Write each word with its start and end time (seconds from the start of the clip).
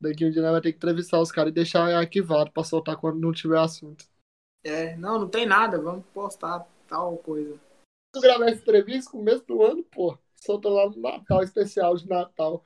Daqui 0.00 0.26
um 0.26 0.30
dia 0.30 0.42
nós 0.42 0.52
vai 0.52 0.60
ter 0.60 0.72
que 0.72 0.76
entrevistar 0.76 1.20
os 1.20 1.32
caras 1.32 1.50
e 1.50 1.54
deixar 1.54 1.88
arquivado 1.94 2.50
pra 2.50 2.64
soltar 2.64 2.96
quando 2.96 3.20
não 3.20 3.32
tiver 3.32 3.58
assunto. 3.58 4.04
É, 4.64 4.96
não, 4.96 5.20
não 5.20 5.28
tem 5.28 5.46
nada, 5.46 5.80
vamos 5.80 6.04
postar 6.12 6.66
tal 6.88 7.16
coisa. 7.18 7.58
Tu 8.12 8.20
gravar 8.20 8.46
essa 8.46 8.60
entrevista 8.60 9.10
no 9.12 9.18
começo 9.18 9.44
do 9.46 9.62
ano, 9.62 9.84
pô. 9.84 10.18
Solta 10.34 10.68
lá 10.68 10.88
no 10.88 11.00
Natal, 11.00 11.42
especial 11.42 11.96
de 11.96 12.08
Natal. 12.08 12.64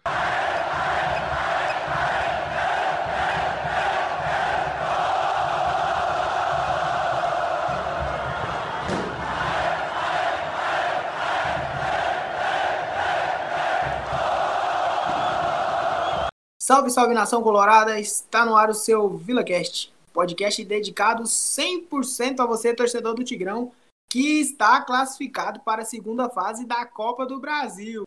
Salve, 16.71 16.89
salve 16.89 17.15
nação 17.15 17.43
colorada! 17.43 17.99
Está 17.99 18.47
no 18.47 18.55
ar 18.55 18.71
o 18.71 18.75
seu 18.75 19.09
VilaCast, 19.19 19.93
podcast 20.13 20.65
dedicado 20.65 21.25
100% 21.25 22.39
a 22.39 22.47
você, 22.47 22.73
torcedor 22.73 23.13
do 23.13 23.25
Tigrão, 23.25 23.73
que 24.09 24.41
está 24.41 24.81
classificado 24.81 25.59
para 25.65 25.83
a 25.83 25.85
segunda 25.85 26.31
fase 26.31 26.65
da 26.65 26.87
Copa 26.87 27.27
do 27.27 27.41
Brasil. 27.41 28.07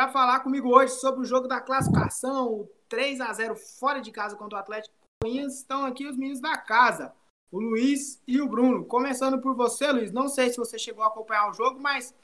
Para 0.00 0.08
falar 0.08 0.40
comigo 0.40 0.74
hoje 0.74 0.94
sobre 0.94 1.20
o 1.20 1.26
jogo 1.26 1.46
da 1.46 1.60
classificação, 1.60 2.66
3 2.88 3.20
a 3.20 3.30
0 3.34 3.54
fora 3.54 4.00
de 4.00 4.10
casa 4.10 4.34
contra 4.34 4.56
o 4.56 4.58
Atlético 4.58 4.94
Goianiense, 5.22 5.58
estão 5.58 5.84
aqui 5.84 6.06
os 6.06 6.16
meninos 6.16 6.40
da 6.40 6.56
casa, 6.56 7.12
o 7.52 7.60
Luiz 7.60 8.18
e 8.26 8.40
o 8.40 8.48
Bruno. 8.48 8.86
Começando 8.86 9.42
por 9.42 9.54
você, 9.54 9.92
Luiz, 9.92 10.10
não 10.10 10.26
sei 10.26 10.48
se 10.48 10.56
você 10.56 10.78
chegou 10.78 11.04
a 11.04 11.08
acompanhar 11.08 11.50
o 11.50 11.52
jogo, 11.52 11.78
mas 11.78 12.14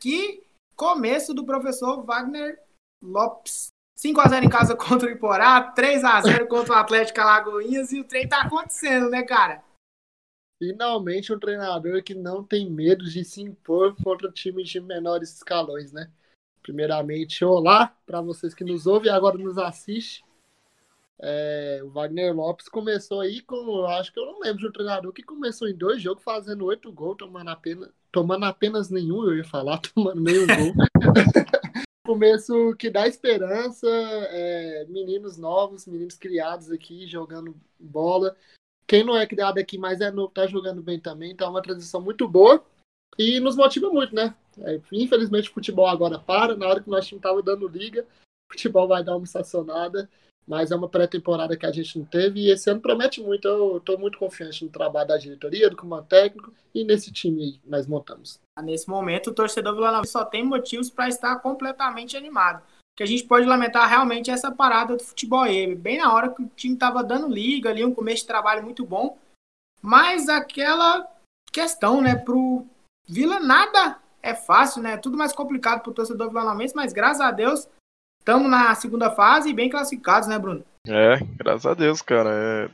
que 0.00 0.44
começo 0.76 1.34
do 1.34 1.44
professor 1.44 2.04
Wagner 2.04 2.62
Lopes. 3.02 3.66
5 3.98 4.20
a 4.20 4.28
0 4.28 4.46
em 4.46 4.48
casa 4.48 4.76
contra 4.78 5.08
o 5.08 5.10
Iporá, 5.10 5.72
3 5.72 6.04
a 6.04 6.20
0 6.20 6.46
contra 6.46 6.74
o 6.74 6.78
Atlético 6.78 7.20
Alagoinhas 7.20 7.90
e 7.90 7.98
o 7.98 8.04
trem 8.04 8.28
tá 8.28 8.42
acontecendo, 8.42 9.10
né, 9.10 9.24
cara? 9.24 9.60
Finalmente 10.62 11.32
um 11.32 11.40
treinador 11.40 12.00
que 12.04 12.14
não 12.14 12.44
tem 12.44 12.70
medo 12.70 13.04
de 13.04 13.24
se 13.24 13.42
impor 13.42 13.92
contra 14.04 14.30
times 14.30 14.68
de 14.68 14.78
menores 14.78 15.34
escalões, 15.34 15.90
né? 15.90 16.08
Primeiramente, 16.64 17.44
olá 17.44 17.94
para 18.06 18.22
vocês 18.22 18.54
que 18.54 18.64
nos 18.64 18.86
ouvem 18.86 19.12
e 19.12 19.14
agora 19.14 19.36
nos 19.36 19.58
assistem. 19.58 20.24
É, 21.20 21.82
o 21.84 21.90
Wagner 21.90 22.34
Lopes 22.34 22.70
começou 22.70 23.20
aí 23.20 23.42
com, 23.42 23.84
acho 23.84 24.10
que 24.10 24.18
eu 24.18 24.24
não 24.24 24.40
lembro 24.40 24.60
de 24.60 24.68
um 24.68 24.72
treinador 24.72 25.12
que 25.12 25.22
começou 25.22 25.68
em 25.68 25.76
dois 25.76 26.00
jogos 26.00 26.24
fazendo 26.24 26.64
oito 26.64 26.90
gols, 26.90 27.18
tomando 27.18 27.50
apenas, 27.50 27.90
tomando 28.10 28.46
apenas 28.46 28.88
nenhum, 28.88 29.24
eu 29.24 29.36
ia 29.36 29.44
falar, 29.44 29.76
tomando 29.94 30.22
nenhum 30.22 30.46
gol. 30.46 30.74
Começo 32.06 32.74
que 32.78 32.88
dá 32.88 33.06
esperança, 33.06 33.86
é, 33.86 34.86
meninos 34.88 35.36
novos, 35.36 35.86
meninos 35.86 36.16
criados 36.16 36.70
aqui 36.70 37.06
jogando 37.06 37.54
bola. 37.78 38.34
Quem 38.86 39.04
não 39.04 39.18
é 39.18 39.26
criado 39.26 39.58
aqui, 39.58 39.76
mas 39.76 40.00
é 40.00 40.10
novo, 40.10 40.32
tá 40.32 40.46
jogando 40.46 40.82
bem 40.82 40.98
também, 40.98 41.36
é 41.38 41.44
uma 41.44 41.60
transição 41.60 42.00
muito 42.00 42.26
boa 42.26 42.64
e 43.18 43.40
nos 43.40 43.56
motiva 43.56 43.90
muito, 43.90 44.14
né? 44.14 44.34
É, 44.58 44.80
infelizmente 44.92 45.50
o 45.50 45.52
futebol 45.52 45.86
agora 45.86 46.18
para, 46.18 46.56
na 46.56 46.66
hora 46.66 46.80
que 46.80 46.88
nosso 46.88 47.08
time 47.08 47.18
estava 47.18 47.42
dando 47.42 47.66
liga, 47.66 48.02
o 48.48 48.52
futebol 48.52 48.86
vai 48.86 49.02
dar 49.02 49.16
uma 49.16 49.24
estacionada, 49.24 50.08
mas 50.46 50.70
é 50.70 50.76
uma 50.76 50.88
pré-temporada 50.88 51.56
que 51.56 51.66
a 51.66 51.72
gente 51.72 51.98
não 51.98 52.04
teve 52.04 52.40
e 52.40 52.50
esse 52.50 52.70
ano 52.70 52.80
promete 52.80 53.20
muito. 53.20 53.48
Eu 53.48 53.78
estou 53.78 53.98
muito 53.98 54.18
confiante 54.18 54.64
no 54.64 54.70
trabalho 54.70 55.08
da 55.08 55.16
diretoria, 55.16 55.70
do 55.70 55.76
comando 55.76 56.06
técnico 56.06 56.52
e 56.74 56.84
nesse 56.84 57.10
time 57.10 57.52
que 57.52 57.68
nós 57.68 57.86
montamos. 57.86 58.38
Nesse 58.62 58.88
momento, 58.88 59.30
o 59.30 59.34
torcedor 59.34 59.74
Vila 59.74 60.04
só 60.04 60.24
tem 60.24 60.44
motivos 60.44 60.90
para 60.90 61.08
estar 61.08 61.36
completamente 61.36 62.16
animado. 62.16 62.62
O 62.62 62.96
que 62.96 63.02
a 63.02 63.06
gente 63.06 63.24
pode 63.24 63.46
lamentar 63.46 63.88
realmente 63.88 64.30
essa 64.30 64.52
parada 64.52 64.96
do 64.96 65.02
futebol 65.02 65.40
aí. 65.40 65.74
Bem 65.74 65.98
na 65.98 66.12
hora 66.12 66.28
que 66.28 66.42
o 66.42 66.50
time 66.54 66.74
estava 66.74 67.02
dando 67.02 67.26
liga 67.26 67.70
ali, 67.70 67.84
um 67.84 67.94
começo 67.94 68.22
de 68.22 68.28
trabalho 68.28 68.62
muito 68.62 68.84
bom, 68.84 69.18
mas 69.82 70.28
aquela 70.28 71.08
questão, 71.52 72.00
né, 72.00 72.14
pro 72.14 72.66
Vila 73.06 73.38
nada 73.38 73.98
é 74.22 74.34
fácil, 74.34 74.82
né? 74.82 74.96
Tudo 74.96 75.18
mais 75.18 75.32
complicado 75.32 75.82
para 75.82 75.90
o 75.90 75.94
torcedor 75.94 76.28
vilanovense, 76.28 76.74
mas 76.74 76.92
graças 76.92 77.20
a 77.20 77.30
Deus 77.30 77.68
estamos 78.18 78.50
na 78.50 78.74
segunda 78.74 79.10
fase 79.10 79.50
e 79.50 79.54
bem 79.54 79.68
classificados, 79.68 80.28
né, 80.28 80.38
Bruno? 80.38 80.64
É, 80.86 81.18
graças 81.36 81.66
a 81.66 81.74
Deus, 81.74 82.00
cara. 82.00 82.30
É... 82.30 82.70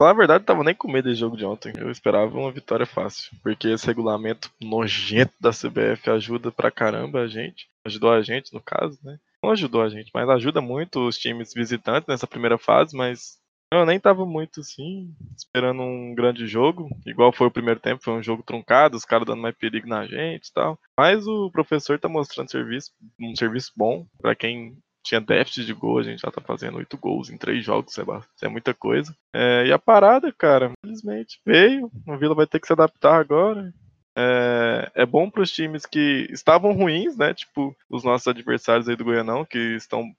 Na 0.00 0.12
verdade, 0.12 0.44
tava 0.44 0.62
nem 0.62 0.74
com 0.74 0.90
medo 0.90 1.08
desse 1.08 1.20
jogo 1.20 1.36
de 1.36 1.44
ontem. 1.44 1.72
Eu 1.76 1.90
esperava 1.90 2.36
uma 2.38 2.52
vitória 2.52 2.86
fácil. 2.86 3.36
Porque 3.42 3.68
esse 3.68 3.84
regulamento 3.84 4.48
nojento 4.60 5.34
da 5.40 5.50
CBF 5.50 6.08
ajuda 6.10 6.52
pra 6.52 6.70
caramba 6.70 7.20
a 7.20 7.26
gente. 7.26 7.68
Ajudou 7.84 8.12
a 8.12 8.22
gente, 8.22 8.54
no 8.54 8.60
caso, 8.60 8.96
né? 9.02 9.18
Não 9.42 9.50
ajudou 9.50 9.82
a 9.82 9.88
gente, 9.88 10.10
mas 10.14 10.28
ajuda 10.28 10.60
muito 10.60 11.06
os 11.06 11.18
times 11.18 11.52
visitantes 11.52 12.08
nessa 12.08 12.26
primeira 12.26 12.58
fase, 12.58 12.96
mas 12.96 13.38
eu 13.72 13.84
nem 13.84 14.00
tava 14.00 14.24
muito 14.24 14.60
assim, 14.60 15.14
esperando 15.36 15.82
um 15.82 16.14
grande 16.14 16.46
jogo, 16.46 16.88
igual 17.06 17.32
foi 17.32 17.46
o 17.46 17.50
primeiro 17.50 17.78
tempo, 17.78 18.02
foi 18.02 18.14
um 18.14 18.22
jogo 18.22 18.42
truncado, 18.42 18.96
os 18.96 19.04
caras 19.04 19.26
dando 19.26 19.42
mais 19.42 19.54
perigo 19.54 19.86
na 19.86 20.06
gente 20.06 20.48
e 20.48 20.52
tal. 20.52 20.78
Mas 20.98 21.26
o 21.26 21.50
professor 21.50 21.98
tá 21.98 22.08
mostrando 22.08 22.50
serviço, 22.50 22.92
um 23.20 23.36
serviço 23.36 23.72
bom 23.76 24.06
para 24.20 24.34
quem 24.34 24.78
tinha 25.04 25.20
déficit 25.20 25.64
de 25.64 25.72
gol, 25.72 25.98
a 25.98 26.02
gente 26.02 26.20
já 26.20 26.30
tá 26.30 26.40
fazendo 26.40 26.78
oito 26.78 26.96
gols 26.96 27.30
em 27.30 27.38
três 27.38 27.64
jogos, 27.64 27.92
isso 27.92 28.00
é, 28.00 28.46
é 28.46 28.48
muita 28.48 28.74
coisa. 28.74 29.14
É, 29.34 29.66
e 29.66 29.72
a 29.72 29.78
parada, 29.78 30.32
cara, 30.32 30.72
infelizmente 30.84 31.40
veio, 31.44 31.90
a 32.06 32.16
Vila 32.16 32.34
vai 32.34 32.46
ter 32.46 32.60
que 32.60 32.66
se 32.66 32.72
adaptar 32.72 33.18
agora. 33.18 33.72
É, 34.16 34.90
é 34.94 35.06
bom 35.06 35.30
para 35.30 35.42
os 35.42 35.52
times 35.52 35.86
que 35.86 36.26
estavam 36.30 36.72
ruins, 36.72 37.16
né? 37.16 37.32
Tipo 37.32 37.74
os 37.88 38.02
nossos 38.02 38.26
adversários 38.26 38.88
aí 38.88 38.96
do 38.96 39.04
Goianão, 39.04 39.44
que 39.44 39.58
estão 39.76 40.12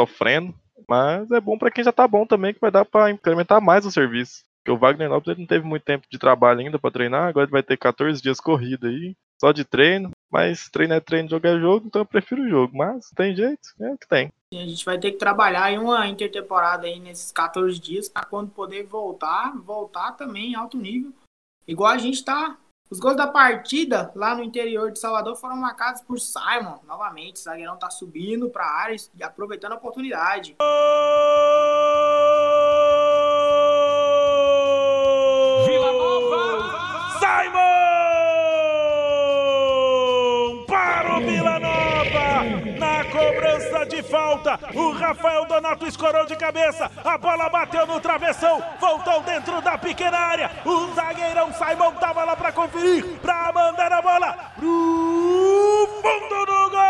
sofrendo 0.00 0.52
mas 0.88 1.30
é 1.30 1.40
bom 1.40 1.58
para 1.58 1.70
quem 1.70 1.84
já 1.84 1.92
tá 1.92 2.06
bom 2.06 2.26
também, 2.26 2.54
que 2.54 2.60
vai 2.60 2.70
dar 2.70 2.84
para 2.84 3.10
incrementar 3.10 3.60
mais 3.60 3.86
o 3.86 3.90
serviço. 3.90 4.42
Porque 4.62 4.70
o 4.70 4.78
Wagner 4.78 5.10
Lopes 5.10 5.28
ele 5.28 5.40
não 5.40 5.46
teve 5.46 5.66
muito 5.66 5.82
tempo 5.82 6.06
de 6.08 6.18
trabalho 6.18 6.60
ainda 6.60 6.78
para 6.78 6.90
treinar, 6.90 7.28
agora 7.28 7.44
ele 7.44 7.52
vai 7.52 7.62
ter 7.62 7.76
14 7.76 8.22
dias 8.22 8.40
corrida 8.40 8.86
aí, 8.86 9.16
só 9.40 9.50
de 9.50 9.64
treino. 9.64 10.10
Mas 10.30 10.68
treino 10.70 10.94
é 10.94 11.00
treino, 11.00 11.28
jogo 11.28 11.46
é 11.46 11.58
jogo, 11.58 11.86
então 11.86 12.02
eu 12.02 12.06
prefiro 12.06 12.42
o 12.42 12.48
jogo. 12.48 12.76
Mas 12.76 13.10
tem 13.10 13.34
jeito, 13.34 13.68
é 13.80 13.96
que 13.96 14.08
tem. 14.08 14.32
A 14.54 14.56
gente 14.56 14.84
vai 14.84 14.98
ter 14.98 15.12
que 15.12 15.18
trabalhar 15.18 15.72
em 15.72 15.78
uma 15.78 16.06
intertemporada 16.06 16.86
aí 16.86 17.00
nesses 17.00 17.32
14 17.32 17.78
dias 17.78 18.08
para 18.08 18.24
quando 18.24 18.50
poder 18.50 18.84
voltar, 18.84 19.52
voltar 19.56 20.12
também 20.12 20.52
em 20.52 20.54
alto 20.54 20.76
nível. 20.76 21.12
Igual 21.66 21.90
a 21.90 21.98
gente 21.98 22.24
tá 22.24 22.56
os 22.92 23.00
gols 23.00 23.16
da 23.16 23.26
partida 23.26 24.12
lá 24.14 24.34
no 24.34 24.44
interior 24.44 24.92
de 24.92 24.98
Salvador 24.98 25.34
foram 25.34 25.56
marcados 25.56 26.02
por 26.02 26.20
Simon. 26.20 26.78
Novamente, 26.86 27.36
o 27.36 27.42
zagueirão 27.42 27.78
tá 27.78 27.88
subindo 27.88 28.50
para 28.50 28.64
a 28.64 28.80
área 28.82 28.96
e 29.18 29.24
aproveitando 29.24 29.72
a 29.72 29.76
oportunidade. 29.76 30.56
Falta, 44.12 44.60
o 44.74 44.90
Rafael 44.90 45.46
Donato 45.46 45.86
escorou 45.86 46.26
de 46.26 46.36
cabeça, 46.36 46.90
a 47.02 47.16
bola 47.16 47.48
bateu 47.48 47.86
no 47.86 47.98
travessão, 47.98 48.62
voltou 48.78 49.22
dentro 49.22 49.62
da 49.62 49.78
pequena 49.78 50.18
área, 50.18 50.50
o 50.66 50.92
zagueirão 50.92 51.50
Simon 51.54 51.92
tava 51.92 52.22
lá 52.22 52.36
para 52.36 52.52
conferir, 52.52 53.18
para 53.22 53.50
mandar 53.54 53.90
a 53.90 54.02
bola 54.02 54.52
pro 54.54 55.88
fundo 56.02 56.44
do 56.44 56.70
gol! 56.72 56.82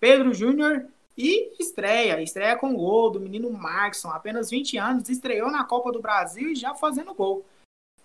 Pedro 0.00 0.32
Júnior 0.32 0.86
e 1.18 1.52
estreia, 1.60 2.22
estreia 2.22 2.56
com 2.56 2.74
gol 2.74 3.10
do 3.10 3.20
menino 3.20 3.50
Markson, 3.52 4.08
apenas 4.08 4.48
20 4.48 4.78
anos, 4.78 5.10
estreou 5.10 5.50
na 5.50 5.64
Copa 5.64 5.92
do 5.92 6.00
Brasil 6.00 6.48
e 6.48 6.54
já 6.54 6.74
fazendo 6.74 7.12
gol. 7.12 7.44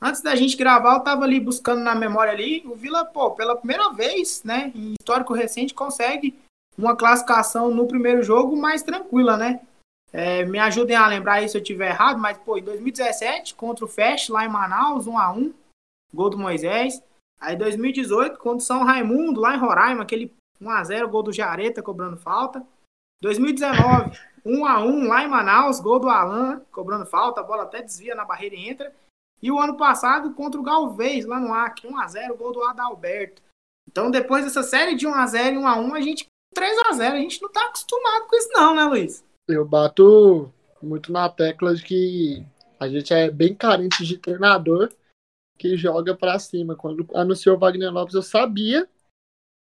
Antes 0.05 0.21
da 0.21 0.35
gente 0.35 0.55
gravar, 0.55 0.93
eu 0.93 0.99
tava 0.99 1.23
ali 1.23 1.39
buscando 1.39 1.81
na 1.81 1.95
memória 1.95 2.31
ali, 2.31 2.61
o 2.67 2.75
Vila, 2.75 3.03
pô, 3.03 3.31
pela 3.31 3.55
primeira 3.55 3.89
vez, 3.89 4.43
né, 4.43 4.71
em 4.75 4.93
histórico 4.99 5.33
recente, 5.33 5.73
consegue 5.73 6.37
uma 6.77 6.95
classificação 6.95 7.71
no 7.71 7.87
primeiro 7.87 8.21
jogo 8.21 8.55
mais 8.55 8.83
tranquila, 8.83 9.35
né? 9.35 9.61
É, 10.13 10.45
me 10.45 10.59
ajudem 10.59 10.95
a 10.95 11.07
lembrar 11.07 11.33
aí 11.33 11.49
se 11.49 11.57
eu 11.57 11.63
tiver 11.63 11.89
errado, 11.89 12.19
mas, 12.19 12.37
pô, 12.37 12.55
em 12.55 12.63
2017, 12.63 13.55
contra 13.55 13.83
o 13.83 13.87
Fest, 13.87 14.29
lá 14.29 14.45
em 14.45 14.47
Manaus, 14.47 15.07
1 15.07 15.17
a 15.17 15.31
1 15.31 15.51
gol 16.13 16.29
do 16.29 16.37
Moisés. 16.37 17.01
Aí 17.41 17.55
2018, 17.55 18.37
contra 18.37 18.57
o 18.57 18.61
São 18.61 18.83
Raimundo, 18.83 19.41
lá 19.41 19.55
em 19.55 19.59
Roraima, 19.59 20.03
aquele 20.03 20.31
1x0, 20.61 21.07
gol 21.07 21.23
do 21.23 21.33
Jareta 21.33 21.81
cobrando 21.81 22.15
falta. 22.15 22.63
2019, 23.23 24.15
1x1 24.45 25.07
lá 25.07 25.23
em 25.23 25.27
Manaus, 25.27 25.79
gol 25.79 25.97
do 25.97 26.09
Alan 26.09 26.61
cobrando 26.71 27.07
falta, 27.07 27.41
a 27.41 27.43
bola 27.43 27.63
até 27.63 27.81
desvia 27.81 28.13
na 28.13 28.23
barreira 28.23 28.55
e 28.55 28.69
entra. 28.69 28.93
E 29.45 29.51
o 29.51 29.59
ano 29.59 29.77
passado 29.77 30.33
contra 30.33 30.59
o 30.59 30.63
Galvez, 30.63 31.23
lá 31.23 31.39
no 31.39 31.53
Acre, 31.53 31.87
1x0, 31.87 32.35
gol 32.35 32.51
do 32.51 32.63
Adalberto. 32.63 33.43
Então, 33.87 34.09
depois 34.09 34.43
dessa 34.43 34.63
série 34.63 34.95
de 34.95 35.05
1x0 35.05 35.53
e 35.53 35.57
1x1, 35.57 35.93
a 35.93 36.01
gente 36.01 36.27
3x0. 36.57 37.11
A 37.11 37.19
gente 37.19 37.39
não 37.43 37.51
tá 37.51 37.63
acostumado 37.67 38.25
com 38.27 38.35
isso, 38.35 38.49
não, 38.53 38.73
né, 38.73 38.85
Luiz? 38.85 39.23
Eu 39.47 39.63
bato 39.63 40.51
muito 40.81 41.11
na 41.11 41.29
tecla 41.29 41.75
de 41.75 41.83
que 41.83 42.43
a 42.79 42.87
gente 42.87 43.13
é 43.13 43.29
bem 43.29 43.53
carente 43.53 44.03
de 44.03 44.17
treinador 44.17 44.91
que 45.59 45.77
joga 45.77 46.17
para 46.17 46.39
cima. 46.39 46.75
Quando 46.75 47.07
anunciou 47.13 47.55
o 47.55 47.59
Wagner 47.59 47.93
Lopes, 47.93 48.15
eu 48.15 48.23
sabia 48.23 48.89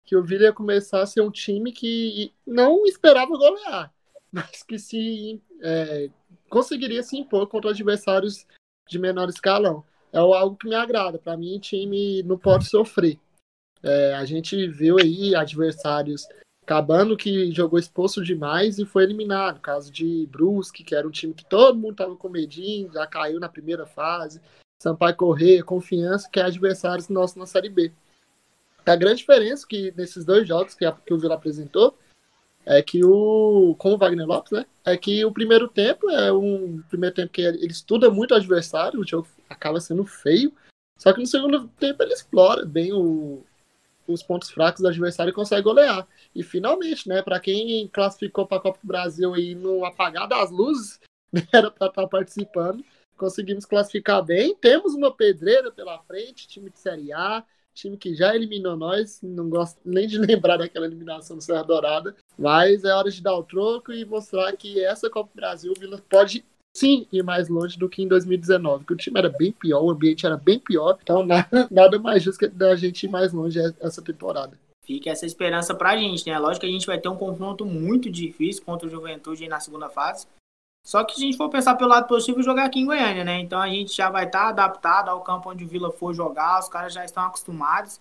que 0.03 0.15
o 0.15 0.23
Vila 0.23 0.45
ia 0.45 0.51
começar 0.51 1.03
a 1.03 1.05
ser 1.05 1.21
um 1.21 1.29
time 1.29 1.71
que 1.71 2.33
não 2.43 2.87
esperava 2.87 3.37
golear, 3.37 3.93
mas 4.33 4.63
que 4.63 4.79
se 4.79 5.39
é, 5.61 6.09
conseguiria 6.49 7.03
se 7.03 7.15
impor 7.15 7.45
contra 7.45 7.69
adversários 7.69 8.47
de 8.87 8.99
menor 8.99 9.29
escalão. 9.29 9.83
É 10.11 10.17
algo 10.17 10.55
que 10.55 10.67
me 10.67 10.75
agrada. 10.75 11.17
Para 11.17 11.35
mim, 11.35 11.59
time 11.59 12.23
não 12.23 12.37
pode 12.37 12.65
sofrer. 12.65 13.19
É, 13.83 14.15
a 14.15 14.25
gente 14.25 14.67
viu 14.67 14.97
aí 14.97 15.35
adversários 15.35 16.27
acabando 16.63 17.15
que 17.15 17.51
jogou 17.51 17.77
exposto 17.77 18.23
demais 18.23 18.79
e 18.79 18.85
foi 18.85 19.03
eliminado. 19.03 19.59
caso 19.59 19.91
de 19.91 20.27
Brusque, 20.31 20.83
que 20.83 20.95
era 20.95 21.07
um 21.07 21.11
time 21.11 21.33
que 21.33 21.45
todo 21.45 21.77
mundo 21.77 21.91
estava 21.91 22.15
com 22.15 22.27
medinho, 22.27 22.91
já 22.91 23.05
caiu 23.05 23.39
na 23.39 23.47
primeira 23.47 23.85
fase. 23.85 24.41
Sampaio 24.81 25.15
Correia, 25.15 25.63
Confiança, 25.63 26.29
que 26.29 26.39
é 26.39 26.43
adversários 26.43 27.07
nossos 27.07 27.37
na 27.37 27.45
Série 27.45 27.69
B. 27.69 27.91
A 28.85 28.95
grande 28.95 29.17
diferença 29.17 29.65
que 29.67 29.93
nesses 29.95 30.25
dois 30.25 30.47
jogos 30.47 30.75
que, 30.75 30.85
a, 30.85 30.91
que 30.91 31.13
o 31.13 31.17
Vila 31.17 31.35
apresentou 31.35 31.97
é 32.65 32.81
que 32.81 33.03
o 33.03 33.75
com 33.77 33.93
o 33.93 33.97
Wagner 33.97 34.25
Lopes, 34.25 34.51
né? 34.51 34.65
É 34.83 34.97
que 34.97 35.23
o 35.23 35.31
primeiro 35.31 35.67
tempo 35.67 36.09
é 36.09 36.31
um 36.31 36.81
primeiro 36.89 37.15
tempo 37.15 37.31
que 37.31 37.41
ele 37.41 37.67
estuda 37.67 38.09
muito 38.09 38.31
o 38.31 38.35
adversário, 38.35 38.99
o 38.99 39.07
jogo 39.07 39.27
acaba 39.49 39.79
sendo 39.79 40.05
feio. 40.05 40.51
Só 40.97 41.13
que 41.13 41.19
no 41.19 41.27
segundo 41.27 41.67
tempo 41.79 42.01
ele 42.01 42.13
explora 42.13 42.65
bem 42.65 42.93
o, 42.93 43.43
os 44.07 44.23
pontos 44.23 44.49
fracos 44.49 44.81
do 44.81 44.87
adversário 44.87 45.31
e 45.31 45.33
consegue 45.33 45.61
golear. 45.61 46.07
E 46.33 46.41
finalmente, 46.41 47.07
né, 47.07 47.21
para 47.21 47.39
quem 47.39 47.87
classificou 47.89 48.47
para 48.47 48.57
a 48.57 48.61
Copa 48.61 48.79
do 48.81 48.87
Brasil 48.87 49.33
aí 49.33 49.55
no 49.55 49.85
apagar 49.85 50.27
das 50.27 50.51
luzes, 50.51 50.99
né, 51.31 51.41
era 51.51 51.69
para 51.69 51.87
estar 51.87 52.03
tá 52.03 52.07
participando, 52.07 52.83
conseguimos 53.17 53.65
classificar 53.65 54.23
bem. 54.23 54.55
Temos 54.55 54.93
uma 54.93 55.13
pedreira 55.13 55.71
pela 55.71 55.99
frente, 56.03 56.47
time 56.47 56.69
de 56.69 56.79
Série 56.79 57.11
A, 57.11 57.43
time 57.75 57.97
que 57.97 58.15
já 58.15 58.33
eliminou 58.33 58.75
nós, 58.75 59.19
não 59.21 59.49
gosto 59.49 59.77
nem 59.85 60.07
de 60.07 60.17
lembrar 60.19 60.57
daquela 60.57 60.85
eliminação 60.85 61.37
do 61.37 61.43
Serra 61.43 61.63
Dourada, 61.63 62.15
mas 62.37 62.83
é 62.83 62.93
hora 62.93 63.11
de 63.11 63.21
dar 63.21 63.35
o 63.35 63.43
troco 63.43 63.91
e 63.91 64.05
mostrar 64.05 64.51
que 64.53 64.83
essa 64.83 65.09
Copa 65.09 65.29
do 65.33 65.35
Brasil 65.35 65.73
o 65.75 65.79
Vila 65.79 66.01
pode 66.09 66.43
sim 66.75 67.07
ir 67.11 67.23
mais 67.23 67.47
longe 67.47 67.77
do 67.77 67.87
que 67.87 68.01
em 68.01 68.07
2019, 68.07 68.85
que 68.85 68.93
o 68.93 68.97
time 68.97 69.19
era 69.19 69.29
bem 69.29 69.51
pior, 69.51 69.83
o 69.83 69.91
ambiente 69.91 70.25
era 70.25 70.37
bem 70.37 70.57
pior, 70.57 70.97
então 71.01 71.23
nada, 71.27 71.67
nada 71.69 71.99
mais 71.99 72.23
justo 72.23 72.39
que 72.39 72.47
da 72.47 72.75
gente 72.75 73.03
ir 73.03 73.09
mais 73.09 73.31
longe 73.31 73.59
essa 73.79 74.01
temporada. 74.01 74.57
Fica 74.83 75.09
essa 75.09 75.25
esperança 75.25 75.73
pra 75.73 75.97
gente, 75.97 76.29
né? 76.29 76.37
Lógico 76.37 76.61
que 76.61 76.67
a 76.67 76.71
gente 76.71 76.85
vai 76.85 76.99
ter 76.99 77.09
um 77.09 77.15
confronto 77.15 77.65
muito 77.65 78.09
difícil 78.09 78.63
contra 78.63 78.87
o 78.87 78.91
Juventude 78.91 79.47
na 79.47 79.59
segunda 79.59 79.89
fase, 79.89 80.27
só 80.85 81.03
que 81.03 81.15
se 81.15 81.23
a 81.23 81.25
gente 81.25 81.37
for 81.37 81.49
pensar 81.49 81.73
pelo 81.75 81.89
lado 81.89 82.07
positivo, 82.07 82.43
jogar 82.43 82.65
aqui 82.65 82.79
em 82.79 82.85
Goiânia, 82.85 83.23
né? 83.23 83.39
Então 83.39 83.59
a 83.59 83.67
gente 83.67 83.91
já 83.91 84.07
vai 84.07 84.25
estar 84.25 84.43
tá 84.43 84.49
adaptado 84.49 85.09
ao 85.09 85.21
campo 85.21 85.49
onde 85.49 85.65
o 85.65 85.67
Vila 85.67 85.91
for 85.91 86.13
jogar, 86.13 86.59
os 86.59 86.69
caras 86.69 86.93
já 86.93 87.03
estão 87.03 87.23
acostumados. 87.23 87.99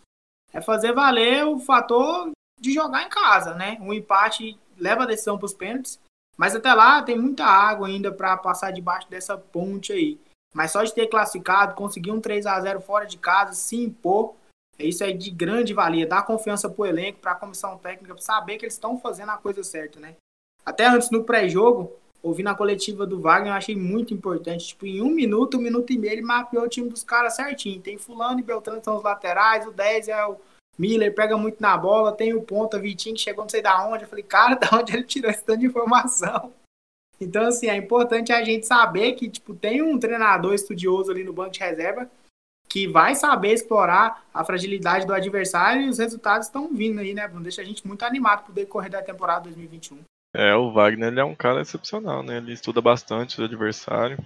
É 0.53 0.61
fazer 0.61 0.93
valer 0.93 1.47
o 1.47 1.59
fator 1.59 2.31
de 2.61 2.73
jogar 2.75 3.03
em 3.03 3.09
casa, 3.09 3.55
né? 3.55 3.79
Um 3.81 3.91
empate 3.91 4.59
leva 4.77 5.05
a 5.05 5.07
decisão 5.07 5.39
para 5.39 5.47
os 5.47 5.55
pênaltis, 5.55 5.99
mas 6.37 6.55
até 6.55 6.75
lá 6.75 7.03
tem 7.03 7.19
muita 7.19 7.47
água 7.47 7.89
ainda 7.89 8.13
para 8.13 8.37
passar 8.37 8.71
debaixo 8.71 9.09
dessa 9.09 9.39
ponte 9.39 9.91
aí. 9.91 10.21
Mas 10.55 10.71
só 10.71 10.85
de 10.85 10.93
ter 10.93 11.07
classificado, 11.07 11.75
conseguir 11.75 12.13
um 12.13 12.21
3 12.21 12.45
a 12.45 12.61
0 12.61 12.83
fora 12.83 13.07
de 13.07 13.17
casa, 13.17 13.55
se 13.55 13.83
impor, 13.83 14.35
isso 14.79 15.03
é 15.03 15.11
de 15.11 15.31
grande 15.31 15.73
valia. 15.73 16.07
Dar 16.07 16.23
confiança 16.23 16.69
para 16.69 16.83
o 16.83 16.87
elenco, 16.87 17.19
para 17.19 17.33
a 17.33 17.37
comissão 17.37 17.79
técnica, 17.79 18.15
para 18.15 18.23
saber 18.23 18.59
que 18.59 18.67
eles 18.67 18.75
estão 18.75 18.99
fazendo 18.99 19.31
a 19.31 19.39
coisa 19.39 19.65
certa, 19.65 19.99
né? 19.99 20.17
Até 20.65 20.87
antes 20.87 21.11
no 21.11 21.25
pré-jogo, 21.25 21.99
ouvindo 22.25 22.49
a 22.49 22.55
coletiva 22.55 23.07
do 23.07 23.21
Wagner, 23.21 23.53
eu 23.53 23.57
achei 23.57 23.77
muito 23.77 24.15
importante. 24.15 24.69
Tipo, 24.69 24.87
em 24.87 25.03
um 25.03 25.11
minuto, 25.11 25.59
um 25.59 25.61
minuto 25.61 25.93
e 25.93 25.99
meio, 25.99 26.15
ele 26.15 26.23
mapeou 26.23 26.65
o 26.65 26.69
time 26.69 26.89
dos 26.89 27.05
caras 27.05 27.37
certinho. 27.37 27.83
Tem 27.83 27.99
Fulano 27.99 28.41
e 28.41 28.43
Beltrano 28.43 28.83
são 28.83 28.97
os 28.97 29.03
laterais, 29.03 29.67
o 29.67 29.71
10 29.71 30.09
é 30.09 30.27
o 30.27 30.37
Miller, 30.79 31.15
pega 31.15 31.37
muito 31.37 31.61
na 31.61 31.77
bola, 31.77 32.17
tem 32.17 32.33
o 32.33 32.43
ponta, 32.43 32.79
Vitinho, 32.79 33.15
que 33.15 33.21
chegou 33.21 33.45
não 33.45 33.49
sei 33.51 33.61
da 33.61 33.87
onde. 33.87 34.05
Eu 34.05 34.09
falei, 34.09 34.25
cara, 34.25 34.55
da 34.57 34.79
onde 34.79 34.95
ele 34.95 35.05
tirou 35.05 35.31
esse 35.31 35.45
tanto 35.45 35.61
de 35.61 35.67
informação? 35.67 36.51
Então, 37.21 37.47
assim, 37.47 37.69
é 37.69 37.77
importante 37.77 38.33
a 38.33 38.43
gente 38.43 38.67
saber 38.67 39.13
que, 39.13 39.29
tipo, 39.29 39.55
tem 39.55 39.83
um 39.83 39.99
treinador 39.99 40.55
estudioso 40.55 41.11
ali 41.11 41.23
no 41.23 41.33
banco 41.33 41.53
de 41.53 41.61
reserva 41.61 42.11
que 42.67 42.89
vai 42.89 43.15
saber 43.15 43.53
explorar 43.53 44.27
a 44.33 44.43
fragilidade 44.43 45.07
do 45.07 45.15
adversário 45.15 45.83
e 45.83 45.89
os 45.89 45.99
resultados 45.99 46.47
estão 46.47 46.69
vindo 46.73 46.99
aí, 47.01 47.13
né, 47.13 47.29
Bruno? 47.29 47.43
Deixa 47.43 47.61
a 47.61 47.65
gente 47.65 47.87
muito 47.87 48.03
animado 48.03 48.45
pro 48.45 48.55
decorrer 48.55 48.91
da 48.91 49.03
temporada 49.03 49.43
2021. 49.43 50.03
É, 50.35 50.53
o 50.57 50.73
Wagner 50.73 51.09
ele 51.13 51.21
é 51.21 51.25
um 51.25 51.35
cara 51.35 51.61
excepcional, 51.61 52.23
né? 52.23 52.39
Ele 52.39 52.53
estuda 52.53 52.81
bastante 52.81 53.41
o 53.41 53.45
adversário. 53.45 54.19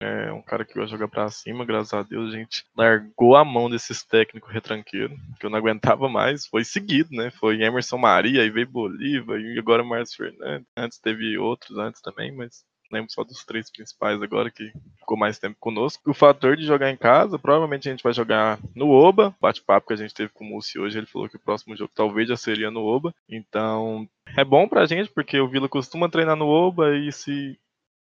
É 0.00 0.32
um 0.32 0.40
cara 0.40 0.64
que 0.64 0.78
vai 0.78 0.86
jogar 0.86 1.08
pra 1.08 1.28
cima, 1.28 1.64
graças 1.64 1.92
a 1.92 2.02
Deus. 2.04 2.32
A 2.32 2.36
gente 2.36 2.64
largou 2.76 3.34
a 3.34 3.44
mão 3.44 3.68
desses 3.68 4.04
técnicos 4.04 4.52
retranqueiros, 4.52 5.18
que 5.40 5.44
eu 5.44 5.50
não 5.50 5.58
aguentava 5.58 6.08
mais. 6.08 6.46
Foi 6.46 6.62
seguido, 6.62 7.10
né? 7.10 7.32
Foi 7.32 7.60
Emerson 7.60 7.98
Maria, 7.98 8.42
aí 8.42 8.50
veio 8.50 8.70
Bolívar, 8.70 9.40
e 9.40 9.58
agora 9.58 9.82
Márcio 9.82 10.18
Fernandes. 10.18 10.68
Antes 10.76 11.00
teve 11.00 11.36
outros 11.36 11.76
antes 11.76 12.00
também, 12.00 12.30
mas 12.30 12.64
lembro 12.90 13.10
só 13.10 13.22
dos 13.24 13.44
três 13.44 13.70
principais 13.70 14.20
agora 14.22 14.50
que 14.50 14.72
ficou 14.98 15.16
mais 15.16 15.38
tempo 15.38 15.56
conosco. 15.60 16.10
O 16.10 16.14
fator 16.14 16.56
de 16.56 16.64
jogar 16.64 16.90
em 16.90 16.96
casa, 16.96 17.38
provavelmente 17.38 17.88
a 17.88 17.90
gente 17.90 18.02
vai 18.02 18.12
jogar 18.12 18.58
no 18.74 18.90
Oba. 18.90 19.34
Bate-papo 19.40 19.88
que 19.88 19.94
a 19.94 19.96
gente 19.96 20.14
teve 20.14 20.30
com 20.30 20.44
o 20.44 20.48
Múcio 20.48 20.82
hoje, 20.82 20.98
ele 20.98 21.06
falou 21.06 21.28
que 21.28 21.36
o 21.36 21.40
próximo 21.40 21.76
jogo 21.76 21.90
talvez 21.94 22.28
já 22.28 22.36
seria 22.36 22.70
no 22.70 22.84
Oba. 22.84 23.14
Então, 23.28 24.08
é 24.36 24.44
bom 24.44 24.68
pra 24.68 24.86
gente, 24.86 25.10
porque 25.10 25.38
o 25.38 25.48
Vila 25.48 25.68
costuma 25.68 26.08
treinar 26.08 26.36
no 26.36 26.46
Oba 26.46 26.96
e 26.96 27.12
se 27.12 27.58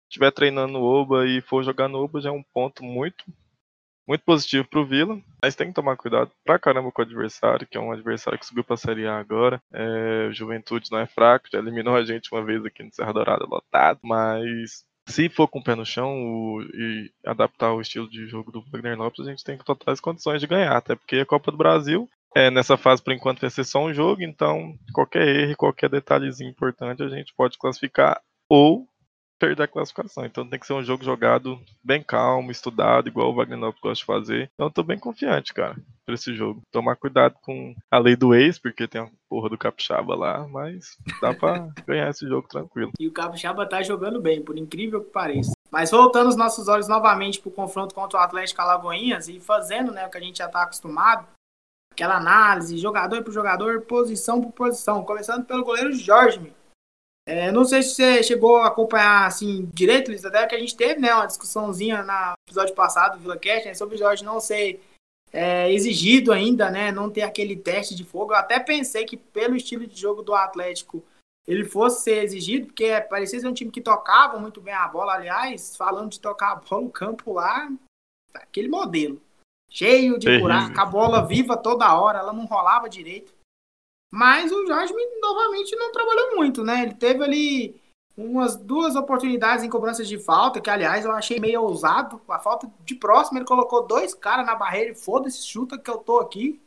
estiver 0.08 0.30
treinando 0.32 0.72
no 0.72 0.82
Oba 0.82 1.26
e 1.26 1.40
for 1.40 1.62
jogar 1.62 1.88
no 1.88 1.98
Oba 1.98 2.20
já 2.20 2.30
é 2.30 2.32
um 2.32 2.42
ponto 2.42 2.82
muito 2.84 3.25
muito 4.08 4.25
positivo 4.25 4.66
pro 4.66 4.87
Vila, 4.87 5.20
mas 5.43 5.55
tem 5.55 5.69
que 5.69 5.75
tomar 5.75 5.96
cuidado 5.96 6.31
pra 6.44 6.58
caramba 6.58 6.90
com 6.90 7.02
o 7.02 7.05
adversário, 7.05 7.66
que 7.66 7.76
é 7.76 7.81
um 7.81 7.93
adversário 7.93 8.38
que 8.38 8.46
subiu 8.46 8.64
pra 8.64 8.76
Série 8.76 9.06
A 9.06 9.19
agora. 9.19 9.60
É, 9.72 10.31
Juventude 10.32 10.90
não 10.90 10.99
é 10.99 11.06
fraco, 11.06 11.49
já 11.52 11.58
eliminou 11.58 11.94
a 11.94 12.05
gente 12.05 12.32
uma 12.32 12.43
vez 12.43 12.64
aqui 12.64 12.82
no 12.82 12.93
Serra 12.93 13.12
Dourada 13.12 13.44
lotado, 13.44 14.00
mas 14.02 14.84
se 15.06 15.28
for 15.28 15.46
com 15.46 15.58
o 15.58 15.62
pé 15.62 15.75
no 15.75 15.84
chão 15.84 16.10
o, 16.10 16.62
e 16.62 17.10
adaptar 17.25 17.72
o 17.72 17.81
estilo 17.81 18.08
de 18.08 18.26
jogo 18.26 18.50
do 18.50 18.62
Wagner 18.72 18.96
Lopes, 18.96 19.26
a 19.26 19.31
gente 19.31 19.44
tem 19.44 19.58
totais 19.58 20.00
condições 20.00 20.40
de 20.40 20.46
ganhar, 20.46 20.76
até 20.76 20.94
porque 20.96 21.16
a 21.16 21.26
Copa 21.26 21.50
do 21.50 21.58
Brasil 21.58 22.08
é, 22.37 22.50
nessa 22.50 22.76
fase, 22.76 23.02
por 23.02 23.12
enquanto, 23.12 23.40
vai 23.40 23.50
ser 23.50 23.64
só 23.64 23.82
um 23.82 23.93
jogo, 23.93 24.22
então 24.22 24.75
qualquer 24.93 25.26
erro, 25.26 25.56
qualquer 25.56 25.88
detalhezinho 25.88 26.50
importante 26.50 27.02
a 27.02 27.08
gente 27.08 27.32
pode 27.34 27.58
classificar 27.58 28.20
ou 28.49 28.87
perder 29.38 29.62
a 29.62 29.68
classificação. 29.68 30.25
Então 30.25 30.49
tem 30.49 30.59
que 30.59 30.66
ser 30.66 30.73
um 30.73 30.83
jogo 30.83 31.04
jogado 31.04 31.61
bem 31.83 32.02
calmo, 32.02 32.50
estudado, 32.50 33.09
igual 33.09 33.30
o 33.30 33.35
Wagner 33.35 33.59
gosta 33.80 33.95
de 33.95 34.04
fazer. 34.04 34.50
Então 34.54 34.66
eu 34.66 34.73
tô 34.73 34.83
bem 34.83 34.99
confiante, 34.99 35.54
cara, 35.54 35.76
pra 36.04 36.14
esse 36.14 36.35
jogo. 36.35 36.62
Tomar 36.71 36.97
cuidado 36.97 37.37
com 37.42 37.75
a 37.90 37.99
lei 37.99 38.16
do 38.16 38.35
ex, 38.35 38.59
porque 38.59 38.88
tem 38.88 39.00
a 39.00 39.11
porra 39.28 39.49
do 39.49 39.59
Capixaba 39.59 40.14
lá, 40.14 40.47
mas 40.49 40.97
dá 41.21 41.33
pra 41.33 41.68
ganhar 41.87 42.11
esse 42.11 42.26
jogo 42.26 42.49
tranquilo. 42.49 42.92
E 42.99 43.07
o 43.07 43.12
Capixaba 43.12 43.66
tá 43.66 43.83
jogando 43.83 44.21
bem, 44.21 44.42
por 44.42 44.59
incrível 44.59 45.02
que 45.02 45.11
pareça. 45.11 45.52
Mas 45.71 45.90
voltando 45.90 46.28
os 46.28 46.37
nossos 46.37 46.66
olhos 46.66 46.88
novamente 46.88 47.40
pro 47.40 47.50
confronto 47.50 47.95
contra 47.95 48.18
o 48.18 48.23
Atlético 48.23 48.62
Alagoinhas 48.62 49.28
e 49.28 49.38
fazendo 49.38 49.92
né, 49.92 50.07
o 50.07 50.11
que 50.11 50.16
a 50.16 50.21
gente 50.21 50.38
já 50.38 50.49
tá 50.49 50.62
acostumado, 50.62 51.26
aquela 51.92 52.16
análise, 52.16 52.78
jogador 52.78 53.23
por 53.23 53.33
jogador, 53.33 53.83
posição 53.83 54.40
por 54.40 54.52
posição, 54.52 55.04
começando 55.04 55.45
pelo 55.45 55.64
goleiro 55.64 55.92
Jorge, 55.92 56.40
é, 57.28 57.52
não 57.52 57.62
sei 57.62 57.82
se 57.82 57.94
você 57.94 58.23
chegou 58.23 58.56
a 58.56 58.68
acompanhar 58.68 59.26
assim 59.26 59.68
direito, 59.75 60.08
Luiz, 60.08 60.25
até 60.25 60.47
que 60.47 60.54
a 60.54 60.58
gente 60.58 60.75
teve 60.75 60.99
né, 60.99 61.12
uma 61.12 61.26
discussãozinha 61.26 62.02
no 62.02 62.35
episódio 62.49 62.75
passado 62.75 63.18
do 63.18 63.20
VilaCast 63.20 63.68
né, 63.68 63.75
sobre 63.75 63.97
o 63.97 63.99
Jorge 63.99 64.25
não 64.25 64.40
ser 64.40 64.80
é, 65.30 65.70
exigido 65.70 66.32
ainda, 66.32 66.70
né, 66.70 66.90
não 66.90 67.11
ter 67.11 67.20
aquele 67.20 67.54
teste 67.54 67.94
de 67.94 68.02
fogo. 68.02 68.32
Eu 68.32 68.37
até 68.37 68.58
pensei 68.58 69.04
que 69.04 69.18
pelo 69.18 69.56
estilo 69.56 69.87
de 69.87 70.00
jogo 70.00 70.23
do 70.23 70.35
Atlético 70.35 71.04
ele 71.47 71.66
fosse 71.66 72.02
ser 72.02 72.25
exigido, 72.25 72.68
porque 72.68 72.99
parecia 73.11 73.38
ser 73.40 73.47
um 73.47 73.52
time 73.52 73.70
que 73.70 73.82
tocava 73.82 74.38
muito 74.38 74.58
bem 74.58 74.73
a 74.73 74.88
bola. 74.88 75.12
Aliás, 75.12 75.76
falando 75.76 76.12
de 76.12 76.20
tocar 76.20 76.52
a 76.52 76.56
bola, 76.56 76.87
o 76.87 76.90
campo 76.90 77.35
lá, 77.35 77.70
aquele 78.32 78.68
modelo, 78.68 79.20
cheio 79.70 80.18
de 80.18 80.38
buraco, 80.38 80.80
a 80.80 80.87
bola 80.87 81.26
viva 81.26 81.58
toda 81.58 81.94
hora, 81.94 82.20
ela 82.20 82.32
não 82.32 82.47
rolava 82.47 82.88
direito. 82.88 83.35
Mas 84.10 84.50
o 84.50 84.66
Jorge 84.66 84.94
novamente 85.20 85.76
não 85.76 85.92
trabalhou 85.92 86.36
muito, 86.36 86.64
né? 86.64 86.82
Ele 86.82 86.94
teve 86.94 87.22
ali 87.22 87.80
umas 88.16 88.56
duas 88.56 88.96
oportunidades 88.96 89.62
em 89.62 89.70
cobranças 89.70 90.08
de 90.08 90.18
falta, 90.18 90.60
que 90.60 90.70
aliás 90.70 91.04
eu 91.04 91.12
achei 91.12 91.38
meio 91.38 91.62
ousado. 91.62 92.20
A 92.28 92.38
falta 92.38 92.70
de 92.84 92.94
próximo, 92.94 93.38
ele 93.38 93.44
colocou 93.44 93.86
dois 93.86 94.14
caras 94.14 94.46
na 94.46 94.54
barreira 94.54 94.90
e 94.90 94.94
foda-se, 94.94 95.46
chuta 95.46 95.78
que 95.78 95.90
eu 95.90 95.98
tô 95.98 96.18
aqui. 96.18 96.60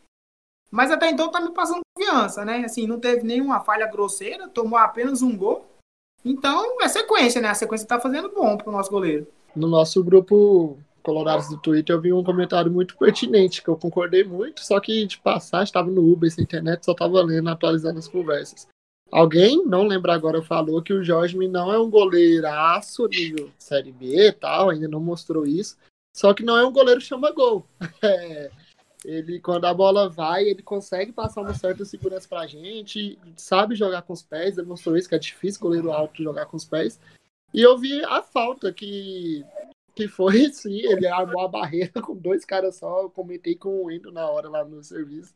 Mas 0.70 0.90
até 0.90 1.10
então 1.10 1.30
tá 1.30 1.42
me 1.42 1.52
passando 1.52 1.82
confiança, 1.98 2.46
né? 2.46 2.64
Assim, 2.64 2.88
não 2.88 3.00
teve 3.00 3.24
nenhuma 3.24 3.60
falha 3.60 3.88
grosseira, 3.88 4.48
tomou 4.48 4.80
apenas 4.80 5.22
um 5.22 5.36
gol. 5.36 5.66
Então 6.24 6.82
é 6.82 6.88
sequência, 6.88 7.42
né? 7.42 7.50
A 7.50 7.56
sequência 7.56 7.88
tá 7.88 8.00
fazendo 8.00 8.30
bom 8.30 8.56
pro 8.56 8.72
nosso 8.72 8.90
goleiro. 8.90 9.28
No 9.54 9.68
nosso 9.68 10.02
grupo 10.02 10.78
Colorados 11.04 11.50
do 11.50 11.58
Twitter, 11.58 11.96
eu 11.96 12.02
vi 12.02 12.14
um 12.14 12.24
comentário 12.24 12.72
muito 12.72 12.98
pertinente, 12.98 13.62
que 13.62 13.70
eu 13.70 13.76
concordei 13.76 14.24
muito, 14.24 14.62
só 14.62 14.80
que 14.80 15.06
de 15.06 15.18
passagem 15.18 15.66
estava 15.66 15.90
no 15.90 16.12
Uber, 16.12 16.32
sem 16.32 16.44
internet, 16.44 16.86
só 16.86 16.92
estava 16.92 17.22
lendo, 17.22 17.50
atualizando 17.50 18.00
as 18.00 18.08
conversas. 18.08 18.68
Alguém, 19.12 19.66
não 19.66 19.84
lembro 19.84 20.12
agora, 20.12 20.42
falou 20.42 20.82
que 20.82 20.94
o 20.94 21.04
Jorge 21.04 21.38
não 21.48 21.72
é 21.72 21.78
um 21.78 21.90
goleiraço 21.90 23.08
nível 23.08 23.52
Série 23.58 23.92
B 23.92 24.28
e 24.28 24.32
tal, 24.32 24.70
ainda 24.70 24.88
não 24.88 25.02
mostrou 25.02 25.46
isso. 25.46 25.78
Só 26.14 26.34
que 26.34 26.44
não 26.44 26.58
é 26.58 26.66
um 26.66 26.72
goleiro 26.72 27.02
chama 27.02 27.32
gol. 27.32 27.66
É, 28.04 28.52
ele, 29.04 29.40
quando 29.40 29.66
a 29.66 29.74
bola 29.74 30.08
vai, 30.08 30.44
ele 30.44 30.62
consegue 30.62 31.12
passar 31.12 31.42
uma 31.42 31.56
certa 31.56 31.84
segurança 31.84 32.28
pra 32.28 32.46
gente, 32.46 33.18
sabe 33.36 33.76
jogar 33.76 34.04
com 34.04 34.14
os 34.14 34.22
pés, 34.22 34.58
ele 34.58 34.68
mostrou 34.68 34.96
isso, 34.96 35.10
que 35.10 35.16
é 35.16 35.20
difícil 35.20 35.62
goleiro 35.62 35.92
alto 35.92 36.24
jogar 36.24 36.46
com 36.46 36.56
os 36.56 36.66
pés. 36.66 37.00
E 37.54 37.62
eu 37.62 37.78
vi 37.78 38.04
a 38.06 38.22
falta 38.22 38.72
que, 38.72 39.44
que 39.96 40.08
foi, 40.08 40.50
sim, 40.54 40.80
ele 40.80 41.08
armou 41.08 41.42
a 41.42 41.48
barreira 41.48 42.02
com 42.02 42.16
dois 42.16 42.46
caras 42.46 42.78
só, 42.78 43.04
eu 43.04 43.10
comentei 43.10 43.56
com 43.56 43.84
o 43.84 43.92
Endo 43.92 44.12
na 44.12 44.30
hora 44.30 44.50
lá 44.50 44.64
no 44.64 44.84
serviço. 44.84 45.34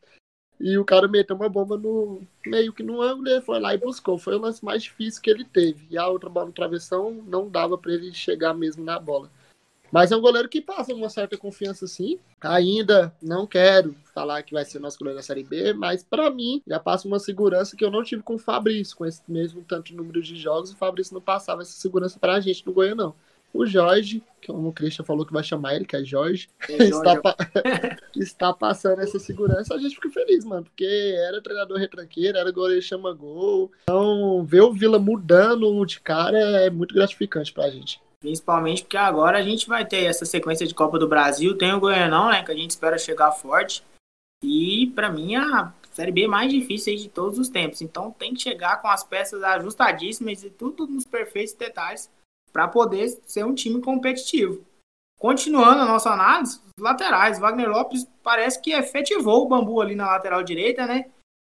E 0.59 0.77
o 0.77 0.85
cara 0.85 1.07
meteu 1.07 1.35
uma 1.35 1.49
bomba 1.49 1.77
no 1.77 2.21
meio 2.45 2.71
que 2.71 2.81
no 2.81 3.01
ângulo, 3.01 3.27
ele 3.27 3.41
foi 3.41 3.59
lá 3.59 3.73
e 3.73 3.77
buscou. 3.77 4.17
Foi 4.17 4.35
o 4.35 4.39
lance 4.39 4.63
mais 4.63 4.83
difícil 4.83 5.21
que 5.21 5.29
ele 5.29 5.43
teve. 5.43 5.85
E 5.89 5.97
a 5.97 6.07
outra 6.07 6.29
bola 6.29 6.45
no 6.45 6.53
travessão 6.53 7.11
não 7.27 7.49
dava 7.49 7.77
para 7.77 7.93
ele 7.93 8.13
chegar 8.13 8.53
mesmo 8.53 8.83
na 8.83 8.97
bola. 8.97 9.29
Mas 9.91 10.11
é 10.11 10.15
um 10.17 10.21
goleiro 10.21 10.49
que 10.49 10.61
passa 10.61 10.93
uma 10.93 11.09
certa 11.09 11.37
confiança, 11.37 11.87
sim. 11.87 12.19
Ainda 12.41 13.15
não 13.21 13.45
quero 13.45 13.95
falar 14.13 14.43
que 14.43 14.53
vai 14.53 14.65
ser 14.65 14.79
nosso 14.79 14.97
goleiro 14.97 15.17
da 15.17 15.23
Série 15.23 15.43
B, 15.43 15.73
mas 15.73 16.03
para 16.03 16.29
mim 16.29 16.61
já 16.67 16.79
passa 16.79 17.07
uma 17.07 17.19
segurança 17.19 17.75
que 17.75 17.85
eu 17.85 17.91
não 17.91 18.03
tive 18.03 18.23
com 18.23 18.35
o 18.35 18.39
Fabrício, 18.39 18.95
com 18.95 19.05
esse 19.05 19.21
mesmo 19.27 19.63
tanto 19.63 19.87
de 19.87 19.95
número 19.95 20.21
de 20.21 20.35
jogos. 20.35 20.71
O 20.71 20.77
Fabrício 20.77 21.13
não 21.13 21.21
passava 21.21 21.61
essa 21.61 21.73
segurança 21.73 22.19
pra 22.19 22.39
gente 22.39 22.65
no 22.65 22.73
Goiânia, 22.73 23.05
não. 23.05 23.15
O 23.55 23.65
Jorge, 23.65 24.21
como 24.45 24.67
o 24.67 24.73
Christian 24.73 25.05
falou 25.05 25.25
que 25.25 25.31
vai 25.31 25.41
chamar 25.41 25.75
ele, 25.75 25.85
que 25.85 25.95
é 25.95 26.03
Jorge, 26.03 26.49
é. 26.67 26.83
Está, 26.83 27.21
pa... 27.21 27.37
está, 28.13 28.53
passando 28.53 28.99
essa 28.99 29.17
segurança, 29.17 29.73
a 29.73 29.77
gente 29.77 29.95
fica 29.95 30.09
feliz, 30.09 30.43
mano, 30.43 30.65
porque 30.65 31.15
era 31.25 31.41
treinador 31.41 31.77
retranqueiro, 31.77 32.37
era 32.37 32.51
goleiro 32.51 32.81
chama 32.81 33.13
gol. 33.13 33.71
Então, 33.83 34.43
ver 34.43 34.59
o 34.59 34.73
Vila 34.73 34.99
mudando 34.99 35.85
de 35.85 36.01
cara 36.01 36.37
é 36.37 36.69
muito 36.69 36.93
gratificante 36.93 37.53
pra 37.53 37.69
gente. 37.69 38.01
Principalmente 38.19 38.81
porque 38.83 38.97
agora 38.97 39.37
a 39.37 39.41
gente 39.41 39.69
vai 39.69 39.85
ter 39.85 40.03
essa 40.03 40.25
sequência 40.25 40.67
de 40.67 40.75
Copa 40.75 40.99
do 40.99 41.07
Brasil. 41.07 41.57
Tem 41.57 41.73
o 41.73 41.79
Goianão, 41.79 42.29
né? 42.29 42.43
Que 42.43 42.51
a 42.51 42.55
gente 42.55 42.71
espera 42.71 42.97
chegar 42.97 43.31
forte. 43.31 43.83
E 44.43 44.91
para 44.95 45.09
mim 45.09 45.35
a 45.35 45.71
Série 45.93 46.11
B 46.11 46.27
mais 46.27 46.51
difícil 46.51 46.95
de 46.97 47.07
todos 47.07 47.39
os 47.39 47.47
tempos. 47.47 47.81
Então 47.81 48.11
tem 48.11 48.33
que 48.33 48.41
chegar 48.41 48.81
com 48.81 48.89
as 48.89 49.03
peças 49.03 49.41
ajustadíssimas 49.43 50.43
e 50.43 50.49
tudo 50.49 50.85
nos 50.87 51.05
perfeitos 51.05 51.53
detalhes 51.53 52.09
para 52.55 52.69
poder 52.69 53.09
ser 53.25 53.43
um 53.43 53.53
time 53.53 53.81
competitivo. 53.81 54.63
Continuando 55.19 55.81
a 55.81 55.85
nossa 55.85 56.09
análise, 56.09 56.61
laterais. 56.79 57.37
Wagner 57.37 57.69
Lopes 57.69 58.07
parece 58.23 58.61
que 58.61 58.71
efetivou 58.71 59.43
o 59.43 59.47
bambu 59.49 59.81
ali 59.81 59.93
na 59.93 60.07
lateral 60.07 60.41
direita, 60.41 60.87
né? 60.87 61.07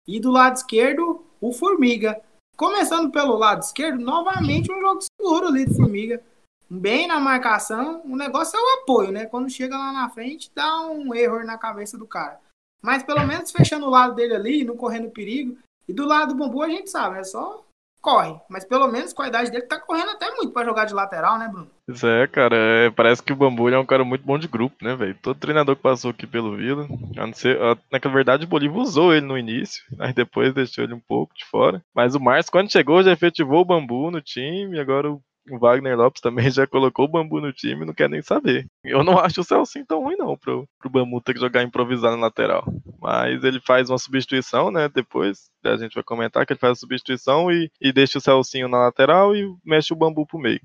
E 0.08 0.18
do 0.18 0.32
lado 0.32 0.56
esquerdo, 0.56 1.26
o 1.42 1.52
Formiga. 1.52 2.22
Começando 2.56 3.12
pelo 3.12 3.36
lado 3.36 3.64
esquerdo, 3.64 4.00
novamente 4.00 4.72
um 4.72 4.80
jogo 4.80 5.02
seguro 5.02 5.48
ali 5.48 5.66
do 5.66 5.74
Formiga 5.74 6.24
bem 6.70 7.06
na 7.06 7.20
marcação, 7.20 8.02
o 8.06 8.16
negócio 8.16 8.58
é 8.58 8.62
o 8.62 8.82
apoio, 8.82 9.12
né? 9.12 9.26
Quando 9.26 9.50
chega 9.50 9.78
lá 9.78 9.92
na 9.92 10.10
frente, 10.10 10.50
dá 10.56 10.88
um 10.88 11.14
erro 11.14 11.44
na 11.44 11.58
cabeça 11.58 11.98
do 11.98 12.08
cara. 12.08 12.40
Mas 12.82 13.04
pelo 13.04 13.28
menos 13.28 13.52
fechando 13.52 13.88
o 13.88 13.90
lado 13.90 14.16
dele 14.16 14.36
ali, 14.36 14.64
não 14.64 14.78
correndo 14.78 15.12
perigo. 15.12 15.58
E 15.86 15.92
do 15.92 16.06
lado 16.06 16.34
do 16.34 16.40
Bambu 16.40 16.62
a 16.62 16.70
gente 16.70 16.90
sabe, 16.90 17.20
é 17.20 17.24
só 17.26 17.63
corre. 18.04 18.36
Mas 18.50 18.66
pelo 18.66 18.88
menos 18.90 19.14
com 19.14 19.22
a 19.22 19.28
idade 19.28 19.50
dele, 19.50 19.64
tá 19.66 19.80
correndo 19.80 20.12
até 20.12 20.30
muito 20.36 20.52
para 20.52 20.66
jogar 20.66 20.86
de 20.86 20.94
lateral, 20.94 21.40
né, 21.40 21.48
Bruno? 21.48 21.72
Isso 21.88 22.06
é, 22.06 22.28
cara. 22.28 22.56
É, 22.56 22.92
parece 22.92 23.24
que 23.24 23.32
o 23.32 23.36
Bambu 23.36 23.70
é 23.70 23.80
um 23.80 23.86
cara 23.86 24.04
muito 24.04 24.26
bom 24.26 24.38
de 24.38 24.48
grupo, 24.48 24.76
né, 24.84 24.96
velho? 24.96 25.18
Todo 25.22 25.40
treinador 25.40 25.76
que 25.76 25.82
passou 25.82 26.12
aqui 26.12 26.28
pelo 26.28 26.56
Vila, 26.58 26.86
a 27.18 27.26
não 27.26 27.34
ser, 27.34 27.60
a, 27.62 27.78
na 27.92 28.12
verdade, 28.12 28.44
o 28.44 28.48
Bolívar 28.48 28.78
usou 28.78 29.14
ele 29.14 29.26
no 29.26 29.38
início, 29.38 29.82
aí 30.00 30.14
depois 30.14 30.54
deixou 30.54 30.84
ele 30.84 30.94
um 30.94 31.00
pouco 31.00 31.34
de 31.34 31.46
fora. 31.46 31.82
Mas 31.96 32.14
o 32.14 32.20
Márcio, 32.20 32.52
quando 32.52 32.72
chegou, 32.72 33.02
já 33.02 33.12
efetivou 33.12 33.62
o 33.62 33.66
Bambu 33.66 34.12
no 34.12 34.22
time, 34.22 34.80
agora 34.80 35.10
o 35.10 35.22
o 35.50 35.60
Wagner 35.60 35.98
Lopes 35.98 36.22
também 36.22 36.50
já 36.52 36.66
colocou 36.66 37.06
o 37.06 37.08
Bambu 37.08 37.42
no 37.42 37.52
time, 37.52 37.86
não 37.86 37.94
quer 37.94 38.10
nem 38.10 38.22
saber. 38.22 38.68
Eu 38.84 39.04
não 39.04 39.18
acho 39.20 39.42
o 39.42 39.44
Celcinho 39.44 39.86
tão 39.86 40.02
ruim 40.02 40.16
não, 40.16 40.38
pro, 40.38 40.68
pro 40.80 40.90
Bambu 40.90 41.22
ter 41.22 41.34
que 41.34 41.40
jogar 41.40 41.64
improvisado 41.64 42.16
na 42.16 42.24
lateral. 42.24 42.66
Mas 43.02 43.44
ele 43.44 43.60
faz 43.60 43.90
uma 43.90 43.98
substituição, 43.98 44.72
né, 44.72 44.90
depois 44.90 45.52
a 45.64 45.78
gente 45.78 45.96
vai 45.96 46.04
comentar 46.04 46.46
que 46.46 46.54
ele 46.54 46.60
faz 46.60 46.74
a 46.74 46.82
substituição 46.82 47.52
e, 47.52 47.70
e 47.82 47.92
deixa 47.92 48.18
o 48.18 48.22
Celcinho 48.22 48.68
na 48.68 48.86
lateral 48.86 49.36
e 49.36 49.46
mexe 49.64 49.94
o 49.94 49.98
Bambu 49.98 50.26
pro 50.26 50.40
meio. 50.40 50.62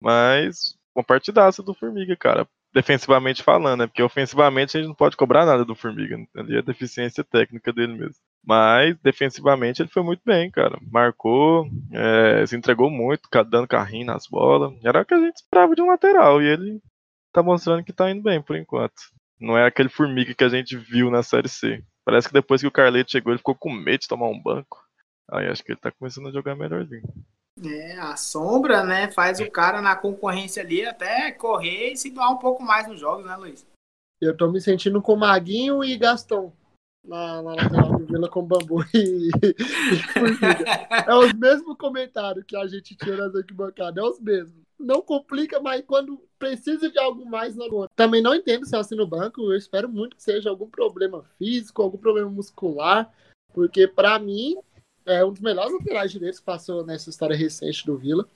Mas 0.00 0.76
uma 0.94 1.04
partidaça 1.04 1.62
do 1.62 1.74
Formiga, 1.74 2.16
cara. 2.16 2.46
Defensivamente 2.72 3.42
falando, 3.42 3.80
né? 3.80 3.86
Porque 3.86 4.02
ofensivamente 4.02 4.76
a 4.76 4.80
gente 4.80 4.88
não 4.88 4.94
pode 4.94 5.16
cobrar 5.16 5.46
nada 5.46 5.64
do 5.64 5.74
Formiga. 5.74 6.16
Ali 6.36 6.56
é 6.56 6.62
deficiência 6.62 7.22
técnica 7.22 7.72
dele 7.72 7.94
mesmo. 7.94 8.16
Mas 8.46 8.96
defensivamente 9.02 9.80
ele 9.80 9.88
foi 9.88 10.02
muito 10.02 10.20
bem, 10.24 10.50
cara. 10.50 10.78
Marcou, 10.90 11.66
é, 11.90 12.44
se 12.46 12.54
entregou 12.54 12.90
muito, 12.90 13.28
dando 13.48 13.66
carrinho 13.66 14.06
nas 14.06 14.26
bolas. 14.26 14.72
Era 14.84 15.00
o 15.00 15.04
que 15.04 15.14
a 15.14 15.18
gente 15.18 15.36
esperava 15.36 15.74
de 15.74 15.80
um 15.80 15.86
lateral. 15.86 16.42
E 16.42 16.46
ele 16.46 16.82
tá 17.32 17.42
mostrando 17.42 17.82
que 17.82 17.92
tá 17.92 18.10
indo 18.10 18.22
bem 18.22 18.42
por 18.42 18.56
enquanto. 18.56 18.94
Não 19.40 19.56
é 19.56 19.66
aquele 19.66 19.88
formiga 19.88 20.34
que 20.34 20.44
a 20.44 20.48
gente 20.48 20.76
viu 20.76 21.10
na 21.10 21.22
Série 21.22 21.48
C. 21.48 21.82
Parece 22.04 22.28
que 22.28 22.34
depois 22.34 22.60
que 22.60 22.66
o 22.66 22.72
Carleto 22.72 23.12
chegou, 23.12 23.32
ele 23.32 23.38
ficou 23.38 23.54
com 23.54 23.72
medo 23.72 24.00
de 24.00 24.08
tomar 24.08 24.28
um 24.28 24.40
banco. 24.40 24.84
Aí 25.30 25.48
acho 25.48 25.64
que 25.64 25.72
ele 25.72 25.80
tá 25.80 25.90
começando 25.90 26.28
a 26.28 26.32
jogar 26.32 26.54
melhorzinho. 26.54 27.02
É, 27.64 27.98
a 27.98 28.16
sombra, 28.16 28.82
né, 28.82 29.10
faz 29.10 29.40
o 29.40 29.50
cara 29.50 29.80
na 29.80 29.94
concorrência 29.96 30.62
ali 30.62 30.84
até 30.84 31.30
correr 31.30 31.92
e 31.92 31.96
se 31.96 32.10
doar 32.10 32.32
um 32.32 32.36
pouco 32.36 32.62
mais 32.62 32.86
nos 32.86 33.00
jogos, 33.00 33.24
né, 33.24 33.36
Luiz? 33.36 33.64
Eu 34.20 34.36
tô 34.36 34.50
me 34.50 34.60
sentindo 34.60 35.00
com 35.00 35.16
Maguinho 35.16 35.82
e 35.82 35.96
Gastão 35.96 36.52
na, 37.04 37.42
na 37.42 37.54
lateral 37.54 37.98
do 37.98 38.06
Vila 38.06 38.28
com 38.28 38.42
bambu 38.42 38.82
e, 38.94 39.28
e 39.28 39.54
É 41.06 41.14
os 41.14 41.32
mesmos 41.34 41.76
comentários 41.76 42.44
que 42.46 42.56
a 42.56 42.66
gente 42.66 42.96
tinha 42.96 43.16
nas 43.16 43.34
arquibancadas, 43.34 44.02
é 44.02 44.06
os 44.06 44.20
mesmos. 44.20 44.64
Não 44.78 45.00
complica, 45.00 45.60
mas 45.60 45.82
quando 45.86 46.20
precisa 46.38 46.90
de 46.90 46.98
algo 46.98 47.24
mais 47.24 47.54
na 47.54 47.68
conta. 47.68 47.90
Também 47.94 48.20
não 48.20 48.34
entendo 48.34 48.66
se 48.66 48.74
é 48.74 48.78
assim 48.78 48.96
no 48.96 49.06
banco, 49.06 49.40
eu 49.42 49.56
espero 49.56 49.88
muito 49.88 50.16
que 50.16 50.22
seja 50.22 50.50
algum 50.50 50.68
problema 50.68 51.24
físico, 51.38 51.82
algum 51.82 51.98
problema 51.98 52.28
muscular, 52.28 53.12
porque 53.52 53.86
para 53.86 54.18
mim 54.18 54.56
é 55.06 55.24
um 55.24 55.32
dos 55.32 55.40
melhores 55.40 55.72
laterais 55.72 56.10
direitos 56.10 56.40
que 56.40 56.46
passou 56.46 56.84
nessa 56.84 57.10
história 57.10 57.36
recente 57.36 57.86
do 57.86 57.96
Vila. 57.96 58.26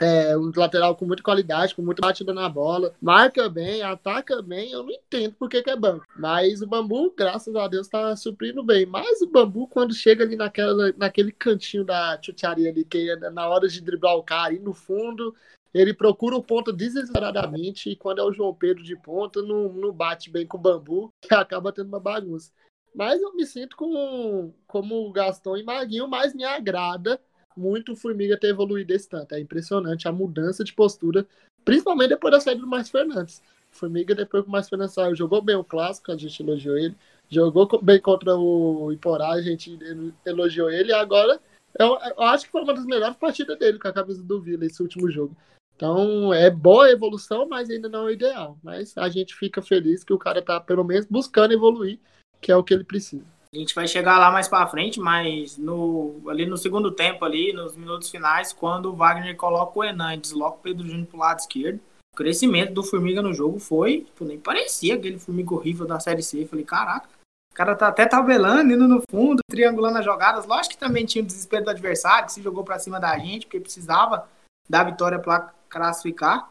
É 0.00 0.36
um 0.36 0.50
lateral 0.54 0.94
com 0.94 1.06
muita 1.06 1.22
qualidade, 1.22 1.74
com 1.74 1.82
muita 1.82 2.02
batida 2.06 2.34
na 2.34 2.48
bola, 2.48 2.94
marca 3.00 3.48
bem, 3.48 3.82
ataca 3.82 4.42
bem. 4.42 4.70
Eu 4.70 4.82
não 4.82 4.90
entendo 4.90 5.34
por 5.34 5.48
que, 5.48 5.62
que 5.62 5.70
é 5.70 5.76
banco. 5.76 6.06
Mas 6.16 6.60
o 6.60 6.66
Bambu, 6.66 7.12
graças 7.16 7.54
a 7.54 7.66
Deus, 7.66 7.88
tá 7.88 8.14
suprindo 8.16 8.62
bem. 8.62 8.84
Mas 8.84 9.22
o 9.22 9.26
Bambu, 9.26 9.66
quando 9.68 9.94
chega 9.94 10.24
ali 10.24 10.36
naquela, 10.36 10.92
naquele 10.96 11.32
cantinho 11.32 11.84
da 11.84 12.18
chucharia 12.22 12.70
ali, 12.70 12.84
que 12.84 13.10
é 13.10 13.16
na 13.30 13.48
hora 13.48 13.68
de 13.68 13.80
driblar 13.80 14.16
o 14.16 14.22
cara, 14.22 14.52
e 14.52 14.58
no 14.58 14.74
fundo, 14.74 15.34
ele 15.72 15.94
procura 15.94 16.36
o 16.36 16.42
ponto 16.42 16.72
desesperadamente. 16.72 17.90
E 17.90 17.96
quando 17.96 18.20
é 18.20 18.24
o 18.24 18.32
João 18.32 18.54
Pedro 18.54 18.82
de 18.82 18.96
ponta, 18.96 19.42
não, 19.42 19.72
não 19.72 19.92
bate 19.92 20.30
bem 20.30 20.46
com 20.46 20.58
o 20.58 20.60
Bambu, 20.60 21.10
que 21.20 21.32
acaba 21.34 21.72
tendo 21.72 21.88
uma 21.88 22.00
bagunça. 22.00 22.50
Mas 22.94 23.20
eu 23.20 23.34
me 23.34 23.44
sinto 23.44 23.76
com, 23.76 24.52
como 24.66 25.06
o 25.06 25.12
Gastão 25.12 25.56
e 25.56 25.62
Maguinho, 25.62 26.08
mas 26.08 26.34
me 26.34 26.44
agrada 26.44 27.20
muito 27.56 27.92
o 27.92 27.96
Formiga 27.96 28.38
ter 28.38 28.48
evoluído 28.48 28.92
esse 28.92 29.08
tanto. 29.08 29.34
É 29.34 29.40
impressionante 29.40 30.06
a 30.06 30.12
mudança 30.12 30.62
de 30.62 30.72
postura, 30.72 31.26
principalmente 31.64 32.10
depois 32.10 32.32
da 32.32 32.40
saída 32.40 32.60
do 32.60 32.66
Márcio 32.66 32.92
Fernandes. 32.92 33.42
Formiga, 33.70 34.14
depois 34.14 34.42
que 34.42 34.48
o 34.48 34.52
Márcio 34.52 34.70
Fernandes 34.70 34.94
saiu, 34.94 35.14
jogou 35.14 35.42
bem 35.42 35.56
o 35.56 35.64
clássico, 35.64 36.10
a 36.10 36.16
gente 36.16 36.42
elogiou 36.42 36.78
ele. 36.78 36.96
Jogou 37.28 37.68
bem 37.82 38.00
contra 38.00 38.36
o 38.36 38.92
Iporá, 38.92 39.32
a 39.32 39.42
gente 39.42 39.76
elogiou 40.24 40.70
ele. 40.70 40.90
E 40.90 40.94
agora, 40.94 41.40
eu, 41.78 41.98
eu 42.16 42.22
acho 42.22 42.46
que 42.46 42.52
foi 42.52 42.62
uma 42.62 42.74
das 42.74 42.86
melhores 42.86 43.16
partidas 43.16 43.58
dele 43.58 43.78
com 43.78 43.88
a 43.88 43.92
camisa 43.92 44.22
do 44.22 44.40
Vila, 44.40 44.64
esse 44.64 44.80
último 44.80 45.10
jogo. 45.10 45.36
Então, 45.74 46.32
é 46.32 46.48
boa 46.48 46.86
a 46.86 46.90
evolução, 46.90 47.46
mas 47.46 47.68
ainda 47.68 47.88
não 47.88 48.00
é 48.00 48.04
o 48.04 48.10
ideal. 48.10 48.58
Mas 48.62 48.96
a 48.96 49.08
gente 49.08 49.34
fica 49.34 49.60
feliz 49.60 50.02
que 50.02 50.12
o 50.12 50.18
cara 50.18 50.40
tá, 50.40 50.58
pelo 50.58 50.84
menos, 50.84 51.04
buscando 51.06 51.52
evoluir, 51.52 51.98
que 52.40 52.50
é 52.50 52.56
o 52.56 52.64
que 52.64 52.72
ele 52.72 52.84
precisa. 52.84 53.35
A 53.56 53.58
gente 53.58 53.74
vai 53.74 53.88
chegar 53.88 54.18
lá 54.18 54.30
mais 54.30 54.48
para 54.48 54.66
frente, 54.66 55.00
mas 55.00 55.56
no, 55.56 56.20
ali 56.28 56.44
no 56.44 56.58
segundo 56.58 56.90
tempo, 56.90 57.24
ali, 57.24 57.54
nos 57.54 57.74
minutos 57.74 58.10
finais, 58.10 58.52
quando 58.52 58.92
o 58.92 58.94
Wagner 58.94 59.34
coloca 59.34 59.78
o 59.78 59.82
Enan 59.82 60.14
e 60.14 60.18
desloca 60.18 60.58
o 60.58 60.60
Pedro 60.60 60.86
Júnior 60.86 61.06
pro 61.06 61.18
lado 61.18 61.38
esquerdo, 61.38 61.80
o 62.12 62.16
crescimento 62.16 62.74
do 62.74 62.82
Formiga 62.82 63.22
no 63.22 63.32
jogo 63.32 63.58
foi, 63.58 64.02
tipo, 64.02 64.26
nem 64.26 64.38
parecia 64.38 64.94
aquele 64.94 65.18
Formiga 65.18 65.54
horrível 65.54 65.86
da 65.86 65.98
Série 65.98 66.22
C. 66.22 66.42
Eu 66.42 66.48
falei, 66.48 66.66
caraca, 66.66 67.08
o 67.50 67.54
cara 67.54 67.74
tá 67.74 67.88
até 67.88 68.04
tabelando, 68.04 68.74
indo 68.74 68.86
no 68.86 69.02
fundo, 69.10 69.40
triangulando 69.48 69.98
as 69.98 70.04
jogadas. 70.04 70.44
Lógico 70.44 70.74
que 70.74 70.78
também 70.78 71.06
tinha 71.06 71.24
o 71.24 71.26
desespero 71.26 71.64
do 71.64 71.70
adversário, 71.70 72.26
que 72.26 72.32
se 72.32 72.42
jogou 72.42 72.62
para 72.62 72.78
cima 72.78 73.00
da 73.00 73.18
gente, 73.18 73.46
porque 73.46 73.58
precisava 73.58 74.28
da 74.68 74.84
vitória 74.84 75.18
para 75.18 75.54
classificar. 75.70 76.50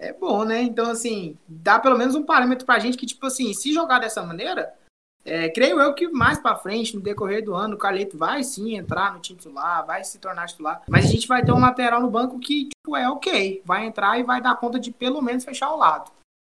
É 0.00 0.10
bom, 0.10 0.44
né? 0.44 0.62
Então, 0.62 0.90
assim, 0.90 1.36
dá 1.46 1.78
pelo 1.78 1.98
menos 1.98 2.14
um 2.14 2.22
parâmetro 2.22 2.64
pra 2.64 2.78
gente 2.78 2.96
que, 2.96 3.04
tipo 3.04 3.26
assim, 3.26 3.52
se 3.52 3.74
jogar 3.74 3.98
dessa 3.98 4.22
maneira, 4.22 4.74
é, 5.26 5.48
creio 5.48 5.80
eu 5.80 5.92
que 5.92 6.06
mais 6.06 6.38
para 6.38 6.54
frente, 6.54 6.94
no 6.94 7.02
decorrer 7.02 7.44
do 7.44 7.52
ano, 7.52 7.74
o 7.74 7.78
Carleto 7.78 8.16
vai 8.16 8.44
sim 8.44 8.76
entrar 8.76 9.12
no 9.12 9.18
time 9.18 9.36
titular, 9.36 9.84
vai 9.84 10.04
se 10.04 10.20
tornar 10.20 10.46
titular. 10.46 10.82
Mas 10.88 11.04
a 11.04 11.08
gente 11.08 11.26
vai 11.26 11.44
ter 11.44 11.50
um 11.50 11.58
lateral 11.58 12.00
no 12.00 12.08
banco 12.08 12.38
que 12.38 12.68
tipo, 12.68 12.96
é 12.96 13.10
ok. 13.10 13.60
Vai 13.64 13.86
entrar 13.86 14.18
e 14.20 14.22
vai 14.22 14.40
dar 14.40 14.54
conta 14.54 14.78
de 14.78 14.92
pelo 14.92 15.20
menos 15.20 15.44
fechar 15.44 15.72
o 15.72 15.76
lado. 15.76 16.12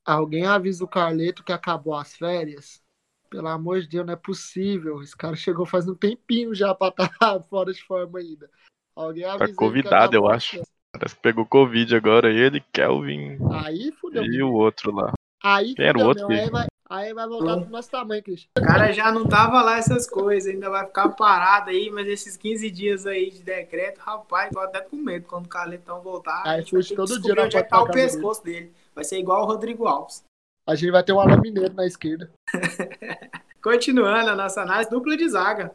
Alguém 0.05 0.47
avisa 0.47 0.85
o 0.85 0.89
Carleto 0.89 1.45
que 1.45 1.53
acabou 1.53 1.95
as 1.95 2.17
férias? 2.17 2.83
Pelo 3.31 3.49
amor 3.49 3.81
de 3.81 3.89
Deus, 3.89 4.07
não 4.07 4.15
é 4.15 4.17
possível. 4.17 5.01
Esse 5.01 5.17
cara 5.17 5.37
chegou 5.37 5.65
faz 5.65 5.89
um 5.89 5.95
tempinho 5.95 6.53
já 6.53 6.75
pra 6.75 6.89
estar 6.89 7.09
tá 7.19 7.41
fora 7.49 7.73
de 7.73 7.83
forma 7.85 8.19
ainda. 8.19 8.51
Alguém 8.97 9.25
Tá 9.25 9.55
convidado, 9.55 10.17
eu 10.17 10.29
acho. 10.29 10.61
Parece 10.93 11.15
que 11.15 11.23
pegou 11.23 11.47
Covid 11.47 11.95
agora, 11.95 12.33
ele, 12.33 12.61
Kelvin. 12.73 13.39
Aí 13.53 13.93
fudeu. 13.93 14.25
E 14.25 14.43
o 14.43 14.53
outro 14.53 14.93
lá. 14.93 15.13
Aí 15.47 15.77
era 15.79 16.05
outro? 16.05 16.27
Aí 16.29 16.51
vai, 16.51 16.67
aí 16.91 17.15
vai 17.15 17.29
voltar 17.29 17.61
pro 17.61 17.71
nosso 17.71 17.89
tamanho, 17.89 18.21
Cristian. 18.21 18.49
O 18.59 18.67
cara 18.67 18.91
já 18.91 19.13
não 19.13 19.29
tava 19.29 19.63
lá 19.63 19.79
essas 19.79 20.11
coisas, 20.11 20.53
ainda 20.53 20.69
vai 20.69 20.85
ficar 20.85 21.11
parado 21.11 21.71
aí, 21.71 21.89
mas 21.89 22.09
esses 22.09 22.37
15 22.37 22.69
dias 22.69 23.07
aí 23.07 23.31
de 23.31 23.45
decreto, 23.45 23.99
rapaz, 23.99 24.51
tô 24.51 24.59
até 24.59 24.81
com 24.81 24.97
medo 24.97 25.25
quando 25.29 25.47
o 25.47 25.49
Carletão 25.49 26.01
voltar. 26.03 26.43
Aí 26.45 26.69
fute 26.69 26.97
todo 26.97 27.21
dia 27.21 27.41
onde 27.41 27.57
é 27.57 27.63
que 27.63 27.71
tá 27.71 27.81
o 27.81 27.89
pescoço 27.89 28.43
dele. 28.43 28.61
dele. 28.63 28.73
Vai 28.93 29.05
ser 29.05 29.21
igual 29.21 29.45
o 29.45 29.47
Rodrigo 29.47 29.87
Alves. 29.87 30.25
A 30.67 30.75
gente 30.75 30.91
vai 30.91 31.05
ter 31.05 31.13
um 31.13 31.21
Alan 31.21 31.41
Mineiro 31.41 31.75
na 31.75 31.87
esquerda. 31.87 32.29
Continuando 33.63 34.31
a 34.31 34.35
nossa 34.35 34.63
análise, 34.63 34.91
dupla 34.91 35.17
de 35.17 35.29
zaga. 35.29 35.73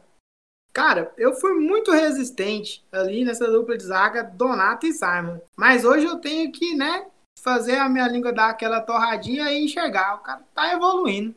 Cara, 0.70 1.14
eu 1.16 1.32
fui 1.32 1.54
muito 1.54 1.92
resistente 1.92 2.84
ali 2.92 3.24
nessa 3.24 3.50
dupla 3.50 3.76
de 3.76 3.84
zaga, 3.84 4.22
Donato 4.22 4.86
e 4.86 4.92
Simon. 4.92 5.38
Mas 5.56 5.82
hoje 5.82 6.04
eu 6.04 6.18
tenho 6.18 6.52
que, 6.52 6.74
né, 6.74 7.06
fazer 7.42 7.76
a 7.78 7.88
minha 7.88 8.06
língua 8.06 8.32
dar 8.32 8.50
aquela 8.50 8.80
torradinha 8.80 9.50
e 9.50 9.64
enxergar. 9.64 10.16
O 10.16 10.18
cara 10.18 10.42
tá 10.54 10.72
evoluindo. 10.72 11.34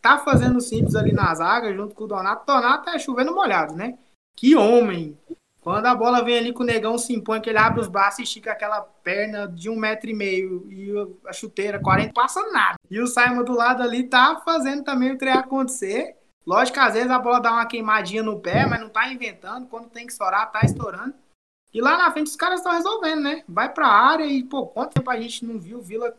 Tá 0.00 0.18
fazendo 0.18 0.60
simples 0.60 0.94
ali 0.94 1.12
na 1.12 1.34
zaga, 1.34 1.72
junto 1.72 1.94
com 1.94 2.04
o 2.04 2.06
Donato. 2.08 2.46
Donato 2.46 2.90
é 2.90 2.98
chovendo 2.98 3.34
molhado, 3.34 3.74
né? 3.74 3.98
Que 4.36 4.56
homem! 4.56 5.18
Quando 5.60 5.86
a 5.86 5.94
bola 5.94 6.22
vem 6.22 6.36
ali 6.36 6.52
com 6.52 6.62
o 6.62 6.66
negão 6.66 6.98
se 6.98 7.14
impõe, 7.14 7.40
que 7.40 7.48
ele 7.48 7.58
abre 7.58 7.80
os 7.80 7.88
braços 7.88 8.18
e 8.18 8.22
estica 8.24 8.52
aquela 8.52 8.82
perna 8.82 9.48
de 9.48 9.70
um 9.70 9.76
metro 9.76 10.10
e 10.10 10.14
meio 10.14 10.70
e 10.70 10.92
a 11.26 11.32
chuteira 11.32 11.80
40, 11.80 12.12
passa 12.12 12.42
nada. 12.52 12.74
E 12.90 13.00
o 13.00 13.06
Simon 13.06 13.42
do 13.44 13.54
lado 13.54 13.82
ali 13.82 14.04
tá 14.04 14.42
fazendo 14.44 14.84
também 14.84 15.12
o 15.12 15.16
trem 15.16 15.32
acontecer. 15.32 16.18
Lógico 16.46 16.74
que 16.74 16.84
às 16.84 16.92
vezes 16.92 17.10
a 17.10 17.18
bola 17.18 17.40
dá 17.40 17.52
uma 17.52 17.64
queimadinha 17.64 18.22
no 18.22 18.40
pé, 18.40 18.66
mas 18.66 18.78
não 18.78 18.90
tá 18.90 19.10
inventando. 19.10 19.66
Quando 19.66 19.88
tem 19.88 20.04
que 20.04 20.12
estourar, 20.12 20.52
tá 20.52 20.60
estourando. 20.62 21.14
E 21.74 21.80
lá 21.80 21.98
na 21.98 22.12
frente 22.12 22.28
os 22.28 22.36
caras 22.36 22.60
estão 22.60 22.72
resolvendo, 22.72 23.20
né? 23.20 23.42
Vai 23.48 23.72
pra 23.72 23.88
área 23.88 24.24
e, 24.24 24.44
pô, 24.44 24.64
quanto 24.68 24.94
tempo 24.94 25.10
a 25.10 25.20
gente 25.20 25.44
não 25.44 25.58
viu 25.58 25.78
o 25.78 25.82
Vila 25.82 26.16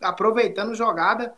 aproveitando 0.00 0.74
jogada 0.74 1.32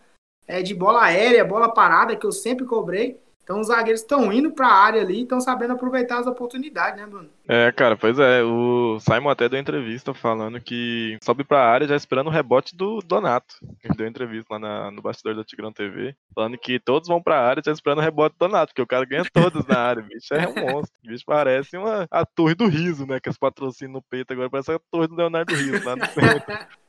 é, 0.46 0.62
de 0.62 0.74
bola 0.74 1.04
aérea, 1.04 1.44
bola 1.44 1.72
parada, 1.72 2.16
que 2.16 2.24
eu 2.24 2.32
sempre 2.32 2.64
cobrei. 2.64 3.20
Então 3.48 3.60
os 3.60 3.68
zagueiros 3.68 4.02
estão 4.02 4.30
indo 4.30 4.50
para 4.50 4.68
a 4.68 4.74
área 4.74 5.00
ali, 5.00 5.22
estão 5.22 5.40
sabendo 5.40 5.72
aproveitar 5.72 6.18
as 6.18 6.26
oportunidades, 6.26 7.00
né, 7.00 7.06
Bruno? 7.06 7.30
É, 7.48 7.72
cara, 7.72 7.96
pois 7.96 8.18
é. 8.18 8.42
O 8.42 8.98
Simon 9.00 9.30
até 9.30 9.48
deu 9.48 9.58
entrevista 9.58 10.12
falando 10.12 10.60
que 10.60 11.16
sobe 11.24 11.44
para 11.44 11.60
a 11.60 11.66
área 11.66 11.88
já 11.88 11.96
esperando 11.96 12.26
o 12.26 12.30
rebote 12.30 12.76
do 12.76 13.00
Donato. 13.00 13.54
Ele 13.82 13.94
deu 13.94 14.06
entrevista 14.06 14.52
lá 14.52 14.58
na, 14.58 14.90
no 14.90 15.00
bastidor 15.00 15.34
da 15.34 15.42
Tigrão 15.42 15.72
TV, 15.72 16.14
falando 16.34 16.58
que 16.58 16.78
todos 16.78 17.08
vão 17.08 17.22
para 17.22 17.40
a 17.40 17.48
área 17.48 17.62
já 17.64 17.72
esperando 17.72 18.00
o 18.00 18.02
rebote 18.02 18.36
do 18.38 18.46
Donato, 18.46 18.74
porque 18.74 18.82
o 18.82 18.86
cara 18.86 19.06
ganha 19.06 19.24
todos 19.32 19.64
na 19.64 19.78
área. 19.78 20.02
Bicho 20.02 20.34
é 20.34 20.46
um 20.46 20.52
monstro. 20.70 20.98
O 21.02 21.08
bicho 21.08 21.24
parece 21.24 21.78
uma, 21.78 22.06
a 22.10 22.26
torre 22.26 22.54
do 22.54 22.68
riso, 22.68 23.06
né? 23.06 23.18
Que 23.18 23.30
os 23.30 23.38
patrocínios 23.38 23.94
no 23.94 24.02
peito 24.02 24.30
agora 24.30 24.50
parece 24.50 24.72
a 24.72 24.80
torre 24.90 25.08
do 25.08 25.16
Leonardo 25.16 25.54
Riso 25.54 25.82
lá 25.86 25.96
no 25.96 26.04
centro. 26.04 26.58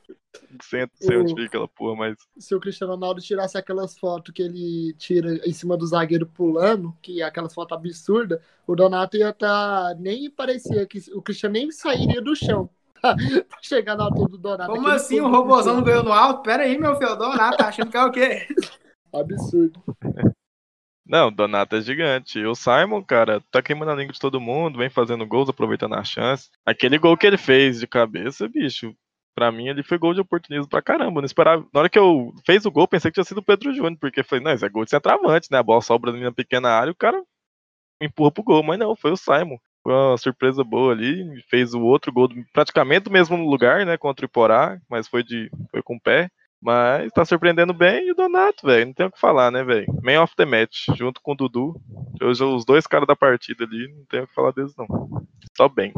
Sei 0.62 1.16
onde 1.16 1.34
fica 1.34 1.46
aquela 1.46 1.68
porra, 1.68 1.96
mas. 1.96 2.16
Se 2.38 2.54
o 2.54 2.60
Cristiano 2.60 2.94
Ronaldo 2.94 3.20
tirasse 3.20 3.58
aquelas 3.58 3.98
fotos 3.98 4.32
que 4.32 4.42
ele 4.42 4.94
tira 4.94 5.36
em 5.46 5.52
cima 5.52 5.76
do 5.76 5.86
zagueiro 5.86 6.26
pulando, 6.26 6.96
que 7.02 7.20
é 7.20 7.24
aquelas 7.24 7.54
fotos 7.54 7.76
absurdas, 7.76 8.40
o 8.66 8.74
Donato 8.76 9.16
ia 9.16 9.30
estar. 9.30 9.94
Tá... 9.94 9.96
Nem 9.98 10.30
parecia 10.30 10.86
que 10.86 10.98
o 11.14 11.22
Cristiano 11.22 11.54
nem 11.54 11.70
sairia 11.70 12.20
do 12.20 12.34
chão. 12.36 12.70
pra 13.00 13.16
chegar 13.62 13.96
na 13.96 14.04
altura 14.04 14.28
do 14.28 14.38
Donato. 14.38 14.72
Como 14.72 14.88
assim? 14.88 15.20
O 15.20 15.30
robôzão 15.30 15.74
não 15.74 15.82
ganhou 15.82 16.02
no 16.02 16.12
alto? 16.12 16.42
Pera 16.42 16.64
aí, 16.64 16.78
meu 16.78 16.96
filho. 16.96 17.12
O 17.12 17.16
Donato 17.16 17.56
tá 17.56 17.68
achando 17.68 17.90
que 17.90 17.96
é 17.96 18.04
o 18.04 18.12
quê? 18.12 18.46
Absurdo. 19.12 19.82
Não, 21.10 21.26
o 21.26 21.30
Donato 21.32 21.74
é 21.74 21.80
gigante. 21.80 22.38
E 22.38 22.46
o 22.46 22.54
Simon, 22.54 23.02
cara, 23.02 23.42
tá 23.50 23.60
queimando 23.60 23.90
a 23.90 23.94
língua 23.96 24.12
de 24.12 24.20
todo 24.20 24.40
mundo, 24.40 24.78
vem 24.78 24.88
fazendo 24.88 25.26
gols, 25.26 25.48
aproveitando 25.48 25.94
a 25.94 26.04
chance. 26.04 26.48
Aquele 26.64 26.98
gol 26.98 27.16
que 27.16 27.26
ele 27.26 27.36
fez 27.36 27.80
de 27.80 27.86
cabeça, 27.88 28.48
bicho, 28.48 28.94
Pra 29.34 29.50
mim, 29.52 29.68
ele 29.68 29.82
foi 29.82 29.98
gol 29.98 30.12
de 30.12 30.20
oportunismo 30.20 30.68
pra 30.68 30.82
caramba. 30.82 31.20
Não 31.20 31.26
esperava. 31.26 31.66
Na 31.72 31.80
hora 31.80 31.88
que 31.88 31.98
eu 31.98 32.32
fez 32.44 32.66
o 32.66 32.70
gol, 32.70 32.88
pensei 32.88 33.10
que 33.10 33.14
tinha 33.14 33.24
sido 33.24 33.38
o 33.38 33.44
Pedro 33.44 33.72
Júnior, 33.72 33.96
porque 34.00 34.22
foi, 34.22 34.40
não, 34.40 34.52
isso 34.52 34.66
é 34.66 34.68
gol 34.68 34.84
de 34.84 34.90
centroavante, 34.90 35.48
né? 35.50 35.58
A 35.58 35.62
bola 35.62 35.80
sobra 35.80 36.12
na 36.12 36.18
minha 36.18 36.32
pequena 36.32 36.68
área, 36.70 36.92
o 36.92 36.96
cara 36.96 37.22
empurra 38.02 38.32
pro 38.32 38.42
gol. 38.42 38.62
Mas 38.62 38.78
não, 38.78 38.96
foi 38.96 39.12
o 39.12 39.16
Simon. 39.16 39.56
Foi 39.82 39.94
uma 39.94 40.16
surpresa 40.18 40.62
boa 40.64 40.92
ali. 40.92 41.42
Fez 41.48 41.74
o 41.74 41.80
outro 41.80 42.12
gol 42.12 42.28
praticamente 42.52 43.04
do 43.04 43.10
mesmo 43.10 43.36
lugar, 43.48 43.86
né? 43.86 43.96
Contra 43.96 44.26
o 44.26 44.28
Iporá, 44.28 44.78
mas 44.90 45.08
foi 45.08 45.22
de. 45.22 45.50
foi 45.70 45.82
com 45.82 45.96
o 45.96 46.00
pé. 46.00 46.28
Mas 46.62 47.10
tá 47.12 47.24
surpreendendo 47.24 47.72
bem 47.72 48.08
e 48.08 48.12
o 48.12 48.14
Donato, 48.14 48.66
velho. 48.66 48.86
Não 48.86 48.92
tem 48.92 49.06
o 49.06 49.10
que 49.10 49.18
falar, 49.18 49.50
né, 49.50 49.64
velho? 49.64 49.86
Man 50.02 50.22
of 50.22 50.36
the 50.36 50.44
match, 50.44 50.88
junto 50.94 51.20
com 51.22 51.32
o 51.32 51.34
Dudu. 51.34 51.80
Os 52.20 52.66
dois 52.66 52.86
caras 52.86 53.06
da 53.06 53.16
partida 53.16 53.64
ali, 53.64 53.88
não 53.96 54.04
tem 54.04 54.20
o 54.20 54.26
que 54.26 54.34
falar 54.34 54.52
deles, 54.52 54.74
não. 54.76 54.86
Só 55.56 55.68
bem 55.68 55.94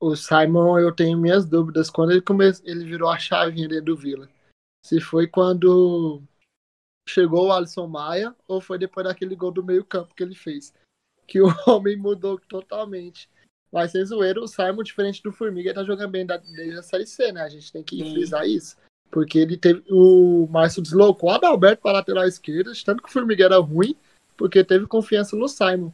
o 0.00 0.14
Simon, 0.14 0.78
eu 0.78 0.92
tenho 0.94 1.18
minhas 1.18 1.44
dúvidas 1.44 1.90
quando 1.90 2.12
ele 2.12 2.22
come... 2.22 2.44
ele 2.64 2.84
virou 2.84 3.08
a 3.08 3.18
chavinha 3.18 3.68
dentro 3.68 3.86
do 3.86 3.96
Vila. 3.96 4.28
Se 4.84 5.00
foi 5.00 5.26
quando 5.26 6.22
chegou 7.08 7.48
o 7.48 7.52
Alisson 7.52 7.86
Maia 7.86 8.34
ou 8.46 8.60
foi 8.60 8.78
depois 8.78 9.06
daquele 9.06 9.34
gol 9.34 9.50
do 9.50 9.64
meio-campo 9.64 10.14
que 10.14 10.22
ele 10.22 10.34
fez. 10.34 10.72
Que 11.26 11.40
o 11.40 11.46
homem 11.66 11.96
mudou 11.96 12.38
totalmente. 12.38 13.28
Mas 13.72 13.92
sem 13.92 14.04
zoeira, 14.04 14.40
o 14.40 14.48
Simon, 14.48 14.82
diferente 14.82 15.22
do 15.22 15.32
Formiga, 15.32 15.74
tá 15.74 15.84
jogando 15.84 16.10
bem 16.10 16.26
desde 16.26 16.78
a 16.78 16.82
Série 16.82 17.06
C, 17.06 17.32
né? 17.32 17.42
A 17.42 17.48
gente 17.48 17.70
tem 17.70 17.82
que 17.82 18.02
frisar 18.12 18.46
isso. 18.46 18.76
Porque 19.10 19.38
ele 19.38 19.56
teve. 19.56 19.84
O 19.90 20.46
Márcio 20.50 20.82
deslocou 20.82 21.30
o 21.30 21.32
Adalberto 21.32 21.82
para 21.82 21.92
lateral 21.92 22.26
esquerda, 22.26 22.72
tanto 22.84 23.02
que 23.02 23.08
o 23.08 23.12
Formiga 23.12 23.44
era 23.44 23.58
ruim, 23.58 23.94
porque 24.36 24.64
teve 24.64 24.86
confiança 24.86 25.36
no 25.36 25.48
Simon. 25.48 25.92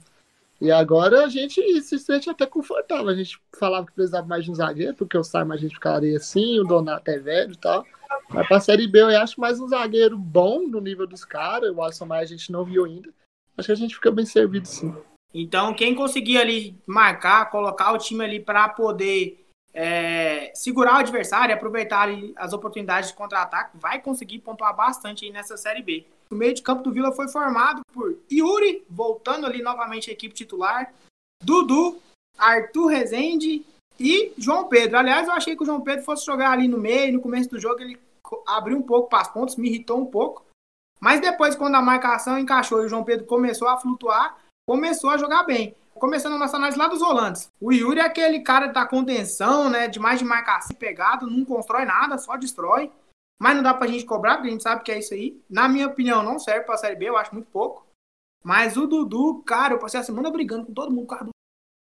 E 0.61 0.71
agora 0.71 1.25
a 1.25 1.29
gente 1.29 1.61
se 1.83 1.99
sente 1.99 2.31
até 2.31 2.47
confortável. 2.47 3.09
A 3.09 3.15
gente 3.15 3.41
falava 3.59 3.87
que 3.87 3.93
precisava 3.93 4.27
mais 4.27 4.45
de 4.45 4.51
um 4.51 4.55
zagueiro, 4.55 4.95
porque 4.95 5.19
o 5.19 5.25
Simon 5.25 5.53
a 5.53 5.57
gente 5.57 5.75
ficaria 5.75 6.17
assim, 6.17 6.59
o 6.61 6.65
Donato 6.65 7.11
é 7.11 7.19
velho 7.19 7.53
e 7.53 7.57
tal. 7.59 7.85
Mas 8.31 8.47
pra 8.47 8.61
Série 8.61 8.87
B 8.87 9.01
eu 9.01 9.21
acho 9.21 9.41
mais 9.41 9.61
um 9.61 9.69
zagueiro 9.69 10.17
bom 10.17 10.67
no 10.67 10.81
nível 10.81 11.07
dos 11.07 11.25
caras. 11.25 11.75
O 11.75 11.83
Alisson 11.83 12.07
Maia 12.07 12.23
a 12.23 12.27
gente 12.27 12.51
não 12.51 12.65
viu 12.65 12.85
ainda. 12.85 13.11
Acho 13.57 13.67
que 13.67 13.73
a 13.73 13.77
gente 13.77 13.95
fica 13.95 14.11
bem 14.11 14.25
servido 14.25 14.67
sim. 14.67 14.95
Então, 15.33 15.75
quem 15.75 15.95
conseguir 15.95 16.39
ali 16.39 16.79
marcar, 16.87 17.51
colocar 17.51 17.93
o 17.93 17.99
time 17.99 18.25
ali 18.25 18.39
para 18.39 18.69
poder 18.69 19.44
é, 19.75 20.53
segurar 20.55 20.95
o 20.95 20.99
adversário, 20.99 21.55
aproveitar 21.55 22.09
as 22.37 22.53
oportunidades 22.53 23.11
de 23.11 23.17
contra-ataque, 23.17 23.77
vai 23.77 24.01
conseguir 24.01 24.39
pontuar 24.39 24.75
bastante 24.75 25.25
aí 25.25 25.33
nessa 25.33 25.57
Série 25.57 25.83
B. 25.83 26.07
O 26.31 26.35
meio 26.37 26.55
de 26.55 26.63
campo 26.63 26.83
do 26.83 26.93
Vila 26.93 27.13
foi 27.13 27.29
formado 27.29 27.83
por 27.93 28.17
Yuri, 28.31 28.85
voltando 28.89 29.47
ali 29.47 29.63
novamente 29.63 30.11
à 30.11 30.13
equipe 30.13 30.35
titular, 30.35 30.93
Dudu, 31.43 32.01
Arthur 32.39 32.87
Rezende 32.87 33.67
e 33.99 34.33
João 34.39 34.69
Pedro. 34.69 34.97
Aliás, 34.97 35.27
eu 35.27 35.35
achei 35.35 35.57
que 35.57 35.63
o 35.63 35.67
João 35.67 35.81
Pedro 35.81 36.05
fosse 36.05 36.25
jogar 36.25 36.53
ali 36.53 36.69
no 36.69 36.79
meio, 36.79 37.13
no 37.13 37.21
começo 37.21 37.51
do 37.51 37.61
jogo 37.61 37.81
ele 37.81 37.99
abriu 38.47 38.79
um 38.79 38.83
pouco 38.83 39.09
para 39.09 39.21
as 39.21 39.29
pontas, 39.29 39.57
me 39.57 39.69
irritou 39.69 40.01
um 40.01 40.07
pouco. 40.07 40.45
Mas 41.01 41.21
depois, 41.21 41.55
quando 41.55 41.75
a 41.75 41.83
marcação 41.83 42.39
encaixou 42.39 42.83
e 42.83 42.87
o 42.87 42.89
João 42.89 43.05
Pedro 43.05 43.27
começou 43.27 43.69
a 43.69 43.77
flutuar, 43.77 44.39
começou 44.67 45.11
a 45.11 45.19
jogar 45.19 45.43
bem. 45.43 45.75
Começando 45.95 46.35
a 46.35 46.39
nossa 46.39 46.57
análise 46.57 46.79
lá 46.79 46.89
dos 46.89 47.01
volantes. 47.01 47.51
O 47.61 47.73
Yuri 47.73 48.01
é 48.01 48.05
aquele 48.05 48.41
cara 48.41 48.67
da 48.67 48.87
contenção, 48.87 49.71
né? 49.71 49.89
De 49.89 49.99
mais 50.01 50.19
de 50.19 50.25
marcação 50.25 50.77
pegado, 50.77 51.31
não 51.31 51.45
constrói 51.45 51.85
nada, 51.85 52.19
só 52.19 52.37
destrói. 52.37 52.91
Mas 53.41 53.57
não 53.57 53.63
dá 53.63 53.75
pra 53.75 53.87
gente 53.87 54.05
cobrar, 54.05 54.37
porque 54.37 54.49
a 54.49 54.51
gente 54.53 54.63
sabe 54.63 54.83
que 54.83 54.93
é 54.93 54.99
isso 54.99 55.15
aí. 55.15 55.41
Na 55.49 55.69
minha 55.69 55.87
opinião, 55.87 56.23
não 56.23 56.39
serve 56.39 56.65
pra 56.65 56.77
Série 56.77 56.97
B, 56.97 57.09
eu 57.09 57.17
acho 57.17 57.35
muito 57.35 57.51
pouco. 57.51 57.87
Mas 58.43 58.77
o 58.77 58.87
Dudu, 58.87 59.43
cara, 59.45 59.75
eu 59.75 59.79
passei 59.79 60.01
a 60.01 60.05
semana 60.05 60.31
brigando 60.31 60.67
com 60.67 60.75
todo 60.75 60.93
mundo 60.93 61.07
do. 61.07 61.31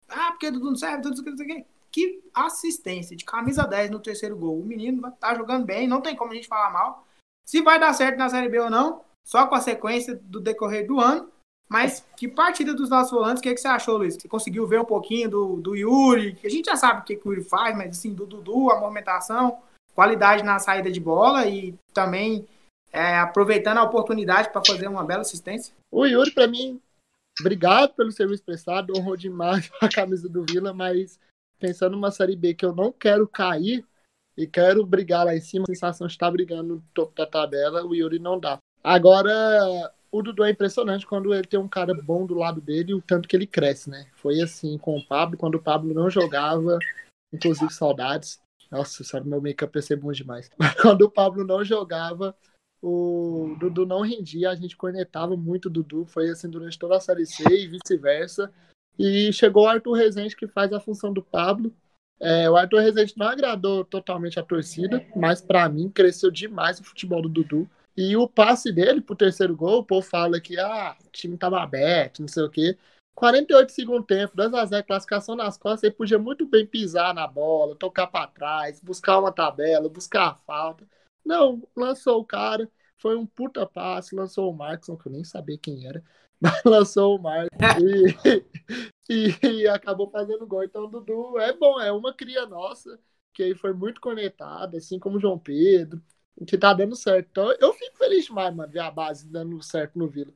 Ah, 0.10 0.32
porque 0.32 0.48
o 0.48 0.52
Dudu 0.52 0.66
não 0.72 0.76
serve, 0.76 1.02
tudo 1.02 1.30
isso, 1.30 1.42
aqui. 1.42 1.66
Que 1.92 2.24
assistência 2.34 3.16
de 3.16 3.26
camisa 3.26 3.68
10 3.68 3.92
no 3.92 4.00
terceiro 4.00 4.36
gol. 4.38 4.60
O 4.60 4.66
menino 4.66 5.12
tá 5.14 5.36
jogando 5.36 5.66
bem, 5.66 5.88
não 5.88 6.02
tem 6.02 6.16
como 6.16 6.32
a 6.32 6.36
gente 6.36 6.48
falar 6.48 6.72
mal. 6.72 7.06
Se 7.46 7.62
vai 7.62 7.80
dar 7.80 7.94
certo 7.94 8.18
na 8.18 8.30
Série 8.30 8.50
B 8.50 8.60
ou 8.60 8.70
não, 8.70 9.04
só 9.26 9.48
com 9.48 9.56
a 9.56 9.62
sequência 9.62 10.16
do 10.16 10.40
decorrer 10.40 10.86
do 10.88 11.00
ano. 11.00 11.30
Mas 11.72 12.06
que 12.18 12.28
partida 12.28 12.74
dos 12.74 12.90
nossos 12.90 13.12
volantes, 13.12 13.40
o 13.40 13.44
que, 13.44 13.54
que 13.54 13.62
você 13.62 13.68
achou, 13.70 13.98
Luiz? 13.98 14.16
Você 14.16 14.28
conseguiu 14.28 14.68
ver 14.68 14.82
um 14.82 14.86
pouquinho 14.86 15.30
do, 15.30 15.56
do 15.62 15.74
Yuri? 15.74 16.38
A 16.44 16.50
gente 16.50 16.66
já 16.66 16.76
sabe 16.76 17.00
o 17.00 17.04
que, 17.06 17.16
que 17.16 17.26
o 17.26 17.32
Yuri 17.32 17.46
faz, 17.46 17.78
mas 17.78 17.98
assim, 17.98 18.14
do 18.14 18.26
Dudu, 18.26 18.70
a 18.70 18.80
movimentação 18.80 19.58
qualidade 19.96 20.44
na 20.44 20.60
saída 20.60 20.92
de 20.92 21.00
bola 21.00 21.48
e 21.48 21.74
também 21.94 22.48
é, 22.92 23.20
aproveitando 23.20 23.78
a 23.78 23.84
oportunidade 23.84 24.50
para 24.50 24.64
fazer 24.66 24.88
uma 24.88 25.04
bela 25.04 25.22
assistência. 25.22 25.74
O 25.90 26.06
Yuri, 26.06 26.32
para 26.32 26.48
mim, 26.48 26.82
obrigado 27.40 27.94
pelo 27.94 28.12
serviço 28.12 28.44
prestado, 28.44 28.94
honrou 28.98 29.16
demais 29.16 29.72
a 29.82 29.88
camisa 29.88 30.28
do 30.28 30.44
Vila, 30.44 30.74
mas 30.74 31.20
pensando 31.60 31.94
numa 31.94 32.12
Série 32.12 32.36
B 32.36 32.54
que 32.54 32.66
eu 32.66 32.76
não 32.76 32.92
quero 32.92 33.28
cair 33.28 33.86
e 34.36 34.48
quero 34.48 34.86
brigar 34.86 35.26
lá 35.26 35.36
em 35.36 35.42
cima, 35.42 35.64
a 35.64 35.74
sensação 35.74 36.08
de 36.08 36.14
estar 36.14 36.32
brigando 36.32 36.76
no 36.76 36.84
topo 36.94 37.16
da 37.16 37.26
tabela, 37.26 37.86
o 37.86 37.94
Yuri 37.94 38.20
não 38.20 38.40
dá. 38.40 38.58
Agora, 38.84 39.94
o 40.12 40.22
Dudu 40.22 40.44
é 40.44 40.52
impressionante 40.52 41.08
quando 41.08 41.34
ele 41.34 41.48
tem 41.48 41.60
um 41.60 41.70
cara 41.70 41.94
bom 41.94 42.26
do 42.26 42.34
lado 42.34 42.60
dele, 42.60 42.94
o 42.94 43.02
tanto 43.02 43.28
que 43.28 43.36
ele 43.36 43.48
cresce, 43.48 43.90
né? 43.90 44.08
Foi 44.16 44.42
assim 44.42 44.78
com 44.78 44.98
o 44.98 45.06
Pablo, 45.06 45.38
quando 45.38 45.56
o 45.56 45.62
Pablo 45.62 45.94
não 45.94 46.10
jogava, 46.10 46.78
inclusive 47.32 47.72
saudades. 47.72 48.42
Nossa, 48.70 49.04
sabe, 49.04 49.30
meu 49.30 49.42
make-up 49.42 49.78
ia 49.78 49.82
ser 49.82 49.96
bom 49.96 50.12
demais. 50.12 50.50
Mas 50.60 50.74
quando 50.76 51.04
o 51.04 51.10
Pablo 51.10 51.46
não 51.46 51.64
jogava, 51.64 52.36
o 52.82 53.56
Dudu 53.60 53.86
não 53.86 54.02
rendia, 54.02 54.50
a 54.50 54.56
gente 54.56 54.76
conectava 54.76 55.38
muito 55.38 55.68
o 55.68 55.70
Dudu, 55.70 56.06
foi 56.06 56.30
assim 56.30 56.50
durante 56.50 56.78
toda 56.78 56.98
a 56.98 57.00
Série 57.00 57.26
C 57.26 57.44
e 57.44 57.68
vice-versa. 57.68 58.52
E 59.00 59.32
chegou 59.32 59.64
o 59.64 59.68
Arthur 59.68 59.94
Rezende, 59.94 60.36
que 60.36 60.48
faz 60.48 60.74
a 60.74 60.80
função 60.80 61.14
do 61.14 61.24
Pablo. 61.24 61.74
É, 62.20 62.50
o 62.50 62.58
Arthur 62.58 62.82
Rezende 62.82 63.14
não 63.18 63.28
agradou 63.28 63.86
totalmente 63.86 64.40
a 64.40 64.44
torcida, 64.44 65.06
mas 65.16 65.42
para 65.42 65.68
mim 65.70 65.90
cresceu 65.90 66.30
demais 66.30 66.80
o 66.80 66.84
futebol 66.84 67.22
do 67.22 67.30
Dudu. 67.30 67.70
E 67.96 68.16
o 68.16 68.28
passe 68.28 68.72
dele 68.72 69.02
pro 69.02 69.16
terceiro 69.16 69.56
gol, 69.56 69.80
o 69.80 69.86
povo 69.86 70.06
fala 70.06 70.40
que 70.40 70.58
ah, 70.60 70.96
o 71.06 71.10
time 71.10 71.38
tava 71.38 71.62
aberto, 71.62 72.22
não 72.22 72.28
sei 72.28 72.44
o 72.44 72.50
quê. 72.50 72.78
48 73.14 73.72
segundo 73.72 74.04
tempo, 74.04 74.36
2 74.36 74.54
a 74.54 74.66
0 74.66 74.86
classificação 74.86 75.36
nas 75.36 75.58
costas, 75.58 75.84
ele 75.84 75.96
podia 75.96 76.18
muito 76.18 76.46
bem 76.48 76.66
pisar 76.66 77.14
na 77.14 77.28
bola, 77.28 77.76
tocar 77.76 78.08
para 78.08 78.28
trás, 78.28 78.80
buscar 78.82 79.20
uma 79.20 79.32
tabela, 79.32 79.90
buscar 79.90 80.30
a 80.30 80.36
falta. 80.36 80.88
Não, 81.24 81.62
lançou 81.76 82.20
o 82.20 82.26
cara, 82.26 82.70
foi 82.98 83.16
um 83.16 83.26
puta 83.26 83.66
passe, 83.66 84.16
lançou 84.16 84.50
o 84.50 84.56
Marcos, 84.56 84.88
que 85.02 85.08
eu 85.08 85.12
nem 85.12 85.24
sabia 85.24 85.58
quem 85.58 85.86
era, 85.86 86.04
mas 86.42 86.64
lançou 86.64 87.18
o 87.18 87.22
Marcos 87.22 87.50
e, 87.80 88.46
e, 89.44 89.62
e, 89.62 89.68
acabou 89.68 90.10
fazendo 90.10 90.48
gol. 90.48 90.64
Então, 90.64 90.90
Dudu 90.90 91.38
é 91.40 91.54
bom, 91.54 91.80
é 91.80 91.92
uma 91.92 92.14
cria 92.14 92.46
nossa, 92.46 93.00
que 93.34 93.44
aí 93.44 93.56
foi 93.56 93.74
muito 93.74 94.02
conectada, 94.02 94.78
assim 94.78 94.98
como 95.00 95.18
o 95.18 95.20
João 95.20 95.38
Pedro, 95.38 96.02
que 96.46 96.58
tá 96.58 96.74
dando 96.74 96.96
certo. 96.96 97.28
Então, 97.32 97.56
eu 97.60 97.74
fico 97.74 97.98
feliz 97.98 98.26
demais, 98.26 98.54
mano, 98.54 98.72
ver 98.72 98.80
a 98.80 98.92
base 98.92 99.28
dando 99.28 99.62
certo 99.62 99.98
no 99.98 100.08
Vila. 100.08 100.34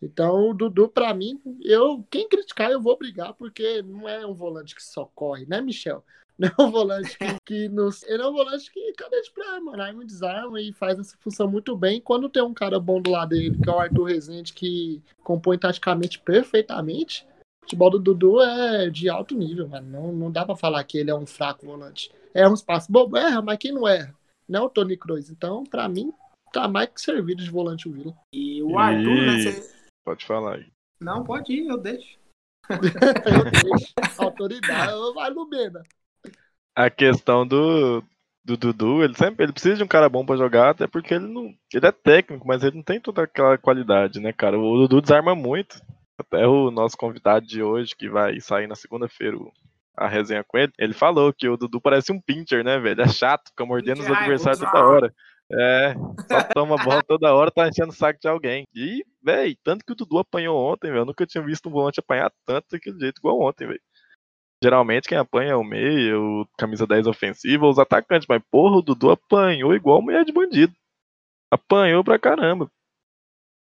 Então, 0.00 0.50
o 0.50 0.54
Dudu, 0.54 0.88
para 0.88 1.12
mim, 1.14 1.40
eu 1.62 2.04
quem 2.10 2.28
criticar, 2.28 2.70
eu 2.70 2.80
vou 2.80 2.98
brigar, 2.98 3.32
porque 3.34 3.82
não 3.82 4.08
é 4.08 4.26
um 4.26 4.34
volante 4.34 4.74
que 4.74 4.82
só 4.82 5.06
corre, 5.14 5.46
né, 5.46 5.60
Michel? 5.60 6.04
Não 6.38 6.50
é 6.50 6.62
um 6.62 6.70
volante 6.70 7.16
que, 7.16 7.24
que 7.46 7.68
nos. 7.70 8.02
Ele 8.02 8.22
é 8.22 8.26
um 8.26 8.32
volante 8.34 8.70
que 8.70 8.92
cadê 8.92 9.22
de 9.22 9.30
praia, 9.30 9.58
mano? 9.58 9.82
Aí 9.82 9.96
me 9.96 10.04
desarma 10.04 10.60
e 10.60 10.70
faz 10.70 10.98
essa 10.98 11.16
função 11.18 11.50
muito 11.50 11.74
bem. 11.74 11.98
Quando 11.98 12.28
tem 12.28 12.42
um 12.42 12.52
cara 12.52 12.78
bom 12.78 13.00
do 13.00 13.10
lado 13.10 13.30
dele, 13.30 13.56
que 13.58 13.70
é 13.70 13.72
o 13.72 13.78
Arthur 13.78 14.04
Rezende, 14.04 14.52
que 14.52 15.02
compõe 15.24 15.56
taticamente 15.56 16.18
perfeitamente, 16.18 17.26
o 17.62 17.64
futebol 17.64 17.88
do 17.88 17.98
Dudu 17.98 18.42
é 18.42 18.90
de 18.90 19.08
alto 19.08 19.34
nível, 19.34 19.66
mano. 19.66 19.88
Não, 19.88 20.12
não 20.12 20.30
dá 20.30 20.44
para 20.44 20.54
falar 20.54 20.84
que 20.84 20.98
ele 20.98 21.10
é 21.10 21.14
um 21.14 21.24
fraco 21.24 21.64
volante. 21.64 22.12
É 22.34 22.46
um 22.46 22.52
espaço 22.52 22.92
bobo, 22.92 23.16
erra, 23.16 23.40
mas 23.40 23.56
quem 23.56 23.72
não 23.72 23.88
erra? 23.88 24.14
Não 24.48 24.60
é 24.60 24.62
o 24.64 24.70
Tony 24.70 24.96
Cruz. 24.96 25.30
Então, 25.30 25.64
para 25.64 25.88
mim, 25.88 26.12
tá 26.52 26.68
mais 26.68 26.88
que 26.88 27.00
servido 27.00 27.42
de 27.42 27.50
volante 27.50 27.88
o 27.88 27.92
Vila. 27.92 28.14
E 28.32 28.62
o 28.62 28.78
Arthur, 28.78 29.26
né? 29.26 29.38
Cê... 29.40 29.76
Pode 30.04 30.24
falar 30.24 30.56
aí. 30.56 30.66
Não, 31.00 31.24
pode 31.24 31.52
ir, 31.52 31.66
eu 31.66 31.78
deixo. 31.78 32.18
eu 32.70 33.50
deixo. 33.50 33.92
Autoridade, 34.18 34.92
vai 35.14 35.30
no 35.30 35.48
Bena. 35.48 35.82
A 36.74 36.90
questão 36.90 37.46
do, 37.46 38.02
do 38.44 38.56
Dudu, 38.56 39.02
ele 39.02 39.14
sempre 39.14 39.44
ele 39.44 39.52
precisa 39.52 39.76
de 39.76 39.82
um 39.82 39.88
cara 39.88 40.08
bom 40.08 40.24
para 40.24 40.36
jogar, 40.36 40.70
até 40.70 40.86
porque 40.86 41.14
ele 41.14 41.26
não. 41.26 41.54
Ele 41.72 41.86
é 41.86 41.92
técnico, 41.92 42.46
mas 42.46 42.62
ele 42.62 42.76
não 42.76 42.82
tem 42.82 43.00
toda 43.00 43.22
aquela 43.22 43.58
qualidade, 43.58 44.20
né, 44.20 44.32
cara? 44.32 44.58
O 44.58 44.78
Dudu 44.78 45.00
desarma 45.00 45.34
muito. 45.34 45.80
Até 46.18 46.46
o 46.46 46.70
nosso 46.70 46.96
convidado 46.96 47.46
de 47.46 47.62
hoje, 47.62 47.94
que 47.94 48.08
vai 48.08 48.40
sair 48.40 48.66
na 48.66 48.74
segunda-feira 48.74 49.36
a 49.96 50.06
resenha 50.06 50.44
com 50.44 50.58
ele, 50.58 50.72
ele 50.78 50.92
falou 50.92 51.32
que 51.32 51.48
o 51.48 51.56
Dudu 51.56 51.80
parece 51.80 52.12
um 52.12 52.20
pincher, 52.20 52.62
né, 52.64 52.78
velho? 52.78 53.00
É 53.00 53.08
chato, 53.08 53.48
fica 53.48 53.64
mordendo 53.64 54.00
os 54.00 54.10
adversários 54.10 54.60
toda 54.60 54.86
hora. 54.86 55.14
É, 55.52 55.94
só 56.28 56.42
toma 56.52 56.76
bola 56.76 57.02
toda 57.04 57.32
hora, 57.32 57.50
tá 57.50 57.68
enchendo 57.68 57.90
o 57.90 57.94
saco 57.94 58.18
de 58.20 58.28
alguém. 58.28 58.66
E, 58.74 59.04
velho, 59.22 59.56
tanto 59.62 59.84
que 59.84 59.92
o 59.92 59.94
Dudu 59.94 60.18
apanhou 60.18 60.58
ontem, 60.58 60.88
velho. 60.88 61.02
Eu 61.02 61.06
nunca 61.06 61.26
tinha 61.26 61.44
visto 61.44 61.68
um 61.68 61.72
volante 61.72 62.00
apanhar 62.00 62.32
tanto 62.44 62.66
daquele 62.72 62.98
jeito 62.98 63.18
igual 63.18 63.40
ontem, 63.40 63.66
velho. 63.66 63.80
Geralmente 64.62 65.08
quem 65.08 65.18
apanha 65.18 65.52
é 65.52 65.56
o 65.56 65.62
meio, 65.62 66.42
o 66.42 66.46
camisa 66.58 66.86
10 66.86 67.06
ofensiva, 67.06 67.66
os 67.66 67.78
atacantes, 67.78 68.26
mas 68.28 68.42
porra, 68.50 68.76
o 68.76 68.82
Dudu 68.82 69.10
apanhou 69.10 69.74
igual 69.74 70.02
mulher 70.02 70.24
de 70.24 70.32
bandido. 70.32 70.74
Apanhou 71.52 72.02
pra 72.02 72.18
caramba. 72.18 72.70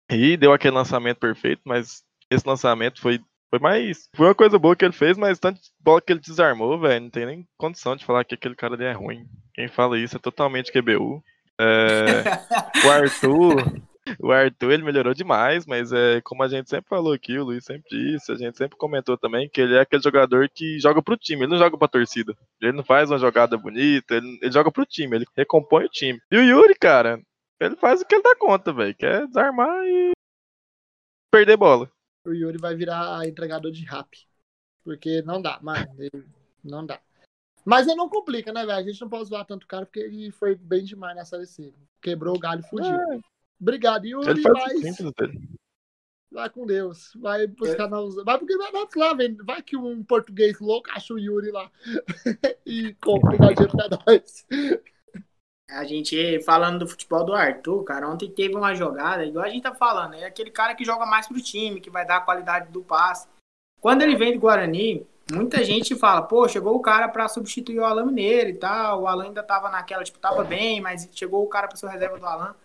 E 0.10 0.38
deu 0.38 0.54
aquele 0.54 0.76
lançamento 0.76 1.20
perfeito, 1.20 1.62
mas 1.66 2.04
esse 2.30 2.48
lançamento 2.48 3.02
foi, 3.02 3.20
foi 3.56 3.60
mais. 3.60 4.10
Foi 4.14 4.28
uma 4.28 4.36
coisa 4.36 4.60
boa 4.60 4.76
que 4.76 4.84
ele 4.84 4.94
fez, 4.94 5.18
mas 5.18 5.40
tanto 5.40 5.60
bola 5.80 6.02
que 6.02 6.12
ele 6.12 6.20
desarmou, 6.20 6.80
velho. 6.80 7.04
Não 7.04 7.10
tem 7.10 7.26
nem 7.26 7.48
condição 7.58 7.96
de 7.96 8.06
falar 8.06 8.24
que 8.24 8.36
aquele 8.36 8.56
cara 8.56 8.76
ali 8.76 8.84
é 8.84 8.92
ruim. 8.92 9.26
Quem 9.54 9.68
fala 9.68 9.98
isso 9.98 10.18
é 10.18 10.20
totalmente 10.20 10.72
QBU. 10.72 11.24
É, 11.60 12.24
o 12.86 12.92
Arthur, 12.92 13.82
o 14.20 14.32
Arthur 14.32 14.72
ele 14.72 14.84
melhorou 14.84 15.14
demais, 15.14 15.66
mas 15.66 15.94
é 15.94 16.20
como 16.22 16.44
a 16.44 16.50
gente 16.50 16.70
sempre 16.70 16.90
falou 16.90 17.14
aqui, 17.14 17.38
o 17.38 17.46
Luiz 17.46 17.64
sempre 17.64 17.84
disse, 17.90 18.32
a 18.32 18.36
gente 18.36 18.58
sempre 18.58 18.78
comentou 18.78 19.18
também 19.18 19.50
que 19.50 19.62
ele 19.62 19.76
é 19.76 19.82
aquele 19.82 20.04
jogador 20.04 20.50
que 20.54 20.78
joga 20.80 21.02
pro 21.02 21.16
time, 21.16 21.44
ele 21.44 21.52
não 21.52 21.58
joga 21.58 21.78
pra 21.78 21.88
torcida. 21.88 22.36
Ele 22.62 22.74
não 22.74 22.84
faz 22.84 23.10
uma 23.10 23.18
jogada 23.18 23.58
bonita, 23.58 24.16
ele, 24.16 24.38
ele 24.42 24.52
joga 24.52 24.72
pro 24.72 24.86
time, 24.86 25.16
ele 25.16 25.26
recompõe 25.36 25.86
o 25.86 25.90
time. 25.90 26.20
E 26.30 26.38
o 26.38 26.44
Yuri, 26.44 26.76
cara, 26.76 27.22
ele 27.62 27.78
faz 27.78 28.02
o 28.02 28.06
que 28.06 28.16
ele 28.16 28.24
dá 28.24 28.36
conta, 28.36 28.74
velho, 28.74 28.94
que 28.94 29.06
é 29.06 29.26
desarmar 29.26 29.86
e 29.86 30.12
perder 31.32 31.56
bola. 31.56 31.90
O 32.26 32.34
Yuri 32.34 32.58
vai 32.58 32.76
virar 32.76 33.28
entregador 33.28 33.72
de 33.72 33.86
rap. 33.86 34.28
Porque 34.84 35.22
não 35.22 35.42
dá, 35.42 35.60
mano. 35.62 35.88
Não 36.64 36.86
dá. 36.86 37.00
Mas 37.64 37.88
ele 37.88 37.96
não 37.96 38.08
complica, 38.08 38.54
né, 38.54 38.66
velho? 38.66 38.78
A 38.78 38.84
gente 38.84 39.02
não 39.02 39.10
pode 39.10 39.30
zoar 39.30 39.46
tanto 39.46 39.64
o 39.64 39.68
cara 39.68 39.86
porque 39.86 40.00
ele 40.00 40.32
foi 40.32 40.56
bem 40.56 40.84
demais 40.84 41.16
nessa 41.16 41.36
LC. 41.36 41.74
Quebrou 42.02 42.36
o 42.36 42.40
galho 42.40 42.62
e 42.62 42.70
fugiu. 42.70 42.94
É. 42.94 43.20
Obrigado, 43.60 44.06
Yuri. 44.06 44.30
Ele 44.30 44.42
mas... 44.42 44.98
Vai 46.32 46.50
com 46.50 46.66
Deus. 46.66 47.12
Vai 47.16 47.48
buscar 47.48 47.86
é. 47.86 47.88
na 47.88 47.98
Vai 48.24 48.38
porque 48.38 48.58
vai 48.58 48.72
lá, 48.96 49.14
velho. 49.14 49.38
Vai 49.46 49.62
que 49.64 49.78
um 49.78 50.04
português 50.04 50.60
louco 50.60 50.90
acha 50.92 51.14
o 51.14 51.20
Yuri 51.20 51.50
lá. 51.50 51.72
e 52.66 52.94
compra 52.96 53.36
o 53.36 53.38
dinheiro 53.38 53.70
pra 53.70 53.90
nós. 54.06 54.46
A 55.70 55.84
gente, 55.84 56.42
falando 56.44 56.80
do 56.80 56.88
futebol 56.88 57.24
do 57.24 57.34
Arthur, 57.34 57.84
cara, 57.84 58.08
ontem 58.08 58.30
teve 58.30 58.56
uma 58.56 58.76
jogada, 58.76 59.26
igual 59.26 59.46
a 59.46 59.50
gente 59.50 59.64
tá 59.64 59.74
falando, 59.74 60.14
é 60.14 60.26
aquele 60.26 60.52
cara 60.52 60.76
que 60.76 60.86
joga 60.86 61.06
mais 61.06 61.28
pro 61.28 61.42
time, 61.42 61.82
que 61.82 61.90
vai 61.90 62.06
dar 62.06 62.18
a 62.18 62.22
qualidade 62.22 62.72
do 62.72 62.84
passe. 62.84 63.28
Quando 63.82 64.04
ele 64.04 64.16
vem 64.16 64.34
do 64.34 64.40
Guarani, 64.40 65.06
muita 65.32 65.64
gente 65.64 65.96
fala, 65.96 66.22
pô, 66.22 66.48
chegou 66.48 66.76
o 66.76 66.82
cara 66.82 67.08
para 67.08 67.28
substituir 67.28 67.80
o 67.80 67.86
Alan 67.86 68.06
Mineiro 68.06 68.50
e 68.50 68.54
tal. 68.54 69.02
O 69.02 69.08
Alan 69.08 69.26
ainda 69.26 69.44
tava 69.44 69.70
naquela, 69.70 70.04
tipo, 70.04 70.20
tava 70.20 70.44
bem, 70.44 70.80
mas 70.82 71.10
chegou 71.14 71.44
o 71.44 71.48
cara 71.48 71.68
para 71.68 71.78
ser 71.78 71.88
reserva 71.88 72.20
do 72.20 72.26
Alan. 72.26 72.56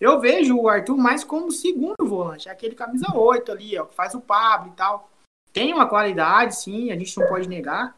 Eu 0.00 0.20
vejo 0.20 0.56
o 0.56 0.68
Arthur 0.68 0.96
mais 0.96 1.24
como 1.24 1.50
segundo 1.50 2.04
volante, 2.04 2.48
é 2.48 2.52
aquele 2.52 2.74
camisa 2.74 3.06
8 3.14 3.50
ali, 3.50 3.78
ó, 3.78 3.86
que 3.86 3.94
faz 3.94 4.14
o 4.14 4.20
Pablo 4.20 4.70
e 4.72 4.76
tal. 4.76 5.10
Tem 5.52 5.72
uma 5.72 5.88
qualidade, 5.88 6.54
sim, 6.54 6.92
a 6.92 6.94
gente 6.96 7.18
não 7.18 7.26
pode 7.26 7.48
negar. 7.48 7.96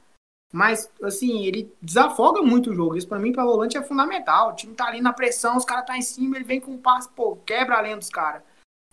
Mas, 0.53 0.91
assim, 1.03 1.45
ele 1.45 1.73
desafoga 1.81 2.43
muito 2.43 2.71
o 2.71 2.75
jogo. 2.75 2.97
Isso 2.97 3.09
para 3.09 3.19
mim, 3.19 3.33
para 3.33 3.45
volante, 3.45 3.77
é 3.77 3.83
fundamental. 3.83 4.51
O 4.51 4.55
time 4.55 4.75
tá 4.75 4.87
ali 4.87 5.01
na 5.01 5.13
pressão, 5.13 5.57
os 5.57 5.65
caras 5.65 5.87
tá 5.87 5.97
em 5.97 6.03
cima, 6.03 6.37
ele 6.37 6.45
vem 6.45 6.61
com 6.61 6.75
o 6.75 6.79
passe, 6.79 7.09
pô, 7.11 7.37
quebra 7.45 7.77
a 7.77 7.83
linha 7.83 7.97
dos 7.97 8.09
caras. 8.09 8.43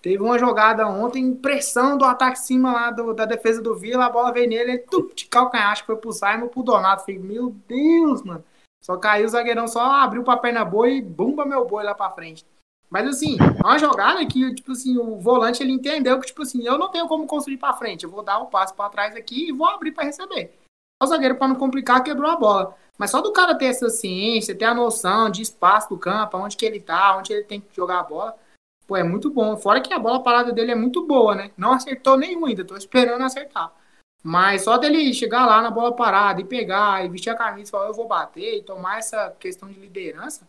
Teve 0.01 0.21
uma 0.21 0.37
jogada 0.37 0.87
ontem, 0.87 1.33
pressão 1.33 1.97
do 1.97 2.05
ataque 2.05 2.37
em 2.37 2.43
cima 2.43 2.71
lá 2.71 2.91
do, 2.91 3.13
da 3.13 3.25
defesa 3.25 3.61
do 3.61 3.75
Vila, 3.75 4.05
a 4.05 4.09
bola 4.09 4.31
veio 4.31 4.47
nele, 4.47 4.71
ele 4.73 4.77
tup, 4.79 5.15
de 5.15 5.25
calcanhar, 5.25 5.71
acho 5.71 5.81
que 5.81 5.87
foi 5.87 5.95
pro 5.95 6.11
Simon, 6.11 6.47
pro 6.47 6.61
Donato. 6.61 7.05
Falei, 7.05 7.17
meu 7.17 7.55
Deus, 7.67 8.21
mano. 8.21 8.43
Só 8.83 8.97
caiu 8.97 9.25
o 9.25 9.29
zagueirão, 9.29 9.67
só 9.67 9.81
abriu 9.81 10.23
pra 10.23 10.37
perna 10.37 10.63
boa 10.63 10.87
e 10.87 11.01
bumba 11.01 11.43
meu 11.43 11.65
boi 11.65 11.83
lá 11.83 11.95
pra 11.95 12.11
frente. 12.11 12.45
Mas 12.87 13.07
assim, 13.07 13.35
é 13.39 13.65
uma 13.65 13.79
jogada 13.79 14.23
que, 14.27 14.53
tipo 14.53 14.73
assim, 14.73 14.95
o 14.95 15.17
volante 15.17 15.63
ele 15.63 15.71
entendeu 15.71 16.19
que, 16.19 16.27
tipo 16.27 16.43
assim, 16.43 16.63
eu 16.63 16.77
não 16.77 16.91
tenho 16.91 17.07
como 17.07 17.25
construir 17.25 17.57
pra 17.57 17.73
frente. 17.73 18.03
Eu 18.03 18.11
vou 18.11 18.21
dar 18.21 18.39
um 18.39 18.45
passo 18.45 18.75
pra 18.75 18.89
trás 18.89 19.15
aqui 19.15 19.49
e 19.49 19.51
vou 19.51 19.67
abrir 19.67 19.91
pra 19.91 20.03
receber. 20.03 20.53
O 21.01 21.07
zagueiro, 21.07 21.35
pra 21.35 21.47
não 21.47 21.55
complicar, 21.55 22.03
quebrou 22.03 22.31
a 22.31 22.37
bola. 22.37 22.75
Mas 22.97 23.11
só 23.11 23.21
do 23.21 23.33
cara 23.33 23.55
ter 23.55 23.65
essa 23.65 23.89
ciência, 23.89 24.57
ter 24.57 24.65
a 24.65 24.73
noção 24.73 25.29
de 25.29 25.41
espaço 25.41 25.89
do 25.89 25.97
campo, 25.97 26.37
onde 26.37 26.55
que 26.55 26.65
ele 26.65 26.79
tá, 26.79 27.17
onde 27.17 27.33
ele 27.33 27.43
tem 27.43 27.59
que 27.59 27.75
jogar 27.75 27.99
a 27.99 28.03
bola 28.03 28.35
Pô, 28.87 28.95
é 28.95 29.03
muito 29.03 29.29
bom. 29.31 29.57
Fora 29.57 29.81
que 29.81 29.93
a 29.93 29.99
bola 29.99 30.21
parada 30.21 30.51
dele 30.51 30.71
é 30.71 30.75
muito 30.75 31.05
boa, 31.05 31.35
né? 31.35 31.51
Não 31.57 31.73
acertou 31.73 32.17
nenhum 32.17 32.45
ainda, 32.45 32.63
tô 32.63 32.77
esperando 32.77 33.23
acertar. 33.23 33.73
Mas 34.23 34.63
só 34.63 34.77
dele 34.77 35.13
chegar 35.13 35.45
lá 35.45 35.61
na 35.61 35.71
bola 35.71 35.95
parada 35.95 36.41
e 36.41 36.45
pegar 36.45 37.03
e 37.05 37.09
vestir 37.09 37.29
a 37.29 37.35
camisa 37.35 37.69
e 37.69 37.71
falar, 37.71 37.87
eu 37.87 37.93
vou 37.93 38.07
bater 38.07 38.57
e 38.57 38.63
tomar 38.63 38.99
essa 38.99 39.31
questão 39.39 39.69
de 39.69 39.79
liderança, 39.79 40.47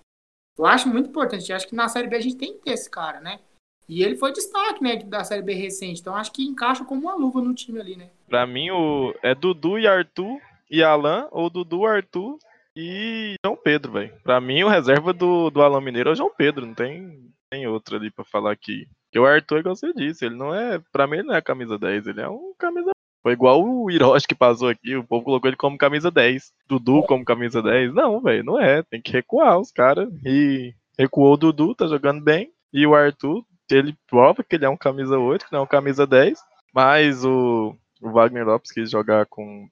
eu 0.57 0.67
acho 0.67 0.89
muito 0.89 1.11
importante. 1.11 1.51
Eu 1.51 1.57
acho 1.57 1.69
que 1.69 1.75
na 1.75 1.89
Série 1.89 2.09
B 2.09 2.17
a 2.17 2.21
gente 2.21 2.37
tem 2.37 2.55
que 2.55 2.61
ter 2.61 2.73
esse 2.73 2.89
cara, 2.89 3.21
né? 3.21 3.41
E 3.89 4.03
ele 4.03 4.17
foi 4.17 4.33
destaque, 4.33 4.83
né, 4.83 4.97
da 4.97 5.23
Série 5.23 5.43
B 5.43 5.55
recente. 5.55 6.01
Então 6.01 6.15
acho 6.15 6.33
que 6.33 6.45
encaixa 6.45 6.85
como 6.85 7.03
uma 7.03 7.15
luva 7.15 7.41
no 7.41 7.55
time 7.55 7.81
ali, 7.81 7.97
né? 7.97 8.11
Pra 8.29 8.47
mim, 8.47 8.71
o... 8.71 9.15
é 9.23 9.35
Dudu 9.35 9.79
e 9.79 9.87
Arthur 9.87 10.39
e 10.71 10.83
Alan, 10.83 11.29
ou 11.31 11.49
Dudu, 11.49 11.87
Arthur 11.87 12.39
e 12.75 13.35
João 13.45 13.57
Pedro, 13.57 13.93
velho. 13.93 14.13
Pra 14.23 14.41
mim, 14.41 14.63
o 14.63 14.69
reserva 14.69 15.13
do, 15.13 15.51
do 15.51 15.63
Alan 15.63 15.81
Mineiro 15.81 16.11
é 16.11 16.13
o 16.13 16.17
João 16.17 16.33
Pedro. 16.37 16.67
Não 16.67 16.75
tem, 16.75 17.31
tem 17.51 17.67
outro 17.67 17.97
ali 17.97 18.11
para 18.11 18.25
falar 18.25 18.53
aqui. 18.53 18.87
Porque 19.05 19.19
o 19.19 19.25
Arthur, 19.25 19.61
igual 19.61 19.77
você 19.77 19.93
disse, 19.95 20.27
ele 20.27 20.37
não 20.37 20.55
é. 20.55 20.81
Pra 20.93 21.07
mim, 21.07 21.19
ele 21.19 21.29
não 21.29 21.35
é 21.35 21.41
camisa 21.41 21.79
10, 21.79 22.09
ele 22.09 22.21
é 22.21 22.29
um 22.29 22.53
camisa. 22.59 22.91
Foi 23.23 23.33
igual 23.33 23.65
o 23.65 23.91
Hiroshi 23.91 24.29
que 24.29 24.35
passou 24.37 24.69
aqui, 24.69 24.95
o 24.95 25.03
povo 25.03 25.25
colocou 25.25 25.49
ele 25.49 25.57
como 25.57 25.79
camisa 25.79 26.11
10. 26.11 26.53
Dudu 26.69 27.03
como 27.05 27.25
camisa 27.25 27.63
10. 27.63 27.95
Não, 27.95 28.21
velho, 28.21 28.45
não 28.45 28.61
é. 28.61 28.83
Tem 28.83 29.01
que 29.01 29.11
recuar 29.11 29.59
os 29.59 29.73
caras. 29.73 30.09
E 30.25 30.75
recuou 30.99 31.35
o 31.35 31.37
Dudu, 31.37 31.75
tá 31.75 31.87
jogando 31.87 32.23
bem. 32.23 32.53
E 32.73 32.87
o 32.87 32.95
Arthur, 32.95 33.43
ele 33.71 33.97
prova 34.09 34.43
que 34.45 34.57
ele 34.57 34.65
é 34.65 34.69
um 34.69 34.77
camisa 34.77 35.19
8, 35.19 35.47
que 35.47 35.53
não 35.53 35.61
é 35.61 35.63
um 35.63 35.67
camisa 35.67 36.07
10. 36.07 36.39
Mas 36.75 37.25
o, 37.25 37.75
o 38.01 38.11
Wagner 38.11 38.45
Lopes 38.47 38.71
quis 38.71 38.91
jogar 38.91 39.27
com 39.27 39.69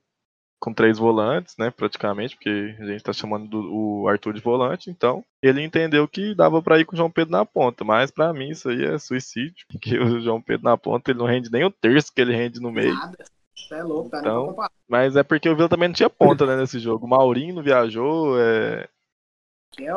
com 0.65 0.73
três 0.73 0.97
volantes, 0.97 1.55
né, 1.59 1.71
praticamente, 1.71 2.37
porque 2.37 2.75
a 2.81 2.87
gente 2.87 3.05
tá 3.05 3.13
chamando 3.13 3.47
do, 3.47 3.71
o 3.71 4.09
Arthur 4.09 4.33
de 4.33 4.41
volante, 4.41 4.89
então 4.89 5.23
ele 5.43 5.63
entendeu 5.63 6.09
que 6.09 6.35
dava 6.35 6.63
para 6.63 6.79
ir 6.81 6.87
com 6.87 6.95
o 6.95 6.97
João 6.97 7.11
Pedro 7.11 7.33
na 7.33 7.45
ponta, 7.45 7.85
mas 7.85 8.11
para 8.11 8.33
mim 8.33 8.49
isso 8.49 8.71
aí 8.71 8.83
é 8.83 8.99
suicídio, 8.99 9.67
porque 9.69 9.99
o 9.99 10.23
João 10.23 10.41
Pedro 10.41 10.65
na 10.65 10.79
ponta 10.79 11.11
ele 11.11 11.19
não 11.19 11.27
rende 11.27 11.53
nem 11.53 11.65
o 11.65 11.71
terço 11.71 12.11
que 12.11 12.19
ele 12.19 12.35
rende 12.35 12.61
no 12.61 12.73
meio. 12.73 12.95
Nada. 12.95 13.25
É 13.73 13.83
louco, 13.83 14.09
cara. 14.09 14.23
Então. 14.23 14.57
Mas 14.89 15.17
é 15.17 15.23
porque 15.23 15.51
o 15.51 15.55
Vila 15.55 15.69
também 15.69 15.89
não 15.89 15.95
tinha 15.95 16.09
ponta, 16.09 16.47
né, 16.47 16.57
nesse 16.57 16.79
jogo. 16.79 17.05
O 17.05 17.09
Maurinho 17.11 17.57
não 17.57 17.63
viajou, 17.63 18.41
é, 18.41 18.89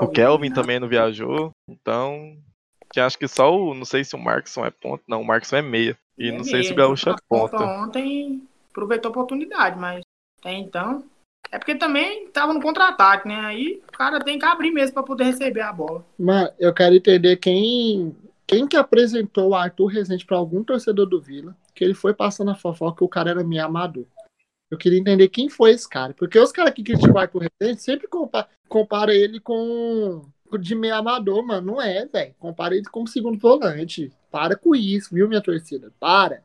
o 0.02 0.08
Kelvin 0.10 0.50
né? 0.50 0.56
também 0.56 0.80
não 0.82 0.88
viajou, 0.90 1.54
então 1.70 2.38
que 2.98 3.02
acho 3.02 3.20
que 3.20 3.28
só 3.28 3.56
o, 3.56 3.76
não 3.76 3.86
sei 3.86 4.04
se 4.04 4.16
o 4.16 4.20
Markson 4.20 4.66
é 4.66 4.72
ponta, 4.72 5.04
não, 5.08 5.22
o 5.22 5.26
Markson 5.26 5.58
é 5.58 5.62
meia. 5.62 5.96
E 6.18 6.30
É 6.30 6.32
não 6.32 6.44
sei 6.44 6.64
se 6.64 6.74
o. 6.74 6.76
Gaúcho 6.76 7.12
é 7.12 7.16
ponta. 7.30 7.58
Ontem 7.58 8.42
aproveitou 8.72 9.10
a 9.10 9.12
oportunidade, 9.12 9.80
mas 9.80 10.02
até 10.40 10.54
então. 10.54 11.04
É 11.52 11.60
porque 11.60 11.76
também 11.76 12.28
tava 12.30 12.54
no 12.54 12.62
contra-ataque, 12.62 13.28
né? 13.28 13.36
Aí 13.36 13.84
o 13.88 13.92
cara 13.92 14.20
tem 14.20 14.40
que 14.40 14.46
abrir 14.46 14.72
mesmo 14.72 14.96
pra 14.96 15.04
poder 15.04 15.26
receber 15.26 15.62
a 15.62 15.72
bola. 15.72 16.04
Mano, 16.18 16.50
eu 16.58 16.74
quero 16.74 16.96
entender 16.96 17.38
quem, 17.38 18.16
quem 18.48 18.68
que 18.68 18.76
apresentou 18.76 19.50
o 19.50 19.56
Arthur 19.56 19.86
Rezende 19.86 20.26
pra 20.26 20.38
algum 20.38 20.64
torcedor 20.64 21.06
do 21.06 21.22
Vila, 21.22 21.56
que 21.76 21.84
ele 21.84 21.94
foi 21.94 22.16
passando 22.16 22.50
a 22.50 22.56
fofoca 22.56 22.98
que 22.98 23.04
o 23.04 23.08
cara 23.08 23.30
era 23.30 23.44
meio 23.44 23.64
amador. 23.64 24.06
Eu 24.72 24.78
queria 24.78 25.00
entender 25.00 25.30
quem 25.30 25.50
foi 25.50 25.72
esse 25.72 25.88
cara. 25.88 26.16
Porque 26.16 26.38
os 26.38 26.52
caras 26.52 26.74
que 26.74 26.84
criticam 26.84 27.14
o 27.14 27.20
Arthur 27.20 27.48
Rezende 27.62 27.82
sempre 27.82 28.08
compa 28.08 28.50
compara 28.68 29.16
ele 29.16 29.40
com 29.40 30.26
de 30.60 30.76
meio 30.76 30.96
amador, 30.96 31.46
mano. 31.46 31.74
Não 31.74 31.82
é, 31.82 32.06
velho. 32.06 32.36
Compara 32.40 32.76
ele 32.76 32.86
como 32.86 33.08
segundo 33.08 33.40
volante. 33.40 34.12
Para 34.32 34.56
com 34.56 34.76
isso, 34.76 35.14
viu, 35.14 35.28
minha 35.28 35.42
torcida? 35.42 35.92
Para. 36.00 36.44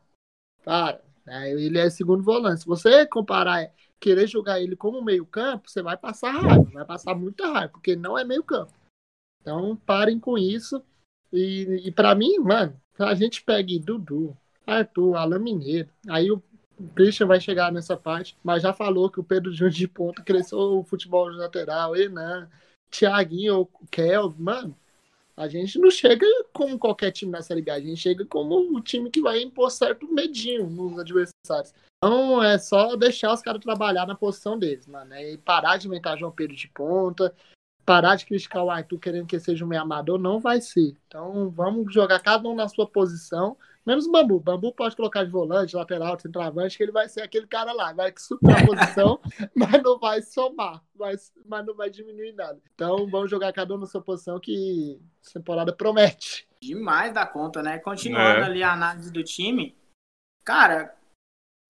Para. 0.64 1.00
É, 1.26 1.52
ele 1.52 1.78
é 1.78 1.90
segundo 1.90 2.22
volante. 2.22 2.60
Se 2.60 2.66
você 2.66 3.06
comparar, 3.06 3.70
querer 4.00 4.26
jogar 4.26 4.60
ele 4.60 4.74
como 4.74 5.02
meio 5.02 5.24
campo, 5.24 5.70
você 5.70 5.82
vai 5.82 5.96
passar 5.96 6.32
raiva. 6.32 6.70
Vai 6.72 6.84
passar 6.84 7.14
muita 7.14 7.46
raiva, 7.46 7.68
porque 7.68 7.94
não 7.94 8.18
é 8.18 8.24
meio 8.24 8.42
campo. 8.42 8.72
Então, 9.40 9.76
parem 9.86 10.18
com 10.18 10.36
isso. 10.38 10.82
E, 11.32 11.82
e 11.84 11.92
para 11.92 12.14
mim, 12.14 12.38
mano, 12.38 12.76
a 12.98 13.14
gente 13.14 13.42
pega 13.42 13.78
Dudu, 13.78 14.36
Arthur, 14.66 15.16
Alan 15.16 15.38
Mineiro. 15.38 15.88
Aí 16.08 16.30
o 16.30 16.42
Christian 16.94 17.26
vai 17.26 17.40
chegar 17.40 17.72
nessa 17.72 17.96
parte, 17.96 18.36
mas 18.42 18.62
já 18.62 18.72
falou 18.72 19.10
que 19.10 19.20
o 19.20 19.24
Pedro 19.24 19.52
Júnior 19.52 19.70
de 19.70 19.88
ponta 19.88 20.22
cresceu 20.22 20.58
o 20.58 20.84
futebol 20.84 21.28
lateral, 21.28 21.96
Enan, 21.96 22.48
Thiaguinho, 22.92 23.62
o 23.62 23.86
Kelvin, 23.90 24.42
mano. 24.42 24.76
A 25.34 25.48
gente 25.48 25.78
não 25.78 25.90
chega 25.90 26.26
como 26.52 26.78
qualquer 26.78 27.10
time 27.10 27.32
na 27.32 27.40
Série 27.40 27.62
B, 27.62 27.70
a 27.70 27.80
gente 27.80 27.96
chega 27.96 28.24
como 28.26 28.76
o 28.76 28.80
time 28.80 29.10
que 29.10 29.20
vai 29.20 29.40
impor 29.40 29.70
certo 29.70 30.06
medinho 30.12 30.68
nos 30.68 30.98
adversários. 30.98 31.74
Então 31.96 32.42
é 32.42 32.58
só 32.58 32.94
deixar 32.96 33.32
os 33.32 33.40
caras 33.40 33.62
trabalhar 33.62 34.06
na 34.06 34.14
posição 34.14 34.58
deles, 34.58 34.86
mano. 34.86 35.14
E 35.14 35.38
parar 35.38 35.78
de 35.78 35.86
inventar 35.86 36.18
João 36.18 36.30
Pedro 36.30 36.54
de 36.54 36.68
ponta, 36.68 37.34
parar 37.84 38.16
de 38.16 38.26
criticar 38.26 38.62
o 38.62 38.70
Arthur 38.70 38.98
querendo 38.98 39.26
que 39.26 39.40
seja 39.40 39.64
um 39.64 39.68
meio 39.68 39.80
amador, 39.80 40.18
não 40.18 40.38
vai 40.38 40.60
ser. 40.60 40.94
Então 41.08 41.48
vamos 41.50 41.92
jogar 41.92 42.20
cada 42.20 42.46
um 42.46 42.54
na 42.54 42.68
sua 42.68 42.86
posição, 42.86 43.56
menos 43.86 44.06
o 44.06 44.12
Bambu. 44.12 44.40
Bambu 44.40 44.72
pode 44.72 44.96
colocar 44.96 45.24
de 45.24 45.30
volante, 45.30 45.76
lateral, 45.76 46.18
centroavante, 46.18 46.76
que 46.76 46.82
ele 46.82 46.92
vai 46.92 47.08
ser 47.08 47.22
aquele 47.22 47.46
cara 47.46 47.72
lá, 47.72 47.92
vai 47.92 48.12
suprir 48.16 48.56
a 48.56 48.66
posição, 48.66 49.20
mas 49.54 49.82
não 49.82 49.98
vai 49.98 50.22
somar, 50.22 50.82
mas, 50.94 51.32
mas 51.44 51.66
não 51.66 51.74
vai 51.74 51.90
diminuir 51.90 52.32
nada. 52.32 52.60
Então 52.74 53.08
vamos 53.10 53.30
jogar 53.30 53.52
cada 53.52 53.74
um 53.74 53.78
na 53.78 53.86
sua 53.86 54.00
posição 54.02 54.38
que 54.40 55.00
essa 55.22 55.38
temporada 55.38 55.72
promete. 55.72 56.48
Demais 56.60 57.12
da 57.12 57.26
conta, 57.26 57.62
né? 57.62 57.78
Continuando 57.78 58.40
É. 58.40 58.44
ali 58.44 58.62
a 58.62 58.72
análise 58.72 59.12
do 59.12 59.22
time. 59.24 59.76
Cara, 60.44 60.94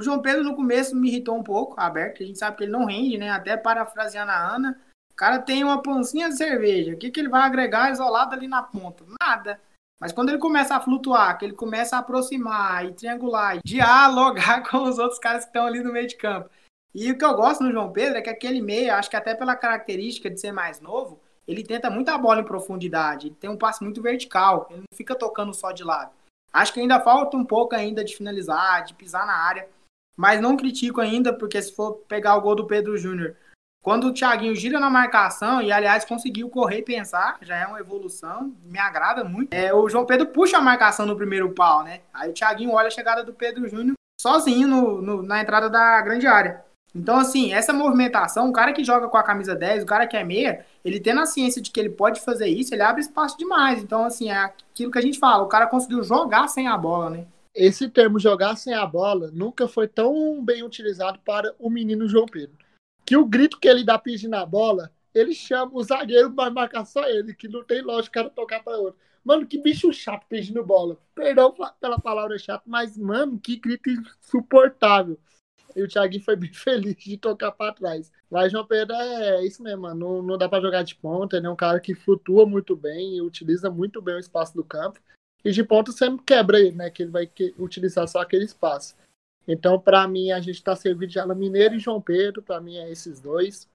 o 0.00 0.04
João 0.04 0.20
Pedro 0.20 0.42
no 0.42 0.54
começo 0.56 0.96
me 0.96 1.08
irritou 1.08 1.36
um 1.36 1.42
pouco, 1.42 1.80
aberto, 1.80 2.16
que 2.16 2.24
a 2.24 2.26
gente 2.26 2.38
sabe 2.38 2.56
que 2.56 2.64
ele 2.64 2.72
não 2.72 2.86
rende, 2.86 3.16
né? 3.18 3.30
Até 3.30 3.56
parafraseando 3.56 4.30
a 4.32 4.54
Ana. 4.54 4.80
O 5.10 5.14
cara 5.14 5.38
tem 5.38 5.62
uma 5.62 5.82
pancinha 5.82 6.28
de 6.28 6.36
cerveja. 6.36 6.94
O 6.94 6.98
que, 6.98 7.10
que 7.10 7.20
ele 7.20 7.28
vai 7.28 7.42
agregar 7.42 7.90
isolado 7.90 8.34
ali 8.34 8.48
na 8.48 8.62
ponta? 8.62 9.04
Nada. 9.20 9.60
Mas 10.02 10.10
quando 10.10 10.30
ele 10.30 10.38
começa 10.38 10.74
a 10.74 10.80
flutuar, 10.80 11.38
que 11.38 11.44
ele 11.44 11.54
começa 11.54 11.94
a 11.94 12.00
aproximar 12.00 12.84
e 12.84 12.92
triangular, 12.92 13.56
e 13.56 13.60
dialogar 13.64 14.60
com 14.68 14.82
os 14.82 14.98
outros 14.98 15.20
caras 15.20 15.44
que 15.44 15.50
estão 15.50 15.64
ali 15.64 15.80
no 15.80 15.92
meio 15.92 16.08
de 16.08 16.16
campo. 16.16 16.50
E 16.92 17.08
o 17.12 17.16
que 17.16 17.24
eu 17.24 17.36
gosto 17.36 17.62
no 17.62 17.70
João 17.70 17.92
Pedro 17.92 18.18
é 18.18 18.20
que 18.20 18.28
aquele 18.28 18.60
meio, 18.60 18.92
acho 18.92 19.08
que 19.08 19.14
até 19.14 19.32
pela 19.32 19.54
característica 19.54 20.28
de 20.28 20.40
ser 20.40 20.50
mais 20.50 20.80
novo, 20.80 21.20
ele 21.46 21.62
tenta 21.62 21.88
muita 21.88 22.18
bola 22.18 22.40
em 22.40 22.44
profundidade, 22.44 23.28
ele 23.28 23.36
tem 23.36 23.48
um 23.48 23.56
passe 23.56 23.84
muito 23.84 24.02
vertical, 24.02 24.66
ele 24.70 24.80
não 24.80 24.96
fica 24.96 25.14
tocando 25.14 25.54
só 25.54 25.70
de 25.70 25.84
lado. 25.84 26.10
Acho 26.52 26.74
que 26.74 26.80
ainda 26.80 26.98
falta 26.98 27.36
um 27.36 27.44
pouco 27.44 27.76
ainda 27.76 28.02
de 28.02 28.16
finalizar, 28.16 28.84
de 28.84 28.94
pisar 28.94 29.24
na 29.24 29.36
área, 29.36 29.68
mas 30.16 30.40
não 30.40 30.56
critico 30.56 31.00
ainda, 31.00 31.32
porque 31.32 31.62
se 31.62 31.76
for 31.76 31.92
pegar 32.08 32.34
o 32.34 32.40
gol 32.40 32.56
do 32.56 32.66
Pedro 32.66 32.98
Júnior, 32.98 33.36
quando 33.82 34.06
o 34.06 34.12
Thiaguinho 34.12 34.54
gira 34.54 34.78
na 34.78 34.88
marcação, 34.88 35.60
e 35.60 35.72
aliás 35.72 36.04
conseguiu 36.04 36.48
correr 36.48 36.78
e 36.78 36.82
pensar, 36.82 37.36
já 37.42 37.56
é 37.56 37.66
uma 37.66 37.80
evolução, 37.80 38.54
me 38.64 38.78
agrada 38.78 39.24
muito. 39.24 39.52
É, 39.52 39.74
o 39.74 39.88
João 39.88 40.06
Pedro 40.06 40.26
puxa 40.28 40.58
a 40.58 40.60
marcação 40.62 41.04
no 41.04 41.16
primeiro 41.16 41.50
pau, 41.50 41.82
né? 41.82 42.00
Aí 42.14 42.30
o 42.30 42.32
Thiaguinho 42.32 42.70
olha 42.72 42.86
a 42.86 42.90
chegada 42.92 43.24
do 43.24 43.32
Pedro 43.32 43.68
Júnior 43.68 43.94
sozinho 44.20 44.68
no- 44.68 45.02
no- 45.02 45.22
na 45.22 45.40
entrada 45.40 45.68
da 45.68 46.00
grande 46.00 46.26
área. 46.28 46.64
Então, 46.94 47.16
assim, 47.16 47.52
essa 47.54 47.72
movimentação, 47.72 48.48
o 48.48 48.52
cara 48.52 48.72
que 48.72 48.84
joga 48.84 49.08
com 49.08 49.16
a 49.16 49.22
camisa 49.22 49.56
10, 49.56 49.82
o 49.82 49.86
cara 49.86 50.06
que 50.06 50.16
é 50.16 50.22
meia, 50.22 50.64
ele 50.84 51.00
tendo 51.00 51.20
a 51.20 51.26
ciência 51.26 51.60
de 51.60 51.70
que 51.70 51.80
ele 51.80 51.88
pode 51.88 52.20
fazer 52.20 52.46
isso, 52.48 52.74
ele 52.74 52.82
abre 52.82 53.00
espaço 53.00 53.36
demais. 53.38 53.82
Então, 53.82 54.04
assim, 54.04 54.30
é 54.30 54.36
aquilo 54.36 54.92
que 54.92 54.98
a 54.98 55.02
gente 55.02 55.18
fala, 55.18 55.42
o 55.42 55.48
cara 55.48 55.66
conseguiu 55.66 56.04
jogar 56.04 56.46
sem 56.48 56.68
a 56.68 56.76
bola, 56.76 57.08
né? 57.10 57.24
Esse 57.54 57.88
termo 57.88 58.18
jogar 58.18 58.56
sem 58.56 58.74
a 58.74 58.86
bola 58.86 59.30
nunca 59.32 59.66
foi 59.66 59.88
tão 59.88 60.42
bem 60.44 60.62
utilizado 60.62 61.18
para 61.24 61.52
o 61.58 61.68
menino 61.70 62.06
João 62.08 62.26
Pedro. 62.26 62.61
Que 63.04 63.16
o 63.16 63.26
grito 63.26 63.58
que 63.58 63.68
ele 63.68 63.84
dá 63.84 63.98
pedindo 63.98 64.34
a 64.34 64.46
bola, 64.46 64.92
ele 65.14 65.34
chama 65.34 65.72
o 65.74 65.82
zagueiro 65.82 66.32
para 66.32 66.50
marcar 66.50 66.84
só 66.84 67.08
ele, 67.08 67.34
que 67.34 67.48
não 67.48 67.64
tem 67.64 67.82
lógica 67.82 68.22
o 68.22 68.30
tocar 68.30 68.62
para 68.62 68.78
outro. 68.78 68.98
Mano, 69.24 69.46
que 69.46 69.58
bicho 69.58 69.92
chato 69.92 70.26
pedindo 70.28 70.64
bola. 70.64 70.98
Perdão 71.14 71.54
pela 71.80 71.98
palavra 72.00 72.38
chato, 72.38 72.64
mas, 72.66 72.96
mano, 72.96 73.38
que 73.38 73.56
grito 73.56 73.90
insuportável. 73.90 75.18
E 75.74 75.82
o 75.82 75.88
Thiaguinho 75.88 76.24
foi 76.24 76.36
bem 76.36 76.52
feliz 76.52 76.96
de 76.96 77.16
tocar 77.16 77.52
para 77.52 77.72
trás. 77.72 78.10
Mas 78.30 78.52
João 78.52 78.66
Pedro 78.66 78.94
é 78.94 79.44
isso 79.44 79.62
mesmo, 79.62 79.82
mano. 79.82 80.00
Não, 80.00 80.22
não 80.22 80.38
dá 80.38 80.48
para 80.48 80.62
jogar 80.62 80.82
de 80.82 80.94
ponta. 80.94 81.36
Ele 81.36 81.46
é 81.46 81.50
um 81.50 81.56
cara 81.56 81.80
que 81.80 81.94
flutua 81.94 82.46
muito 82.46 82.74
bem 82.74 83.16
e 83.16 83.22
utiliza 83.22 83.70
muito 83.70 84.02
bem 84.02 84.16
o 84.16 84.20
espaço 84.20 84.54
do 84.54 84.64
campo. 84.64 85.00
E 85.44 85.50
de 85.50 85.64
ponta 85.64 85.90
sempre 85.92 86.24
quebra 86.24 86.60
ele, 86.60 86.76
né? 86.76 86.90
Que 86.90 87.02
ele 87.02 87.10
vai 87.10 87.30
utilizar 87.58 88.06
só 88.08 88.20
aquele 88.20 88.44
espaço. 88.44 88.94
Então, 89.46 89.78
para 89.78 90.06
mim, 90.06 90.30
a 90.30 90.40
gente 90.40 90.56
está 90.56 90.74
servido 90.76 91.12
de 91.12 91.18
Alan 91.18 91.34
Mineiro 91.34 91.74
e 91.74 91.78
João 91.78 92.00
Pedro. 92.00 92.42
Para 92.42 92.60
mim, 92.60 92.76
é 92.76 92.90
esses 92.90 93.20
dois. 93.20 93.68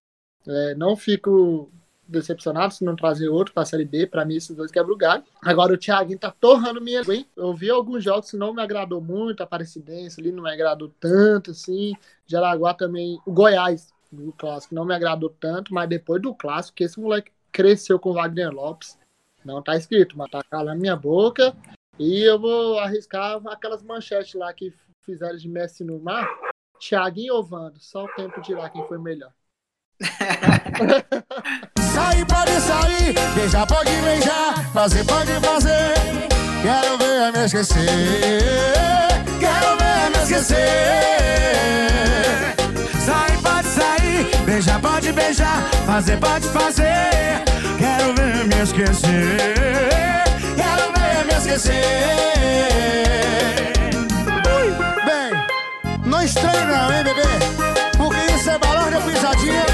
É, 0.47 0.75
não 0.75 0.95
fico 0.95 1.69
decepcionado 2.07 2.73
se 2.73 2.85
não 2.85 2.95
trazer 2.95 3.27
outro 3.27 3.53
para 3.53 3.63
a 3.63 3.65
Série 3.65 3.85
B. 3.85 4.07
Para 4.07 4.23
mim, 4.23 4.35
esses 4.35 4.55
dois 4.55 4.71
quebram 4.71 4.95
o 4.95 4.97
galho. 4.97 5.23
Agora, 5.41 5.73
o 5.73 5.77
Thiaguinho 5.77 6.17
tá 6.17 6.31
torrando 6.31 6.79
minha 6.79 7.01
hein? 7.01 7.25
Eu 7.35 7.53
vi 7.53 7.69
alguns 7.69 8.03
jogos 8.03 8.31
que 8.31 8.37
não 8.37 8.53
me 8.53 8.61
agradou 8.61 9.01
muito. 9.01 9.41
A 9.41 9.43
Aparecidense 9.43 10.21
ali 10.21 10.31
não 10.31 10.43
me 10.43 10.51
agradou 10.51 10.91
tanto, 10.99 11.51
assim. 11.51 11.93
Jaraguá 12.25 12.73
também. 12.73 13.19
O 13.25 13.31
Goiás, 13.31 13.93
o 14.11 14.31
clássico, 14.31 14.73
não 14.73 14.85
me 14.85 14.95
agradou 14.95 15.29
tanto. 15.29 15.73
Mas 15.73 15.89
depois 15.89 16.21
do 16.21 16.33
clássico, 16.33 16.77
que 16.77 16.85
esse 16.85 16.99
moleque 16.99 17.31
cresceu 17.51 17.99
com 17.99 18.11
o 18.11 18.13
Wagner 18.13 18.51
Lopes. 18.51 18.97
Não 19.43 19.61
tá 19.61 19.75
escrito, 19.75 20.17
mas 20.17 20.29
tá 20.29 20.41
calando 20.49 20.79
minha 20.79 20.95
boca. 20.95 21.55
E 21.99 22.21
eu 22.21 22.39
vou 22.39 22.77
arriscar 22.79 23.41
aquelas 23.47 23.81
manchetes 23.81 24.33
lá 24.35 24.53
que 24.53 24.73
fizeram 25.07 25.37
de 25.37 25.47
Messi 25.47 25.85
no 25.85 25.99
mar. 25.99 26.27
Thiaguinho 26.79 27.35
ou 27.35 27.43
Vando? 27.43 27.79
Só 27.79 28.03
o 28.03 28.09
tempo 28.09 28.41
dirá 28.41 28.69
quem 28.69 28.85
foi 28.87 28.99
melhor. 28.99 29.31
Sair 31.97 32.25
pode 32.27 32.51
sair, 32.61 33.15
beijar 33.33 33.65
pode 33.65 33.89
beijar, 33.89 34.71
fazer 34.71 35.03
pode 35.05 35.31
fazer. 35.39 35.95
Quero 36.61 36.97
ver 36.99 37.31
me 37.33 37.45
esquecer, 37.45 38.39
quero 39.39 39.77
ver 39.77 40.11
me 40.11 40.17
esquecer. 40.23 40.57
Sair 43.03 43.41
pode 43.41 43.67
sair, 43.67 44.27
beijar 44.45 44.79
pode 44.79 45.11
beijar, 45.11 45.67
fazer 45.87 46.19
pode 46.19 46.47
fazer. 46.49 47.43
Quero 47.79 48.13
ver 48.13 48.45
me 48.45 48.61
esquecer, 48.61 49.55
quero 50.55 50.91
ver 50.93 51.25
me 51.25 51.33
esquecer. 51.33 51.97
Não 56.09 56.21
estranho 56.21 56.67
não, 56.67 56.93
hein, 56.93 57.03
bebê? 57.03 57.21
Porque 57.97 58.33
isso 58.33 58.49
é 58.49 58.57
balão 58.57 58.89
de 58.89 58.95
pisadinha 59.05 59.65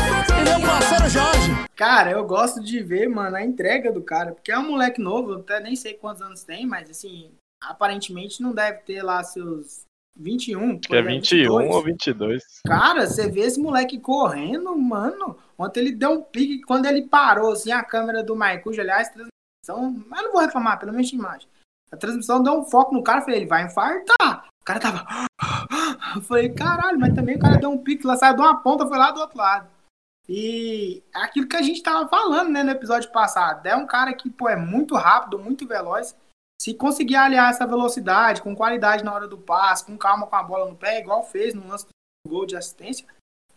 e 0.42 0.44
meu 0.44 0.68
parceiro 0.68 1.08
Jorge. 1.08 1.68
Cara, 1.76 2.10
eu 2.10 2.26
gosto 2.26 2.60
de 2.60 2.82
ver, 2.82 3.08
mano, 3.08 3.36
a 3.36 3.44
entrega 3.44 3.92
do 3.92 4.02
cara, 4.02 4.32
porque 4.32 4.52
é 4.52 4.58
um 4.58 4.72
moleque 4.72 5.00
novo, 5.00 5.34
eu 5.34 5.40
até 5.40 5.60
nem 5.60 5.76
sei 5.76 5.94
quantos 5.94 6.24
anos 6.24 6.44
tem, 6.44 6.66
mas 6.66 6.90
assim, 6.90 7.30
aparentemente 7.62 8.42
não 8.42 8.52
deve 8.52 8.80
ter 8.80 9.04
lá 9.04 9.24
seus 9.24 9.82
21. 10.16 10.80
Que 10.80 10.96
é 10.96 11.02
por 11.02 11.10
aí, 11.10 11.16
21 11.16 11.58
22. 11.58 11.76
ou 11.76 11.84
22. 11.84 12.44
Cara, 12.66 13.06
você 13.06 13.30
vê 13.30 13.42
esse 13.42 13.60
moleque 13.60 14.00
correndo, 14.00 14.76
mano. 14.76 15.38
Ontem 15.56 15.82
ele 15.82 15.92
deu 15.92 16.14
um 16.14 16.22
pique 16.24 16.62
quando 16.62 16.88
ele 16.88 17.04
parou, 17.04 17.52
assim, 17.52 17.72
a 17.72 17.84
câmera 17.84 18.24
do 18.24 18.36
Maicujo, 18.36 18.82
aliás, 18.82 19.10
transmissão. 19.10 20.04
Mas 20.08 20.24
não 20.24 20.32
vou 20.32 20.42
reclamar, 20.42 20.80
pelo 20.80 20.94
menos 20.94 21.10
de 21.10 21.16
imagem. 21.16 21.48
A 21.92 21.98
transmissão 21.98 22.42
deu 22.42 22.54
um 22.54 22.66
foco 22.66 22.92
no 22.92 23.04
cara, 23.04 23.20
eu 23.20 23.24
falei, 23.24 23.40
ele 23.42 23.46
vai 23.46 23.66
infartar. 23.66 24.48
O 24.64 24.66
cara 24.66 24.80
tava. 24.80 25.06
Eu 26.16 26.22
falei, 26.22 26.50
caralho, 26.50 26.98
mas 26.98 27.14
também 27.14 27.36
o 27.36 27.40
cara 27.40 27.58
deu 27.58 27.70
um 27.70 27.78
pique 27.78 28.08
lá, 28.08 28.16
saiu 28.16 28.36
de 28.36 28.42
uma 28.42 28.62
ponta, 28.62 28.88
foi 28.88 28.98
lá 28.98 29.12
do 29.12 29.20
outro 29.20 29.38
lado. 29.38 29.68
E 30.30 31.04
é 31.14 31.20
aquilo 31.20 31.48
que 31.48 31.58
a 31.58 31.62
gente 31.62 31.84
tava 31.84 32.08
falando, 32.08 32.50
né, 32.50 32.64
no 32.64 32.72
episódio 32.72 33.12
passado. 33.12 33.66
É 33.66 33.76
um 33.76 33.86
cara 33.86 34.14
que, 34.14 34.30
pô, 34.30 34.48
é 34.48 34.56
muito 34.56 34.96
rápido, 34.96 35.38
muito 35.38 35.68
veloz. 35.68 36.16
Se 36.62 36.74
conseguir 36.74 37.18
aliar 37.18 37.50
essa 37.50 37.68
velocidade 37.68 38.42
com 38.42 38.56
qualidade 38.56 39.04
na 39.04 39.14
hora 39.14 39.28
do 39.28 39.38
passe, 39.38 39.84
com 39.86 39.98
calma 39.98 40.26
com 40.28 40.36
a 40.36 40.44
bola 40.44 40.70
no 40.70 40.78
pé, 40.78 41.00
igual 41.00 41.24
fez 41.24 41.54
no 41.54 41.68
lance 41.68 41.86
do 41.86 42.32
gol 42.32 42.46
de 42.46 42.56
assistência, 42.56 43.06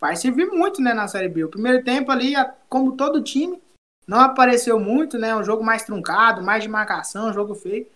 vai 0.01 0.17
servir 0.17 0.47
muito, 0.47 0.83
né, 0.83 0.93
na 0.93 1.07
Série 1.07 1.29
B. 1.29 1.45
O 1.45 1.51
primeiro 1.51 1.85
tempo 1.85 2.11
ali, 2.11 2.35
como 2.69 2.97
todo 2.97 3.23
time, 3.23 3.63
não 4.09 4.21
apareceu 4.21 4.81
muito, 4.81 5.19
né? 5.19 5.37
Um 5.37 5.45
jogo 5.45 5.63
mais 5.63 5.85
truncado, 5.85 6.43
mais 6.43 6.65
de 6.65 6.69
marcação, 6.69 7.29
um 7.29 7.33
jogo 7.33 7.55
feio. 7.55 7.87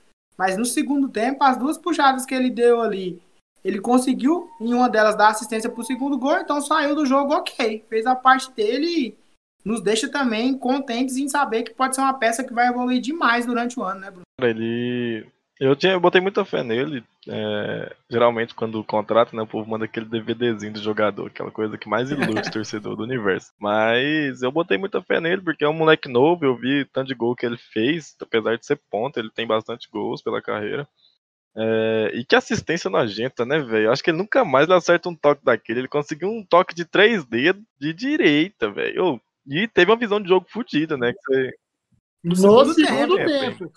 Mas 0.41 0.57
no 0.57 0.65
segundo 0.65 1.07
tempo, 1.07 1.45
as 1.45 1.59
duas 1.59 1.77
puxadas 1.77 2.25
que 2.25 2.35
ele 2.35 2.49
deu 2.49 2.81
ali, 2.81 3.21
ele 3.63 3.79
conseguiu 3.79 4.49
em 4.59 4.73
uma 4.73 4.89
delas 4.89 5.15
dar 5.15 5.29
assistência 5.29 5.69
para 5.69 5.83
o 5.83 5.85
segundo 5.85 6.17
gol, 6.17 6.39
então 6.39 6.63
saiu 6.63 6.95
do 6.95 7.05
jogo 7.05 7.35
ok. 7.35 7.85
Fez 7.91 8.07
a 8.07 8.17
parte 8.17 8.51
dele 8.53 8.87
e 8.87 9.19
nos 9.63 9.83
deixa 9.83 10.09
também 10.09 10.57
contentes 10.57 11.19
em 11.19 11.29
saber 11.29 11.65
que 11.65 11.75
pode 11.75 11.95
ser 11.95 12.01
uma 12.01 12.15
peça 12.15 12.43
que 12.43 12.55
vai 12.55 12.69
evoluir 12.69 13.03
demais 13.03 13.45
durante 13.45 13.79
o 13.79 13.83
ano, 13.83 14.01
né, 14.01 14.11
Bruno? 14.11 14.23
Ele. 14.41 15.27
Eu, 15.61 15.77
tinha, 15.77 15.93
eu 15.93 16.01
botei 16.01 16.23
muita 16.23 16.43
fé 16.43 16.63
nele. 16.65 17.05
É, 17.29 17.95
geralmente, 18.09 18.55
quando 18.55 18.83
contrata, 18.83 19.37
né, 19.37 19.43
o 19.43 19.47
povo 19.47 19.69
manda 19.69 19.85
aquele 19.85 20.07
DVDzinho 20.07 20.73
do 20.73 20.81
jogador, 20.81 21.27
aquela 21.27 21.51
coisa 21.51 21.77
que 21.77 21.87
mais 21.87 22.11
ilude 22.11 22.49
o 22.49 22.51
torcedor 22.51 22.97
do 22.97 23.03
universo. 23.03 23.53
Mas 23.59 24.41
eu 24.41 24.51
botei 24.51 24.79
muita 24.79 25.03
fé 25.03 25.21
nele, 25.21 25.43
porque 25.43 25.63
é 25.63 25.69
um 25.69 25.75
moleque 25.75 26.09
novo, 26.09 26.47
eu 26.47 26.57
vi 26.57 26.87
tanto 26.87 27.09
de 27.09 27.15
gol 27.15 27.37
que 27.37 27.45
ele 27.45 27.59
fez, 27.59 28.17
apesar 28.19 28.57
de 28.57 28.65
ser 28.65 28.81
ponta, 28.91 29.21
ele 29.21 29.31
tem 29.31 29.47
bastante 29.47 29.87
gols 29.93 30.23
pela 30.23 30.41
carreira. 30.41 30.89
É, 31.55 32.13
e 32.15 32.25
que 32.25 32.35
assistência 32.35 32.89
nojenta, 32.89 33.45
né, 33.45 33.59
velho? 33.59 33.93
Acho 33.93 34.03
que 34.03 34.11
ele 34.11 34.19
nunca 34.19 34.43
mais 34.47 34.71
acerta 34.71 35.11
um 35.11 35.15
toque 35.15 35.45
daquele. 35.45 35.81
Ele 35.81 35.89
conseguiu 35.89 36.31
um 36.31 36.43
toque 36.43 36.75
de 36.75 36.87
três 36.87 37.27
dedos 37.27 37.63
de 37.79 37.93
direita, 37.93 38.71
velho. 38.71 39.21
E 39.47 39.69
teve 39.69 39.91
uma 39.91 39.99
visão 39.99 40.23
de 40.23 40.29
jogo 40.29 40.47
fodida, 40.49 40.97
né? 40.97 41.13
Que 41.13 41.21
você... 41.21 41.51
No, 42.25 42.37
segundo, 42.37 42.75
segundo 42.75 43.17
tempo. 43.17 43.59
tempo. 43.59 43.73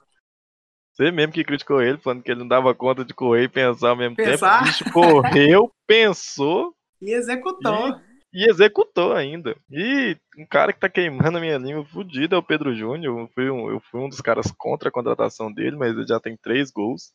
Você 0.94 1.12
mesmo 1.12 1.34
que 1.34 1.44
criticou 1.44 1.82
ele, 1.82 1.98
falando 1.98 2.22
que 2.22 2.32
ele 2.32 2.42
não 2.42 2.48
dava 2.48 2.74
conta 2.76 3.04
de 3.04 3.14
correr 3.14 3.44
e 3.44 3.50
pensar 3.50 3.90
ao 3.90 3.96
mesmo 3.96 4.16
pensar. 4.16 4.60
tempo. 4.60 4.64
O 4.64 4.66
bicho 4.66 4.92
correu, 4.92 5.72
pensou. 5.88 6.74
E 7.02 7.14
executou. 7.14 8.00
E, 8.32 8.44
e, 8.44 8.50
executou 8.50 9.14
ainda. 9.14 9.56
E 9.72 10.16
um 10.38 10.46
cara 10.46 10.72
que 10.72 10.80
tá 10.80 10.88
queimando 10.88 11.38
a 11.38 11.42
minha 11.42 11.58
língua 11.58 11.84
fudido 11.84 12.36
é 12.36 12.38
o 12.38 12.44
Pedro 12.44 12.76
Júnior. 12.76 13.20
Eu 13.22 13.28
fui, 13.34 13.50
um, 13.50 13.72
eu 13.72 13.80
fui 13.80 14.00
um 14.02 14.08
dos 14.08 14.22
caras 14.22 14.52
contra 14.52 14.90
a 14.90 14.92
contratação 14.92 15.52
dele, 15.52 15.76
mas 15.76 15.96
ele 15.96 16.06
já 16.06 16.20
tem 16.20 16.38
três 16.38 16.70
gols 16.70 17.12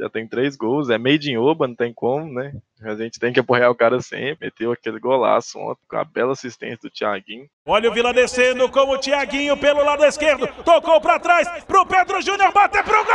já 0.00 0.08
tem 0.08 0.26
três 0.26 0.56
gols, 0.56 0.88
é 0.88 0.96
made 0.96 1.30
in 1.30 1.36
Oba, 1.36 1.68
não 1.68 1.74
tem 1.74 1.92
como, 1.92 2.32
né? 2.32 2.54
A 2.82 2.94
gente 2.94 3.20
tem 3.20 3.32
que 3.32 3.40
apoiar 3.40 3.68
o 3.70 3.74
cara 3.74 4.00
sempre. 4.00 4.46
Meteu 4.46 4.72
aquele 4.72 4.98
golaço 4.98 5.58
ontem 5.58 5.82
com 5.86 5.96
a 5.96 6.04
bela 6.04 6.32
assistência 6.32 6.78
do 6.82 6.90
Thiaguinho. 6.90 7.46
Olha 7.66 7.90
o 7.90 7.92
Vila 7.92 8.14
descendo 8.14 8.66
com 8.70 8.80
o 8.80 8.98
Thiaguinho 8.98 9.58
pelo 9.58 9.84
lado 9.84 10.02
esquerdo, 10.04 10.46
tocou 10.64 10.98
para 11.00 11.20
trás 11.20 11.46
pro 11.64 11.84
Pedro 11.84 12.22
Júnior 12.22 12.50
bater 12.52 12.82
pro 12.82 13.04
gol! 13.04 13.10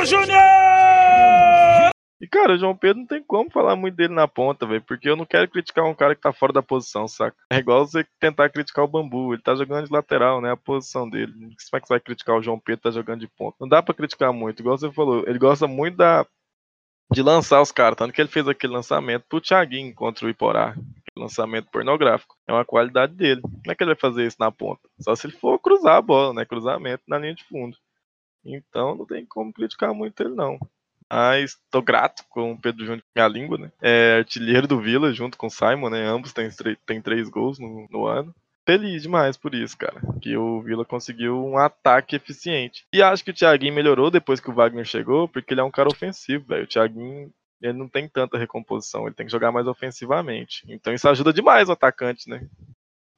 Pedro 0.00 0.06
Júnior! 0.06 0.40
E, 2.22 2.26
cara, 2.26 2.54
o 2.54 2.58
João 2.58 2.76
Pedro 2.76 3.00
não 3.00 3.06
tem 3.06 3.22
como 3.22 3.50
falar 3.50 3.76
muito 3.76 3.94
dele 3.96 4.14
na 4.14 4.26
ponta, 4.26 4.66
velho, 4.66 4.82
porque 4.82 5.08
eu 5.08 5.16
não 5.16 5.26
quero 5.26 5.48
criticar 5.48 5.84
um 5.84 5.94
cara 5.94 6.14
que 6.14 6.20
tá 6.22 6.32
fora 6.32 6.52
da 6.52 6.62
posição, 6.62 7.06
saca? 7.06 7.36
É 7.50 7.58
igual 7.58 7.86
você 7.86 8.06
tentar 8.18 8.48
criticar 8.50 8.84
o 8.84 8.88
Bambu, 8.88 9.34
ele 9.34 9.42
tá 9.42 9.54
jogando 9.54 9.86
de 9.86 9.92
lateral, 9.92 10.40
né, 10.40 10.52
a 10.52 10.56
posição 10.56 11.08
dele. 11.08 11.32
Como 11.32 11.52
é 11.52 11.80
que 11.80 11.86
você 11.86 11.94
vai 11.94 12.00
criticar 12.00 12.36
o 12.36 12.42
João 12.42 12.58
Pedro 12.58 12.82
tá 12.82 12.90
jogando 12.90 13.20
de 13.20 13.28
ponta? 13.28 13.56
Não 13.60 13.68
dá 13.68 13.82
pra 13.82 13.94
criticar 13.94 14.32
muito, 14.32 14.60
igual 14.60 14.78
você 14.78 14.90
falou, 14.90 15.24
ele 15.26 15.38
gosta 15.38 15.66
muito 15.66 15.96
da 15.96 16.26
de 17.12 17.22
lançar 17.22 17.60
os 17.60 17.72
caras, 17.72 17.98
tanto 17.98 18.12
que 18.14 18.20
ele 18.20 18.28
fez 18.28 18.46
aquele 18.46 18.72
lançamento 18.72 19.24
pro 19.28 19.40
Thiaguinho 19.40 19.92
contra 19.94 20.24
o 20.24 20.30
Iporá, 20.30 20.76
lançamento 21.18 21.68
pornográfico. 21.68 22.36
É 22.46 22.52
uma 22.52 22.64
qualidade 22.64 23.14
dele. 23.14 23.40
Como 23.42 23.60
é 23.66 23.74
que 23.74 23.82
ele 23.82 23.94
vai 23.94 24.00
fazer 24.00 24.26
isso 24.26 24.36
na 24.38 24.52
ponta? 24.52 24.80
Só 25.00 25.16
se 25.16 25.26
ele 25.26 25.36
for 25.36 25.58
cruzar 25.58 25.96
a 25.96 26.02
bola, 26.02 26.32
né, 26.32 26.44
cruzamento 26.44 27.02
na 27.08 27.18
linha 27.18 27.34
de 27.34 27.42
fundo. 27.44 27.76
Então 28.44 28.94
não 28.94 29.06
tem 29.06 29.24
como 29.26 29.52
criticar 29.52 29.94
muito 29.94 30.20
ele, 30.22 30.34
não. 30.34 30.58
Mas 31.12 31.58
tô 31.70 31.82
grato 31.82 32.24
com 32.28 32.52
o 32.52 32.60
Pedro 32.60 32.84
Júnior, 32.84 33.02
minha 33.14 33.26
língua, 33.26 33.58
né? 33.58 33.72
É 33.82 34.18
artilheiro 34.18 34.68
do 34.68 34.80
Vila, 34.80 35.12
junto 35.12 35.36
com 35.36 35.48
o 35.48 35.50
Simon, 35.50 35.90
né? 35.90 36.06
Ambos 36.06 36.32
têm, 36.32 36.48
têm 36.86 37.02
três 37.02 37.28
gols 37.28 37.58
no, 37.58 37.88
no 37.90 38.06
ano. 38.06 38.32
Feliz 38.64 39.02
demais 39.02 39.36
por 39.36 39.52
isso, 39.52 39.76
cara. 39.76 40.00
Que 40.22 40.36
o 40.36 40.62
Vila 40.62 40.84
conseguiu 40.84 41.44
um 41.44 41.58
ataque 41.58 42.14
eficiente. 42.14 42.84
E 42.94 43.02
acho 43.02 43.24
que 43.24 43.32
o 43.32 43.34
Thiaguinho 43.34 43.74
melhorou 43.74 44.10
depois 44.10 44.38
que 44.38 44.48
o 44.48 44.54
Wagner 44.54 44.84
chegou, 44.84 45.26
porque 45.26 45.52
ele 45.52 45.60
é 45.60 45.64
um 45.64 45.70
cara 45.70 45.88
ofensivo, 45.88 46.46
velho. 46.46 46.64
O 46.64 46.68
Thiaguinho 46.68 47.32
ele 47.60 47.76
não 47.76 47.88
tem 47.88 48.08
tanta 48.08 48.38
recomposição, 48.38 49.06
ele 49.06 49.14
tem 49.14 49.26
que 49.26 49.32
jogar 49.32 49.50
mais 49.50 49.66
ofensivamente. 49.66 50.64
Então 50.68 50.94
isso 50.94 51.08
ajuda 51.08 51.32
demais 51.32 51.68
o 51.68 51.72
atacante, 51.72 52.28
né? 52.28 52.46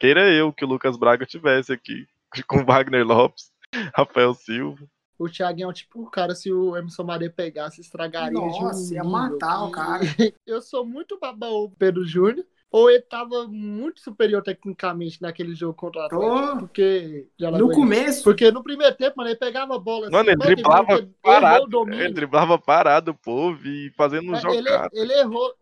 Queira 0.01 0.29
eu 0.31 0.53
que 0.53 0.65
o 0.65 0.69
Lucas 0.69 0.97
Braga 0.97 1.27
tivesse 1.27 1.73
aqui 1.73 2.07
com 2.49 2.65
Wagner 2.65 3.07
Lopes, 3.07 3.53
Rafael 3.95 4.35
Silva 4.35 4.83
o 5.23 5.31
Thiaguinho 5.31 5.71
é 5.71 5.73
tipo 5.73 6.03
o 6.03 6.11
cara, 6.11 6.35
se 6.35 6.53
o 6.53 6.77
Emerson 6.77 7.05
Maria 7.05 7.31
pegasse, 7.31 7.81
estragaria 7.81 8.33
Nossa, 8.33 8.89
de 8.89 8.93
um 8.93 8.97
ia 8.97 9.05
matar 9.05 9.65
o 9.65 9.71
cara. 9.71 10.03
Eu 10.47 10.61
sou 10.61 10.85
muito 10.85 11.19
babão 11.19 11.73
Pedro 11.79 12.05
Júnior. 12.05 12.45
Ou 12.71 12.89
ele 12.89 13.03
tava 13.03 13.47
muito 13.47 14.01
superior 14.01 14.43
tecnicamente 14.43 15.21
naquele 15.21 15.55
jogo 15.55 15.75
contra 15.75 16.01
o 16.01 16.05
Atlético, 16.07 16.59
porque... 16.61 17.27
No 17.39 17.71
começo? 17.71 18.25
Porque 18.25 18.51
no 18.51 18.63
primeiro 18.63 18.97
tempo, 18.97 19.19
mano, 19.19 19.29
ele 19.29 19.37
pegava 19.37 19.77
a 19.77 19.79
bola 19.79 20.07
assim, 20.07 20.17
Mano, 20.17 20.31
ele 20.31 20.39
driblava 20.39 20.93
ele 20.95 21.11
parado, 21.23 21.93
ele 21.93 22.15
driblava 22.15 22.59
parado, 22.59 23.15
povo, 23.15 23.69
e 23.69 23.91
fazendo 23.91 24.33
um 24.33 24.37
é, 24.37 24.41
jogo. 24.41 24.55
Ele, 24.55 24.71
ele 24.95 25.13
errou, 25.13 25.55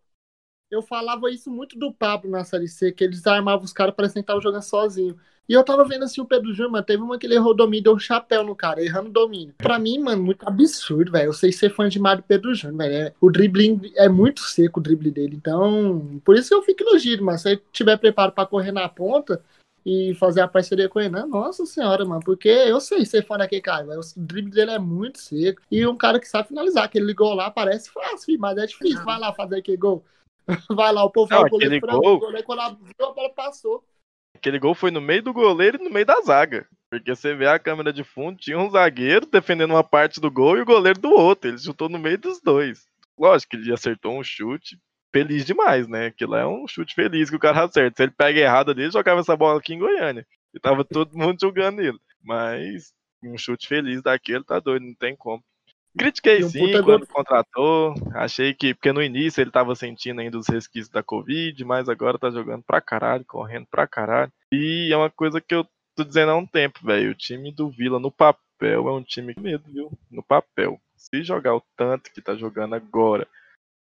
eu 0.70 0.82
falava 0.82 1.30
isso 1.30 1.50
muito 1.50 1.78
do 1.78 1.92
Pablo 1.92 2.30
na 2.30 2.44
Série 2.44 2.68
C, 2.68 2.92
que 2.92 3.02
eles 3.02 3.26
armavam 3.26 3.64
os 3.64 3.72
caras 3.72 3.94
para 3.94 4.08
sentar 4.08 4.36
o 4.36 4.40
jogando 4.40 4.62
sozinho. 4.62 5.16
E 5.48 5.52
eu 5.52 5.64
tava 5.64 5.84
vendo 5.84 6.04
assim 6.04 6.20
o 6.20 6.24
Pedro 6.24 6.52
Júnior, 6.54 6.70
mano, 6.70 6.84
teve 6.84 7.02
uma 7.02 7.18
que 7.18 7.26
ele 7.26 7.34
errou 7.34 7.50
o 7.50 7.54
domínio, 7.54 7.82
deu 7.82 7.94
um 7.94 7.98
chapéu 7.98 8.44
no 8.44 8.54
cara, 8.54 8.80
errando 8.80 9.10
o 9.10 9.12
domínio. 9.12 9.52
Pra 9.58 9.80
mim, 9.80 9.98
mano, 9.98 10.22
muito 10.22 10.46
absurdo, 10.46 11.10
velho. 11.10 11.26
Eu 11.26 11.32
sei 11.32 11.50
ser 11.50 11.70
fã 11.70 11.88
de 11.88 11.98
Mário 11.98 12.22
Pedro 12.22 12.54
Júnior, 12.54 12.78
velho. 12.78 12.94
É, 12.94 13.12
o 13.20 13.28
dribbling 13.28 13.92
é 13.96 14.08
muito 14.08 14.42
seco, 14.42 14.78
o 14.78 14.82
drible 14.82 15.10
dele. 15.10 15.34
Então, 15.34 16.20
por 16.24 16.36
isso 16.36 16.54
eu 16.54 16.62
fico 16.62 16.84
elogio, 16.84 17.24
mas 17.24 17.42
se 17.42 17.50
ele 17.50 17.62
tiver 17.72 17.96
preparo 17.96 18.30
para 18.30 18.46
correr 18.46 18.70
na 18.70 18.88
ponta 18.88 19.42
e 19.84 20.14
fazer 20.20 20.40
a 20.40 20.46
parceria 20.46 20.88
com 20.88 21.00
o 21.00 21.02
Renan, 21.02 21.26
nossa 21.26 21.66
senhora, 21.66 22.04
mano, 22.04 22.22
porque 22.24 22.48
eu 22.48 22.80
sei 22.80 23.04
ser 23.04 23.26
fã 23.26 23.36
daquele 23.36 23.60
cara, 23.60 23.84
velho. 23.84 24.00
O 24.00 24.20
drible 24.20 24.52
dele 24.52 24.70
é 24.70 24.78
muito 24.78 25.18
seco. 25.18 25.62
E 25.68 25.84
um 25.84 25.96
cara 25.96 26.20
que 26.20 26.28
sabe 26.28 26.46
finalizar, 26.46 26.84
aquele 26.84 27.06
ligou 27.06 27.34
lá 27.34 27.50
parece 27.50 27.90
fácil, 27.90 28.38
mas 28.38 28.56
é 28.56 28.66
difícil. 28.66 29.02
Vai 29.02 29.18
lá 29.18 29.32
fazer 29.32 29.56
aquele 29.56 29.76
gol. 29.76 30.04
Vai 30.76 30.92
lá, 30.92 31.04
o 31.04 31.10
povo 31.10 31.28
vai 31.28 31.40
o 31.40 31.48
goleiro 31.48 31.80
gol... 31.80 32.16
o 32.16 32.18
goleiro 32.18 32.46
quando 32.46 32.60
abriu, 32.60 33.06
a 33.06 33.12
bola 33.12 33.30
passou. 33.34 33.84
Aquele 34.34 34.58
gol 34.58 34.74
foi 34.74 34.90
no 34.90 35.00
meio 35.00 35.22
do 35.22 35.32
goleiro 35.32 35.78
e 35.78 35.84
no 35.84 35.90
meio 35.90 36.06
da 36.06 36.20
zaga. 36.22 36.66
Porque 36.90 37.14
você 37.14 37.34
vê 37.34 37.46
a 37.46 37.58
câmera 37.58 37.92
de 37.92 38.02
fundo, 38.02 38.38
tinha 38.38 38.58
um 38.58 38.70
zagueiro 38.70 39.26
defendendo 39.26 39.70
uma 39.70 39.84
parte 39.84 40.20
do 40.20 40.30
gol 40.30 40.56
e 40.56 40.62
o 40.62 40.66
goleiro 40.66 40.98
do 40.98 41.10
outro. 41.10 41.48
Ele 41.48 41.58
chutou 41.58 41.88
no 41.88 41.98
meio 41.98 42.18
dos 42.18 42.40
dois. 42.40 42.86
Lógico 43.18 43.50
que 43.50 43.56
ele 43.56 43.72
acertou 43.72 44.18
um 44.18 44.24
chute 44.24 44.78
feliz 45.12 45.44
demais, 45.44 45.86
né? 45.86 46.06
Aquilo 46.06 46.34
é 46.34 46.46
um 46.46 46.66
chute 46.66 46.94
feliz 46.94 47.30
que 47.30 47.36
o 47.36 47.40
cara 47.40 47.64
acerta. 47.64 47.96
Se 47.96 48.02
ele 48.02 48.12
pega 48.12 48.40
errado 48.40 48.70
ali, 48.70 48.82
ele 48.82 48.90
jogava 48.90 49.20
essa 49.20 49.36
bola 49.36 49.58
aqui 49.58 49.74
em 49.74 49.78
Goiânia. 49.78 50.26
E 50.54 50.58
tava 50.58 50.84
todo 50.84 51.16
mundo 51.16 51.38
jogando 51.40 51.80
ele. 51.80 51.98
Mas 52.22 52.92
um 53.22 53.36
chute 53.36 53.68
feliz 53.68 54.02
daquele 54.02 54.42
tá 54.42 54.58
doido, 54.58 54.84
não 54.86 54.94
tem 54.94 55.14
como. 55.14 55.44
Critiquei 55.98 56.44
um 56.44 56.48
sim 56.48 56.82
quando 56.82 57.06
contratou. 57.06 57.94
Achei 58.14 58.54
que, 58.54 58.74
porque 58.74 58.92
no 58.92 59.02
início 59.02 59.40
ele 59.40 59.50
tava 59.50 59.74
sentindo 59.74 60.20
ainda 60.20 60.38
os 60.38 60.48
resquícios 60.48 60.88
da 60.88 61.02
Covid, 61.02 61.64
mas 61.64 61.88
agora 61.88 62.18
tá 62.18 62.30
jogando 62.30 62.62
pra 62.62 62.80
caralho, 62.80 63.24
correndo 63.24 63.66
pra 63.70 63.86
caralho. 63.86 64.32
E 64.52 64.90
é 64.92 64.96
uma 64.96 65.10
coisa 65.10 65.40
que 65.40 65.54
eu 65.54 65.66
tô 65.96 66.04
dizendo 66.04 66.32
há 66.32 66.36
um 66.36 66.46
tempo, 66.46 66.80
velho. 66.84 67.10
O 67.10 67.14
time 67.14 67.52
do 67.52 67.68
Vila 67.68 67.98
no 67.98 68.10
papel 68.10 68.88
é 68.88 68.92
um 68.92 69.02
time 69.02 69.34
com 69.34 69.40
medo, 69.40 69.64
viu? 69.66 69.90
No 70.10 70.22
papel. 70.22 70.80
Se 70.96 71.22
jogar 71.22 71.54
o 71.54 71.62
tanto 71.76 72.12
que 72.12 72.20
tá 72.20 72.34
jogando 72.36 72.74
agora 72.74 73.26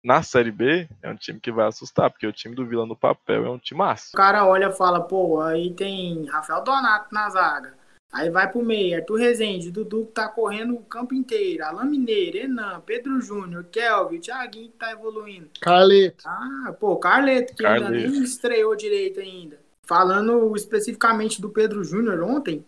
na 0.03 0.21
Série 0.21 0.51
B, 0.51 0.87
é 1.01 1.09
um 1.09 1.15
time 1.15 1.39
que 1.39 1.51
vai 1.51 1.67
assustar, 1.67 2.11
porque 2.11 2.27
o 2.27 2.33
time 2.33 2.53
do 2.53 2.65
Vila 2.65 2.85
no 2.85 2.95
papel 2.95 3.45
é 3.45 3.49
um 3.49 3.57
time 3.57 3.79
massa. 3.79 4.09
O 4.13 4.17
cara 4.17 4.45
olha 4.45 4.67
e 4.67 4.73
fala, 4.73 5.01
pô, 5.01 5.41
aí 5.41 5.73
tem 5.73 6.25
Rafael 6.27 6.63
Donato 6.63 7.11
na 7.11 7.29
zaga. 7.29 7.84
Aí 8.15 8.29
vai 8.29 8.49
pro 8.49 8.63
meio, 8.63 8.95
Arthur 8.95 9.17
Rezende, 9.17 9.69
Dudu 9.69 10.05
que 10.05 10.13
tá 10.13 10.29
correndo 10.29 10.73
o 10.73 10.83
campo 10.83 11.13
inteiro, 11.13 11.65
Alain 11.65 11.89
Mineiro, 11.89 12.37
Enan, 12.37 12.79
Pedro 12.85 13.19
Júnior, 13.19 13.65
Kelvin, 13.65 14.21
Thiaguinho 14.21 14.71
que 14.71 14.77
tá 14.77 14.89
evoluindo. 14.93 15.49
Carleto. 15.59 16.23
Ah, 16.25 16.73
pô, 16.79 16.95
Carleto, 16.95 17.53
que 17.53 17.65
ainda 17.65 17.87
Carleto. 17.87 18.11
nem 18.11 18.23
estreou 18.23 18.73
direito 18.73 19.19
ainda. 19.19 19.59
Falando 19.85 20.55
especificamente 20.55 21.41
do 21.41 21.49
Pedro 21.49 21.83
Júnior 21.83 22.23
ontem, 22.23 22.65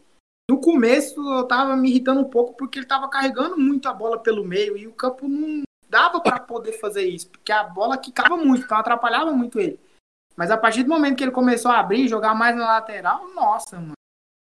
no 0.51 0.59
começo 0.59 1.17
eu 1.33 1.45
tava 1.45 1.77
me 1.77 1.89
irritando 1.91 2.19
um 2.19 2.29
pouco 2.29 2.53
porque 2.57 2.79
ele 2.79 2.85
tava 2.85 3.09
carregando 3.09 3.57
muito 3.57 3.87
a 3.87 3.93
bola 3.93 4.19
pelo 4.19 4.43
meio 4.43 4.77
e 4.77 4.85
o 4.85 4.91
campo 4.91 5.29
não 5.29 5.63
dava 5.89 6.19
pra 6.19 6.41
poder 6.41 6.73
fazer 6.73 7.07
isso, 7.07 7.29
porque 7.29 7.53
a 7.53 7.63
bola 7.63 7.97
quicava 7.97 8.35
muito, 8.35 8.65
então 8.65 8.77
atrapalhava 8.77 9.31
muito 9.31 9.61
ele. 9.61 9.79
Mas 10.35 10.51
a 10.51 10.57
partir 10.57 10.83
do 10.83 10.89
momento 10.89 11.15
que 11.15 11.23
ele 11.23 11.31
começou 11.31 11.71
a 11.71 11.79
abrir, 11.79 12.09
jogar 12.09 12.35
mais 12.35 12.53
na 12.53 12.65
lateral, 12.65 13.33
nossa, 13.33 13.77
mano. 13.77 13.96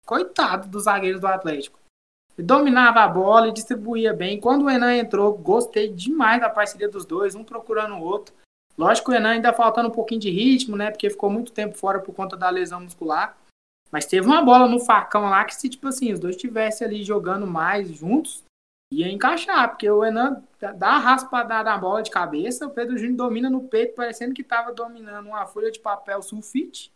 Coitado 0.05 0.69
dos 0.69 0.85
zagueiros 0.85 1.21
do 1.21 1.27
Atlético. 1.27 1.79
Ele 2.37 2.47
dominava 2.47 3.01
a 3.01 3.09
bola 3.09 3.49
e 3.49 3.53
distribuía 3.53 4.13
bem. 4.13 4.41
Quando 4.41 4.65
o 4.65 4.71
Enan 4.71 4.97
entrou, 4.97 5.37
gostei 5.37 5.89
demais 5.89 6.41
da 6.41 6.49
parceria 6.49 6.89
dos 6.89 7.05
dois, 7.05 7.35
um 7.35 7.45
procurando 7.45 7.95
o 7.95 8.03
outro. 8.03 8.35
Lógico 8.77 9.11
que 9.11 9.17
o 9.17 9.19
Enan 9.19 9.33
ainda 9.33 9.53
faltando 9.53 9.89
um 9.89 9.93
pouquinho 9.93 10.21
de 10.21 10.31
ritmo, 10.31 10.77
né? 10.77 10.91
Porque 10.91 11.11
ficou 11.11 11.31
muito 11.31 11.53
tempo 11.53 11.77
fora 11.77 12.01
por 12.01 12.15
conta 12.15 12.37
da 12.37 12.49
lesão 12.49 12.81
muscular. 12.81 13.37
Mas 13.91 14.07
teve 14.07 14.27
uma 14.27 14.43
bola 14.43 14.67
no 14.67 14.81
facão 14.81 15.29
lá 15.29 15.45
que 15.45 15.55
se, 15.55 15.69
tipo 15.69 15.87
assim, 15.89 16.13
os 16.13 16.19
dois 16.19 16.35
estivessem 16.35 16.87
ali 16.87 17.05
jogando 17.05 17.47
mais 17.47 17.91
juntos, 17.91 18.43
ia 18.91 19.13
encaixar. 19.13 19.69
Porque 19.69 19.89
o 19.91 20.03
Enan 20.03 20.43
dá 20.77 20.93
a 20.93 20.99
raspadada 20.99 21.71
na 21.71 21.77
bola 21.77 22.03
de 22.03 22.11
cabeça, 22.11 22.67
o 22.67 22.71
Pedro 22.71 22.97
Júnior 22.97 23.17
domina 23.17 23.51
no 23.51 23.65
peito, 23.65 23.95
parecendo 23.95 24.33
que 24.33 24.43
tava 24.43 24.73
dominando 24.73 25.27
uma 25.27 25.47
folha 25.47 25.71
de 25.71 25.79
papel 25.79 26.23
sulfite. 26.23 26.91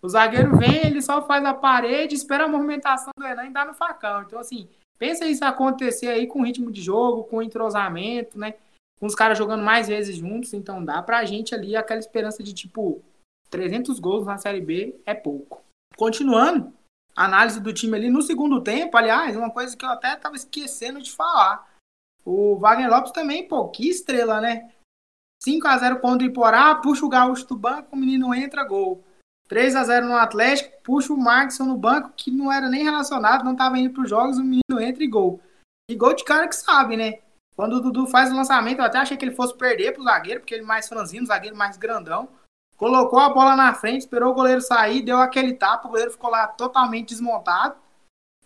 O 0.00 0.08
zagueiro 0.08 0.56
vem, 0.56 0.86
ele 0.86 1.02
só 1.02 1.26
faz 1.26 1.44
a 1.44 1.52
parede, 1.52 2.14
espera 2.14 2.44
a 2.44 2.48
movimentação 2.48 3.10
do 3.16 3.26
Enan 3.26 3.46
e 3.46 3.52
dá 3.52 3.64
no 3.64 3.74
facão. 3.74 4.22
Então, 4.22 4.38
assim, 4.38 4.68
pensa 4.98 5.26
isso 5.26 5.44
acontecer 5.44 6.08
aí 6.08 6.26
com 6.26 6.44
ritmo 6.44 6.70
de 6.70 6.80
jogo, 6.80 7.24
com 7.24 7.42
entrosamento, 7.42 8.38
né? 8.38 8.54
Com 9.00 9.06
os 9.06 9.14
caras 9.14 9.36
jogando 9.36 9.64
mais 9.64 9.88
vezes 9.88 10.16
juntos. 10.16 10.54
Então, 10.54 10.84
dá 10.84 11.02
pra 11.02 11.24
gente 11.24 11.54
ali 11.54 11.76
aquela 11.76 12.00
esperança 12.00 12.42
de, 12.42 12.52
tipo, 12.52 13.02
300 13.50 13.98
gols 13.98 14.26
na 14.26 14.38
Série 14.38 14.60
B 14.60 15.00
é 15.04 15.14
pouco. 15.14 15.62
Continuando, 15.96 16.72
análise 17.16 17.60
do 17.60 17.72
time 17.72 17.96
ali 17.96 18.08
no 18.08 18.22
segundo 18.22 18.62
tempo, 18.62 18.96
aliás, 18.96 19.36
uma 19.36 19.50
coisa 19.50 19.76
que 19.76 19.84
eu 19.84 19.90
até 19.90 20.14
tava 20.14 20.36
esquecendo 20.36 21.02
de 21.02 21.10
falar. 21.10 21.68
O 22.24 22.56
Wagner 22.56 22.88
Lopes 22.88 23.10
também, 23.10 23.48
pô, 23.48 23.68
que 23.68 23.88
estrela, 23.88 24.40
né? 24.40 24.70
5 25.42 25.66
a 25.66 25.78
0 25.78 26.00
contra 26.00 26.26
o 26.26 26.30
Iporá, 26.30 26.74
puxa 26.76 27.04
o 27.04 27.08
Gaúcho 27.08 27.46
do 27.46 27.56
banco, 27.56 27.96
o 27.96 27.98
menino 27.98 28.34
entra, 28.34 28.64
gol. 28.64 29.02
3 29.48 29.74
a 29.74 29.84
0 29.84 30.06
no 30.06 30.16
Atlético, 30.16 30.70
puxa 30.82 31.12
o 31.12 31.16
Markson 31.16 31.64
no 31.64 31.76
banco, 31.76 32.12
que 32.14 32.30
não 32.30 32.52
era 32.52 32.68
nem 32.68 32.84
relacionado, 32.84 33.44
não 33.44 33.52
estava 33.52 33.78
indo 33.78 33.94
para 33.94 34.02
os 34.02 34.10
jogos, 34.10 34.38
o 34.38 34.44
menino 34.44 34.80
entra 34.80 35.02
e 35.02 35.08
gol. 35.08 35.40
E 35.90 35.96
gol 35.96 36.14
de 36.14 36.22
cara 36.22 36.46
que 36.46 36.54
sabe, 36.54 36.96
né? 36.96 37.14
Quando 37.56 37.72
o 37.76 37.80
Dudu 37.80 38.06
faz 38.06 38.30
o 38.30 38.36
lançamento, 38.36 38.78
eu 38.78 38.84
até 38.84 38.98
achei 38.98 39.16
que 39.16 39.24
ele 39.24 39.34
fosse 39.34 39.56
perder 39.56 39.92
pro 39.92 40.04
zagueiro, 40.04 40.40
porque 40.40 40.54
ele 40.54 40.64
mais 40.64 40.86
franzino, 40.86 41.24
o 41.24 41.26
zagueiro 41.26 41.56
mais 41.56 41.76
grandão. 41.76 42.28
Colocou 42.76 43.18
a 43.18 43.30
bola 43.30 43.56
na 43.56 43.74
frente, 43.74 44.02
esperou 44.02 44.30
o 44.30 44.34
goleiro 44.34 44.60
sair, 44.60 45.02
deu 45.02 45.18
aquele 45.18 45.54
tapa, 45.54 45.88
o 45.88 45.90
goleiro 45.90 46.12
ficou 46.12 46.30
lá 46.30 46.46
totalmente 46.46 47.08
desmontado 47.08 47.74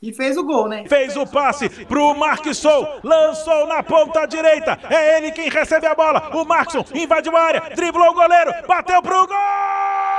e 0.00 0.12
fez 0.12 0.38
o 0.38 0.44
gol, 0.44 0.68
né? 0.68 0.86
Fez 0.88 1.16
o 1.16 1.26
passe 1.26 1.68
pro 1.84 2.14
Marquinhos, 2.14 2.62
lançou 3.04 3.66
na 3.66 3.82
ponta 3.82 4.24
direita. 4.24 4.78
É 4.88 5.18
ele 5.18 5.32
quem 5.32 5.50
recebe 5.50 5.86
a 5.86 5.94
bola. 5.94 6.34
O 6.34 6.44
Marquinhos 6.44 6.90
invadiu 6.92 7.36
a 7.36 7.40
área, 7.42 7.60
driblou 7.74 8.08
o 8.08 8.14
goleiro, 8.14 8.52
bateu 8.66 9.02
pro 9.02 9.26
gol! 9.26 10.11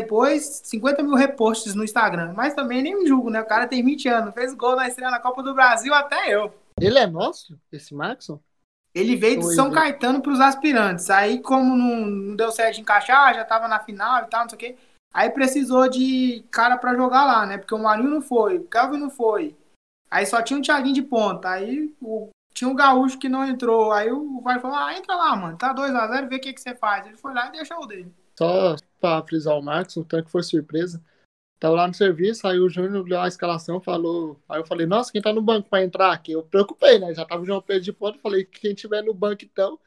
Depois, 0.00 0.60
50 0.64 1.02
mil 1.02 1.14
repostes 1.14 1.74
no 1.74 1.82
Instagram. 1.82 2.32
Mas 2.34 2.54
também 2.54 2.82
nem 2.82 3.06
julgo, 3.06 3.30
né? 3.30 3.40
O 3.40 3.46
cara 3.46 3.66
tem 3.66 3.82
20 3.82 4.08
anos, 4.08 4.34
fez 4.34 4.52
gol 4.52 4.76
na 4.76 4.86
estreia 4.88 5.10
na 5.10 5.18
Copa 5.18 5.42
do 5.42 5.54
Brasil, 5.54 5.94
até 5.94 6.28
eu. 6.32 6.52
Ele 6.78 6.98
é 6.98 7.06
nosso, 7.06 7.58
esse 7.72 7.94
Maxon? 7.94 8.38
Ele 8.94 9.16
veio 9.16 9.40
de 9.40 9.54
São 9.54 9.68
Zé. 9.68 9.74
Caetano 9.74 10.20
para 10.20 10.32
os 10.32 10.40
aspirantes. 10.40 11.08
Aí, 11.10 11.40
como 11.40 11.74
não, 11.76 12.36
deu 12.36 12.50
certo 12.52 12.74
de 12.74 12.80
encaixar, 12.82 13.34
já 13.34 13.44
tava 13.44 13.68
na 13.68 13.78
final 13.80 14.22
e 14.22 14.26
tal, 14.26 14.42
não 14.42 14.48
sei 14.50 14.56
o 14.56 14.58
quê. 14.58 14.76
Aí 15.14 15.30
precisou 15.30 15.88
de 15.88 16.44
cara 16.50 16.76
para 16.76 16.94
jogar 16.94 17.24
lá, 17.24 17.46
né? 17.46 17.56
Porque 17.56 17.74
o 17.74 17.78
Marinho 17.78 18.10
não 18.10 18.20
foi, 18.20 18.58
o 18.58 18.64
Kelvin 18.64 18.98
não 18.98 19.08
foi. 19.10 19.56
Aí 20.10 20.26
só 20.26 20.42
tinha 20.42 20.58
o 20.58 20.62
Thiaguinho 20.62 20.94
de 20.94 21.02
ponta. 21.02 21.48
Aí 21.48 21.90
o- 22.02 22.28
tinha 22.52 22.70
o 22.70 22.74
Gaúcho 22.74 23.18
que 23.18 23.28
não 23.28 23.44
entrou. 23.46 23.92
Aí 23.92 24.10
o 24.10 24.40
vai 24.40 24.58
falou: 24.60 24.76
ah, 24.76 24.94
entra 24.96 25.14
lá, 25.14 25.34
mano. 25.36 25.56
Tá 25.58 25.72
2x0, 25.74 26.28
vê 26.28 26.36
o 26.36 26.40
que, 26.40 26.52
que 26.52 26.60
você 26.60 26.74
faz. 26.74 27.06
Ele 27.06 27.16
foi 27.16 27.32
lá 27.34 27.48
e 27.48 27.52
deixou 27.52 27.82
o 27.82 27.86
dele. 27.86 28.12
Só 28.38 28.76
pra 29.00 29.22
frisar 29.22 29.56
o 29.56 29.62
Maxon, 29.62 30.04
tanto 30.04 30.26
que 30.26 30.30
foi 30.30 30.42
surpresa. 30.42 31.02
Tava 31.58 31.74
lá 31.74 31.88
no 31.88 31.94
serviço, 31.94 32.46
aí 32.46 32.58
o 32.58 32.68
Júnior 32.68 33.04
olhou 33.04 33.18
a 33.18 33.28
escalação 33.28 33.80
falou. 33.80 34.42
Aí 34.48 34.60
eu 34.60 34.66
falei, 34.66 34.86
nossa, 34.86 35.10
quem 35.10 35.22
tá 35.22 35.32
no 35.32 35.40
banco 35.40 35.70
pra 35.70 35.82
entrar 35.82 36.12
aqui? 36.12 36.32
Eu 36.32 36.42
preocupei, 36.42 36.98
né? 36.98 37.14
Já 37.14 37.24
tava 37.24 37.42
o 37.42 37.46
João 37.46 37.62
Pedro 37.62 37.82
de 37.82 37.92
ponta, 37.92 38.18
falei, 38.18 38.44
quem 38.44 38.74
tiver 38.74 39.02
no 39.02 39.14
banco 39.14 39.44
então. 39.44 39.78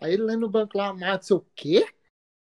Aí 0.00 0.12
ele 0.12 0.24
lendo 0.24 0.40
no 0.42 0.50
banco 0.50 0.76
lá, 0.76 0.92
Maxon, 0.92 1.36
o 1.36 1.46
quê? 1.54 1.86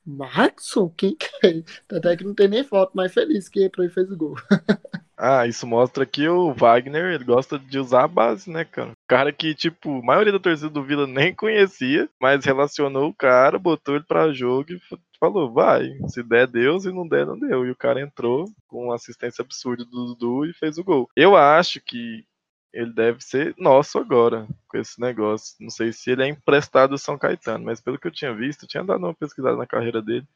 Maxon? 0.05 0.89
Quem 0.89 1.15
que 1.15 1.27
é? 1.43 1.63
Até 1.97 2.17
que 2.17 2.23
não 2.23 2.33
tem 2.33 2.47
nem 2.47 2.63
foto, 2.63 2.93
mas 2.95 3.13
feliz 3.13 3.49
que 3.49 3.63
entrou 3.63 3.85
e 3.85 3.89
fez 3.89 4.11
o 4.11 4.17
gol. 4.17 4.35
Ah, 5.19 5.47
isso 5.47 5.65
mostra 5.65 6.05
que 6.05 6.27
o 6.29 6.53
Wagner 6.53 7.05
ele 7.15 7.23
gosta 7.23 7.57
de 7.57 7.79
usar 7.79 8.03
a 8.03 8.07
base, 8.07 8.49
né, 8.51 8.63
cara? 8.63 8.91
Cara 9.07 9.33
que, 9.33 9.55
tipo, 9.55 9.99
a 9.99 10.03
maioria 10.03 10.31
da 10.31 10.39
torcida 10.39 10.69
do 10.69 10.83
Vila 10.83 11.07
nem 11.07 11.33
conhecia, 11.33 12.07
mas 12.21 12.45
relacionou 12.45 13.09
o 13.09 13.13
cara, 13.13 13.57
botou 13.57 13.95
ele 13.95 14.03
pra 14.03 14.31
jogo 14.31 14.73
e 14.73 14.79
fa- 14.79 14.99
falou, 15.19 15.51
vai, 15.51 15.89
se 16.07 16.21
der, 16.21 16.45
Deus, 16.45 16.85
e 16.85 16.91
não 16.91 17.07
der, 17.07 17.25
não 17.25 17.37
deu. 17.39 17.65
E 17.65 17.71
o 17.71 17.75
cara 17.75 17.99
entrou 17.99 18.45
com 18.67 18.85
uma 18.85 18.95
assistência 18.95 19.41
absurda 19.41 19.83
do 19.85 20.13
Dudu 20.13 20.45
e 20.45 20.53
fez 20.53 20.77
o 20.77 20.83
gol. 20.83 21.09
Eu 21.15 21.35
acho 21.35 21.81
que 21.81 22.23
ele 22.71 22.93
deve 22.93 23.19
ser 23.23 23.55
nosso 23.57 23.97
agora, 23.97 24.47
com 24.67 24.77
esse 24.77 25.01
negócio. 25.01 25.55
Não 25.59 25.71
sei 25.71 25.91
se 25.91 26.11
ele 26.11 26.21
é 26.23 26.27
emprestado 26.27 26.91
do 26.91 26.97
São 26.99 27.17
Caetano, 27.17 27.65
mas 27.65 27.81
pelo 27.81 27.97
que 27.97 28.05
eu 28.07 28.11
tinha 28.11 28.35
visto, 28.35 28.63
eu 28.65 28.69
tinha 28.69 28.83
dado 28.83 28.99
uma 29.03 29.15
pesquisada 29.15 29.57
na 29.57 29.65
carreira 29.65 29.99
dele. 29.99 30.27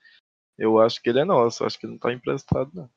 Eu 0.58 0.80
acho 0.80 1.02
que 1.02 1.10
ele 1.10 1.20
é 1.20 1.26
nosso, 1.26 1.66
acho 1.66 1.80
que 1.80 1.86
ele 1.88 1.94
não 1.94 2.00
tá 2.00 2.14
emprestado, 2.14 2.72
não. 2.74 2.90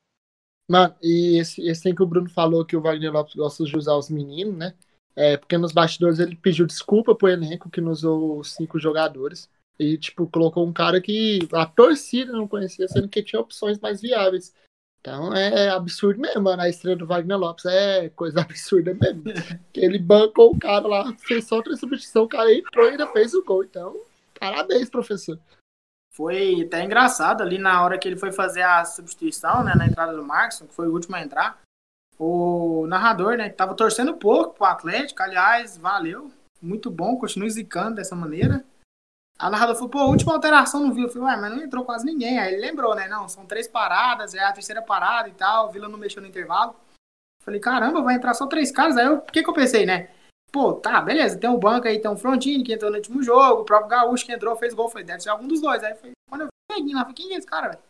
Mano, 0.67 0.95
e 1.01 1.37
esse, 1.37 1.61
esse 1.61 1.83
tem 1.83 1.93
que 1.93 2.01
o 2.01 2.07
Bruno 2.07 2.29
falou 2.29 2.65
que 2.65 2.75
o 2.75 2.81
Wagner 2.81 3.11
Lopes 3.11 3.35
gosta 3.35 3.63
de 3.63 3.77
usar 3.77 3.95
os 3.95 4.09
meninos, 4.09 4.55
né? 4.55 4.73
É, 5.15 5.37
porque 5.37 5.57
nos 5.57 5.71
bastidores 5.71 6.19
ele 6.19 6.35
pediu 6.35 6.65
desculpa 6.65 7.15
pro 7.15 7.29
elenco 7.29 7.69
que 7.69 7.79
não 7.79 7.91
usou 7.91 8.43
cinco 8.43 8.79
jogadores. 8.79 9.49
E, 9.77 9.97
tipo, 9.97 10.27
colocou 10.27 10.65
um 10.65 10.73
cara 10.73 11.01
que 11.01 11.47
a 11.53 11.65
torcida 11.65 12.31
não 12.31 12.47
conhecia, 12.47 12.87
sendo 12.87 13.09
que 13.09 13.23
tinha 13.23 13.41
opções 13.41 13.79
mais 13.79 14.01
viáveis. 14.01 14.53
Então 14.99 15.35
é 15.35 15.69
absurdo 15.69 16.19
mesmo, 16.19 16.41
mano. 16.41 16.61
A 16.63 16.69
estreia 16.69 16.97
do 16.97 17.05
Wagner 17.05 17.37
Lopes 17.37 17.65
é 17.65 18.09
coisa 18.09 18.41
absurda 18.41 18.93
mesmo. 18.93 19.23
ele 19.73 19.99
bancou 19.99 20.51
o 20.51 20.59
cara 20.59 20.87
lá, 20.87 21.13
fez 21.19 21.45
só 21.45 21.57
outra 21.57 21.75
substituição, 21.77 22.23
o 22.23 22.27
cara 22.27 22.51
entrou 22.51 22.87
e 22.87 22.91
ainda 22.91 23.05
fez 23.07 23.33
o 23.35 23.43
gol. 23.43 23.63
Então, 23.63 24.01
parabéns, 24.39 24.89
professor. 24.89 25.39
Foi 26.15 26.61
até 26.61 26.81
engraçado 26.81 27.43
ali 27.43 27.57
na 27.57 27.83
hora 27.83 27.97
que 27.97 28.07
ele 28.07 28.15
foi 28.15 28.31
fazer 28.31 28.61
a 28.61 28.85
substituição, 28.85 29.65
né, 29.65 29.73
na 29.75 29.85
entrada 29.85 30.15
do 30.15 30.23
Marcos, 30.23 30.59
que 30.59 30.73
foi 30.73 30.87
o 30.87 30.93
último 30.93 31.13
a 31.17 31.21
entrar. 31.21 31.59
O 32.17 32.87
narrador, 32.87 33.35
né, 33.35 33.49
tava 33.49 33.75
torcendo 33.75 34.15
pouco 34.15 34.53
pro 34.53 34.65
Atlético, 34.65 35.21
aliás, 35.21 35.77
valeu, 35.77 36.31
muito 36.61 36.89
bom, 36.89 37.17
continue 37.17 37.49
zicando 37.49 37.95
dessa 37.95 38.15
maneira. 38.15 38.63
A 39.37 39.49
narrador 39.49 39.75
falou, 39.75 39.89
pô, 39.89 40.05
última 40.05 40.31
alteração 40.31 40.87
no 40.87 40.93
Vila. 40.93 41.07
Eu 41.07 41.11
falei, 41.11 41.27
ué, 41.27 41.41
mas 41.41 41.51
não 41.53 41.61
entrou 41.61 41.83
quase 41.83 42.05
ninguém. 42.05 42.39
Aí 42.39 42.53
ele 42.53 42.61
lembrou, 42.61 42.95
né, 42.95 43.09
não, 43.09 43.27
são 43.27 43.45
três 43.45 43.67
paradas, 43.67 44.33
é 44.33 44.39
a 44.39 44.53
terceira 44.53 44.81
parada 44.81 45.27
e 45.27 45.33
tal, 45.33 45.67
o 45.67 45.71
Vila 45.71 45.89
não 45.89 45.97
mexeu 45.97 46.21
no 46.21 46.29
intervalo. 46.29 46.73
Falei, 47.43 47.59
caramba, 47.59 48.01
vai 48.01 48.15
entrar 48.15 48.33
só 48.33 48.47
três 48.47 48.71
caras. 48.71 48.95
Aí 48.95 49.09
o 49.09 49.19
que 49.19 49.43
que 49.43 49.49
eu 49.49 49.53
pensei, 49.53 49.85
né? 49.85 50.14
Pô, 50.55 50.71
tá, 50.71 51.01
beleza, 51.01 51.37
tem 51.37 51.49
um 51.49 51.59
banco 51.59 51.85
aí, 51.85 51.99
tem 51.99 52.09
um 52.09 52.15
Frontini 52.15 52.63
que 52.63 52.71
entrou 52.71 52.89
no 52.89 52.95
último 52.95 53.21
jogo, 53.21 53.63
o 53.63 53.65
próprio 53.65 53.89
Gaúcho 53.89 54.25
que 54.25 54.31
entrou, 54.31 54.55
fez 54.55 54.73
gol. 54.73 54.87
Falei, 54.87 55.05
deve 55.05 55.19
ser 55.19 55.27
algum 55.27 55.49
dos 55.49 55.59
dois. 55.59 55.83
Aí 55.83 55.93
foi, 55.95 56.11
quando 56.29 56.43
eu 56.43 56.47
neguinho 56.71 56.95
lá, 56.95 57.01
falei, 57.01 57.13
quem 57.13 57.33
é 57.33 57.37
esse 57.37 57.45
cara, 57.45 57.67
velho? 57.71 57.81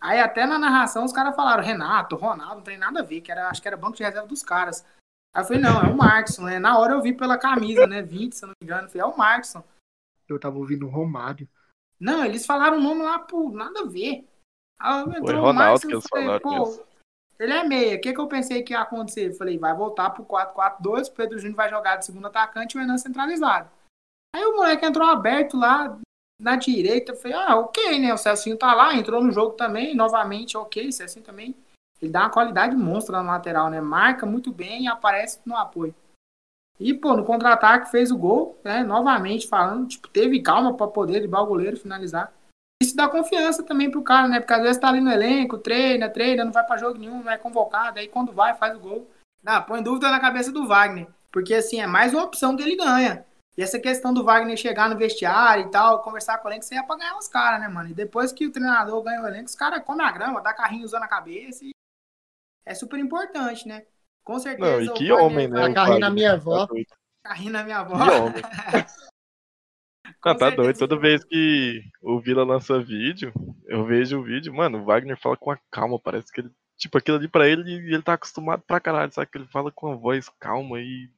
Aí 0.00 0.18
até 0.18 0.46
na 0.46 0.58
narração 0.58 1.04
os 1.04 1.12
caras 1.12 1.36
falaram, 1.36 1.62
Renato, 1.62 2.16
Ronaldo, 2.16 2.54
não 2.54 2.62
tem 2.62 2.78
nada 2.78 3.00
a 3.00 3.02
ver, 3.02 3.20
que 3.20 3.30
era, 3.30 3.50
acho 3.50 3.60
que 3.60 3.68
era 3.68 3.76
banco 3.76 3.98
de 3.98 4.02
reserva 4.02 4.26
dos 4.26 4.42
caras. 4.42 4.82
Aí 5.34 5.42
eu 5.42 5.44
falei, 5.44 5.60
não, 5.60 5.78
é 5.78 5.90
o 5.90 5.94
Markson, 5.94 6.44
né? 6.44 6.58
Na 6.58 6.78
hora 6.78 6.94
eu 6.94 7.02
vi 7.02 7.12
pela 7.12 7.36
camisa, 7.36 7.86
né? 7.86 8.00
20, 8.00 8.32
se 8.32 8.44
eu 8.44 8.46
não 8.46 8.54
me 8.62 8.66
engano. 8.66 8.86
Eu 8.86 8.88
falei, 8.88 9.02
é 9.02 9.14
o 9.14 9.18
Markson. 9.18 9.62
Eu 10.26 10.40
tava 10.40 10.56
ouvindo 10.56 10.86
o 10.86 10.90
Romário. 10.90 11.46
Não, 12.00 12.24
eles 12.24 12.46
falaram 12.46 12.78
o 12.78 12.82
nome 12.82 13.02
lá, 13.02 13.18
pô, 13.18 13.50
nada 13.50 13.80
a 13.80 13.86
ver. 13.86 14.26
Ah, 14.78 15.04
Foi 15.04 15.18
entrou 15.18 15.42
o 15.42 15.46
Ronaldo 15.48 15.54
Márcio, 15.54 15.88
que 15.88 15.94
eu 15.94 15.98
eles 15.98 16.08
falei, 16.08 16.26
falaram 16.26 16.64
pô, 16.64 16.70
isso. 16.70 16.86
Ele 17.38 17.52
é 17.52 17.64
meia. 17.64 17.96
O 17.96 18.00
que, 18.00 18.12
que 18.12 18.20
eu 18.20 18.26
pensei 18.26 18.62
que 18.62 18.72
ia 18.72 18.80
acontecer? 18.80 19.34
Falei, 19.34 19.58
vai 19.58 19.74
voltar 19.74 20.10
pro 20.10 20.24
4-4-2, 20.24 21.08
o 21.08 21.12
Pedro 21.12 21.38
Júnior 21.38 21.56
vai 21.56 21.68
jogar 21.68 21.96
de 21.96 22.06
segundo 22.06 22.26
atacante 22.26 22.76
e 22.76 22.78
o 22.78 22.80
Renan 22.80 22.98
centralizado. 22.98 23.70
Aí 24.34 24.44
o 24.44 24.56
moleque 24.56 24.84
entrou 24.84 25.08
aberto 25.08 25.56
lá 25.56 25.98
na 26.40 26.56
direita. 26.56 27.12
Eu 27.12 27.16
falei, 27.16 27.36
ah, 27.36 27.56
ok, 27.56 27.98
né? 27.98 28.12
O 28.12 28.18
Celcinho 28.18 28.56
tá 28.56 28.74
lá, 28.74 28.94
entrou 28.94 29.22
no 29.22 29.32
jogo 29.32 29.52
também, 29.52 29.94
novamente, 29.94 30.56
ok. 30.56 30.88
O 30.88 30.92
Celcinho 30.92 31.24
também. 31.24 31.54
Ele 32.00 32.10
dá 32.10 32.20
uma 32.20 32.30
qualidade 32.30 32.76
monstra 32.76 33.22
na 33.22 33.32
lateral, 33.32 33.70
né? 33.70 33.80
Marca 33.80 34.26
muito 34.26 34.52
bem 34.52 34.84
e 34.84 34.88
aparece 34.88 35.40
no 35.46 35.56
apoio. 35.56 35.94
E, 36.78 36.92
pô, 36.92 37.16
no 37.16 37.24
contra-ataque 37.24 37.90
fez 37.90 38.10
o 38.10 38.18
gol, 38.18 38.58
né? 38.62 38.82
Novamente 38.82 39.48
falando, 39.48 39.88
tipo, 39.88 40.08
teve 40.08 40.42
calma 40.42 40.76
pra 40.76 40.86
poder 40.86 41.20
driblar 41.20 41.42
o 41.42 41.46
goleiro 41.46 41.76
finalizar. 41.76 42.32
Isso 42.86 42.96
dá 42.96 43.08
confiança 43.08 43.64
também 43.64 43.90
pro 43.90 44.02
cara, 44.02 44.28
né? 44.28 44.38
Porque 44.38 44.52
às 44.52 44.62
vezes 44.62 44.78
tá 44.78 44.88
ali 44.88 45.00
no 45.00 45.10
elenco, 45.10 45.58
treina, 45.58 46.08
treina, 46.08 46.44
não 46.44 46.52
vai 46.52 46.64
pra 46.64 46.76
jogo 46.76 46.98
nenhum, 46.98 47.22
não 47.22 47.32
é 47.32 47.36
convocado, 47.36 47.98
aí 47.98 48.06
quando 48.06 48.32
vai, 48.32 48.54
faz 48.54 48.76
o 48.76 48.80
gol. 48.80 49.10
Não, 49.42 49.60
põe 49.62 49.82
dúvida 49.82 50.08
na 50.10 50.20
cabeça 50.20 50.52
do 50.52 50.66
Wagner. 50.66 51.08
Porque, 51.32 51.52
assim, 51.54 51.80
é 51.80 51.86
mais 51.86 52.14
uma 52.14 52.22
opção 52.22 52.56
que 52.56 52.62
ele 52.62 52.76
ganha. 52.76 53.26
E 53.56 53.62
essa 53.62 53.78
questão 53.80 54.14
do 54.14 54.22
Wagner 54.22 54.56
chegar 54.56 54.88
no 54.88 54.96
vestiário 54.96 55.66
e 55.66 55.70
tal, 55.70 56.02
conversar 56.02 56.38
com 56.38 56.46
o 56.46 56.50
elenco, 56.50 56.64
você 56.64 56.76
é 56.76 56.82
pra 56.82 56.96
ganhar 56.96 57.16
os 57.16 57.26
caras, 57.26 57.60
né, 57.60 57.68
mano? 57.68 57.90
E 57.90 57.94
depois 57.94 58.30
que 58.30 58.46
o 58.46 58.52
treinador 58.52 59.02
ganha 59.02 59.20
o 59.20 59.26
elenco, 59.26 59.48
os 59.48 59.54
caras 59.56 59.82
comem 59.82 60.06
a 60.06 60.12
grama, 60.12 60.40
dá 60.40 60.52
carrinho 60.52 60.84
usando 60.84 61.02
a 61.02 61.08
cabeça 61.08 61.64
e 61.64 61.70
é 62.64 62.74
super 62.74 63.00
importante, 63.00 63.66
né? 63.66 63.84
Com 64.24 64.38
certeza. 64.38 64.70
Não, 64.70 64.80
e 64.82 64.92
que 64.92 65.08
Wagner 65.08 65.24
homem, 65.24 65.48
né? 65.48 65.68
o 65.68 65.74
carrinho 65.74 65.98
na 66.00 66.10
minha 66.10 66.30
Tá 66.30 66.36
avó. 66.36 66.68
Carrinho 67.24 67.52
na 67.52 67.64
minha 67.64 67.78
avó. 67.78 67.96
Que 67.96 68.10
homem. 68.10 68.42
Não, 70.26 70.34
tá 70.34 70.46
certeza. 70.46 70.62
doido. 70.62 70.78
Toda 70.78 70.98
vez 70.98 71.24
que 71.24 71.82
o 72.02 72.18
Vila 72.18 72.44
lança 72.44 72.80
vídeo, 72.80 73.32
eu 73.68 73.84
vejo 73.84 74.18
o 74.18 74.22
vídeo, 74.22 74.52
mano, 74.52 74.78
o 74.78 74.84
Wagner 74.84 75.16
fala 75.16 75.36
com 75.36 75.52
a 75.52 75.58
calma, 75.70 76.00
parece 76.00 76.32
que 76.32 76.40
ele. 76.40 76.50
Tipo, 76.76 76.98
aquilo 76.98 77.16
ali 77.16 77.28
pra 77.28 77.48
ele, 77.48 77.62
e 77.70 77.94
ele 77.94 78.02
tá 78.02 78.14
acostumado 78.14 78.62
pra 78.66 78.80
caralho, 78.80 79.10
sabe? 79.10 79.30
Que 79.30 79.38
ele 79.38 79.46
fala 79.46 79.72
com 79.72 79.86
uma 79.86 79.96
voz 79.96 80.28
calma 80.38 80.78
e 80.78 81.08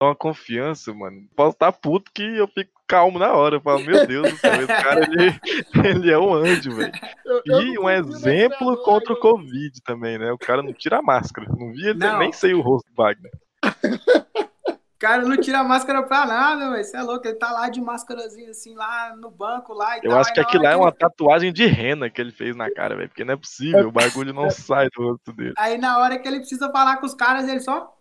dá 0.00 0.08
uma 0.08 0.16
confiança, 0.16 0.92
mano. 0.92 1.28
Posso 1.36 1.52
estar 1.52 1.70
puto 1.70 2.10
que 2.12 2.22
eu 2.22 2.48
fico 2.48 2.72
calmo 2.88 3.18
na 3.18 3.32
hora. 3.32 3.56
Eu 3.56 3.60
falo, 3.60 3.84
meu 3.84 4.04
Deus 4.04 4.32
do 4.32 4.36
céu, 4.36 4.54
esse 4.54 4.66
cara, 4.66 5.04
ele, 5.04 5.40
ele 6.02 6.10
é 6.10 6.18
um 6.18 6.34
anjo, 6.34 6.74
velho. 6.74 6.92
E 7.46 7.78
um 7.78 7.88
exemplo 7.88 8.76
contra 8.82 9.12
o 9.12 9.20
Covid 9.20 9.80
também, 9.82 10.18
né? 10.18 10.32
O 10.32 10.38
cara 10.38 10.60
não 10.60 10.72
tira 10.72 10.98
a 10.98 11.02
máscara. 11.02 11.46
Não 11.56 11.72
vi 11.72 11.86
ele, 11.86 12.18
nem 12.18 12.32
sei 12.32 12.52
o 12.52 12.60
rosto 12.60 12.88
do 12.90 12.96
Wagner. 12.96 13.30
O 14.96 14.98
cara 14.98 15.22
não 15.28 15.36
tira 15.36 15.58
a 15.60 15.64
máscara 15.64 16.02
pra 16.02 16.24
nada, 16.24 16.70
velho. 16.70 16.82
Você 16.82 16.96
é 16.96 17.02
louco. 17.02 17.28
Ele 17.28 17.36
tá 17.36 17.52
lá 17.52 17.68
de 17.68 17.82
máscarazinha 17.82 18.48
assim, 18.50 18.74
lá 18.74 19.14
no 19.14 19.30
banco 19.30 19.74
lá 19.74 19.96
e 19.98 20.00
Eu 20.02 20.10
tal. 20.10 20.20
acho 20.20 20.32
que 20.32 20.40
aquilo 20.40 20.64
lá 20.64 20.70
é 20.72 20.76
uma 20.76 20.90
tatuagem 20.90 21.52
de 21.52 21.66
rena 21.66 22.08
que 22.08 22.18
ele 22.18 22.32
fez 22.32 22.56
na 22.56 22.70
cara, 22.72 22.96
velho. 22.96 23.08
Porque 23.10 23.22
não 23.24 23.34
é 23.34 23.36
possível, 23.36 23.88
o 23.88 23.92
bagulho 23.92 24.32
não 24.32 24.48
sai 24.50 24.88
do 24.96 25.02
rosto 25.10 25.34
dele. 25.34 25.52
Aí 25.58 25.76
na 25.76 25.98
hora 25.98 26.18
que 26.18 26.26
ele 26.26 26.38
precisa 26.38 26.70
falar 26.72 26.96
com 26.96 27.04
os 27.04 27.14
caras, 27.14 27.46
ele 27.46 27.60
só. 27.60 27.94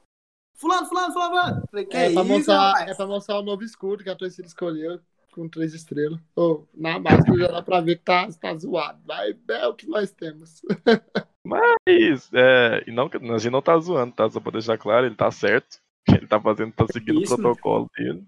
Fulano, 0.57 0.87
fulano, 0.87 1.11
fulano, 1.11 1.31
fulano. 1.35 1.63
Falei, 1.69 1.85
que 1.85 1.97
É, 1.97 2.13
pra 2.13 2.21
isso, 2.21 2.31
mostrar, 2.31 2.67
rapaz? 2.69 2.91
é 2.91 2.95
pra 2.95 3.05
mostrar 3.07 3.39
o 3.39 3.43
novo 3.43 3.61
escudo 3.63 4.01
que 4.01 4.09
a 4.09 4.15
torcida 4.15 4.47
escolheu 4.47 4.97
com 5.33 5.49
três 5.49 5.73
estrelas. 5.73 6.17
Ô, 6.33 6.63
na 6.73 6.97
máscara 6.97 7.37
já 7.37 7.47
dá 7.47 7.61
pra 7.61 7.81
ver 7.81 7.97
que 7.97 8.03
tá, 8.05 8.25
tá 8.39 8.55
zoado. 8.55 9.01
Mas 9.05 9.35
é 9.49 9.67
o 9.67 9.73
que 9.73 9.85
nós 9.85 10.11
temos. 10.11 10.61
Mas, 11.45 12.29
é, 12.33 12.83
e 12.87 12.91
não, 12.91 13.09
a 13.11 13.37
gente 13.37 13.51
não 13.51 13.61
tá 13.61 13.77
zoando, 13.77 14.13
tá? 14.15 14.29
Só 14.29 14.39
pra 14.39 14.53
deixar 14.53 14.77
claro, 14.77 15.05
ele 15.05 15.15
tá 15.15 15.29
certo. 15.29 15.77
Ele 16.07 16.27
tá 16.27 16.39
fazendo, 16.39 16.71
tá 16.71 16.85
seguindo 16.87 17.21
Isso, 17.21 17.33
o 17.33 17.37
protocolo 17.37 17.89
dele. 17.97 18.23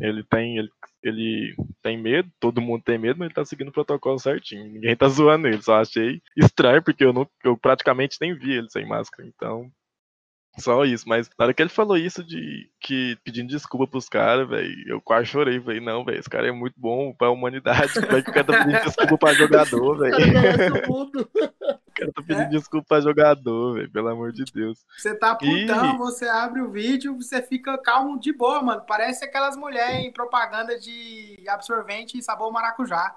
Ele 0.00 0.22
tem, 0.24 0.58
ele, 0.58 0.70
ele 1.02 1.54
tem 1.82 2.00
medo, 2.00 2.30
todo 2.40 2.60
mundo 2.60 2.82
tem 2.82 2.98
medo, 2.98 3.18
mas 3.18 3.26
ele 3.26 3.34
tá 3.34 3.44
seguindo 3.44 3.68
o 3.68 3.72
protocolo 3.72 4.18
certinho. 4.18 4.64
Ninguém 4.64 4.96
tá 4.96 5.08
zoando 5.08 5.46
ele, 5.46 5.60
só 5.60 5.80
achei 5.80 6.22
estranho, 6.36 6.82
porque 6.82 7.04
eu, 7.04 7.12
não, 7.12 7.28
eu 7.44 7.56
praticamente 7.56 8.16
nem 8.20 8.34
vi 8.34 8.52
ele 8.52 8.70
sem 8.70 8.86
máscara, 8.86 9.28
então. 9.28 9.70
Só 10.58 10.84
isso, 10.84 11.08
mas 11.08 11.28
na 11.38 11.44
hora 11.46 11.54
que 11.54 11.62
ele 11.62 11.68
falou 11.70 11.96
isso 11.96 12.22
de 12.24 12.68
que 12.80 13.16
pedindo 13.24 13.48
desculpa 13.48 13.86
pros 13.86 14.08
caras, 14.08 14.48
velho, 14.48 14.74
eu 14.88 15.00
quase 15.00 15.26
chorei, 15.26 15.60
falei, 15.60 15.80
não, 15.80 16.04
velho, 16.04 16.18
esse 16.18 16.28
cara 16.28 16.48
é 16.48 16.52
muito 16.52 16.74
bom 16.76 17.12
pra 17.14 17.30
humanidade, 17.30 17.92
como 17.94 18.16
é 18.16 18.22
que 18.22 18.30
o 18.30 18.32
cara 18.34 18.46
tá 18.46 18.58
pedindo 18.64 18.82
desculpa 18.84 19.18
pra 19.18 19.32
jogador, 19.34 19.98
velho? 19.98 20.16
conhece 20.16 20.70
o 20.70 22.00
cara 22.00 22.12
tá 22.12 22.22
pedindo 22.26 22.48
desculpa 22.50 22.86
pra 22.88 23.00
jogador, 23.00 23.74
velho, 23.74 23.90
pelo 23.90 24.08
amor 24.08 24.32
de 24.32 24.44
Deus. 24.52 24.78
Você 24.96 25.14
tá 25.14 25.34
putão, 25.34 25.94
E- 25.94 25.98
você 25.98 26.26
abre 26.28 26.60
o 26.60 26.70
vídeo, 26.70 27.16
você 27.16 27.42
fica 27.42 27.76
calmo 27.78 28.18
de 28.18 28.32
boa, 28.32 28.62
mano. 28.62 28.82
Parece 28.86 29.24
aquelas 29.24 29.56
mulheres 29.56 30.04
em 30.06 30.12
propaganda 30.12 30.78
de 30.78 31.44
absorvente 31.48 32.16
e 32.18 32.22
sabor 32.22 32.52
maracujá. 32.52 33.14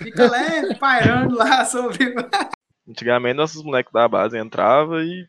Fica 0.00 0.30
leve, 0.30 0.74
pairando 0.76 1.36
lá 1.36 1.64
sobre. 1.66 2.14
Antigamente 2.88 3.34
nossos 3.34 3.62
moleques 3.62 3.92
da 3.92 4.06
base 4.08 4.38
entrava 4.38 5.02
e 5.02 5.26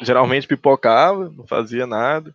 geralmente 0.00 0.46
pipocava, 0.46 1.30
não 1.30 1.46
fazia 1.46 1.86
nada. 1.86 2.34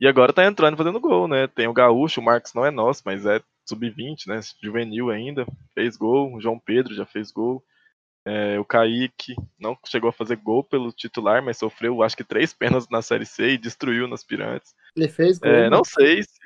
E 0.00 0.06
agora 0.06 0.32
tá 0.32 0.44
entrando 0.44 0.76
fazendo 0.76 1.00
gol, 1.00 1.26
né? 1.26 1.46
Tem 1.48 1.66
o 1.66 1.72
Gaúcho, 1.72 2.20
o 2.20 2.24
Marcos 2.24 2.54
não 2.54 2.64
é 2.64 2.70
nosso, 2.70 3.02
mas 3.04 3.26
é 3.26 3.40
sub-20, 3.68 4.28
né? 4.28 4.40
Juvenil 4.62 5.10
ainda. 5.10 5.44
Fez 5.74 5.96
gol, 5.96 6.34
o 6.34 6.40
João 6.40 6.58
Pedro 6.58 6.94
já 6.94 7.04
fez 7.04 7.32
gol. 7.32 7.64
É, 8.24 8.58
o 8.60 8.64
Kaique 8.64 9.34
não 9.58 9.76
chegou 9.86 10.10
a 10.10 10.12
fazer 10.12 10.36
gol 10.36 10.62
pelo 10.62 10.92
titular, 10.92 11.42
mas 11.42 11.56
sofreu 11.56 12.02
acho 12.02 12.16
que 12.16 12.22
três 12.22 12.52
penas 12.52 12.88
na 12.88 13.00
Série 13.00 13.24
C 13.24 13.52
e 13.52 13.58
destruiu 13.58 14.06
nas 14.06 14.22
Pirantes. 14.22 14.74
Ele 14.94 15.08
fez 15.08 15.38
gol. 15.38 15.50
É, 15.50 15.62
né? 15.62 15.70
não 15.70 15.82
sei 15.82 16.22
se. 16.22 16.38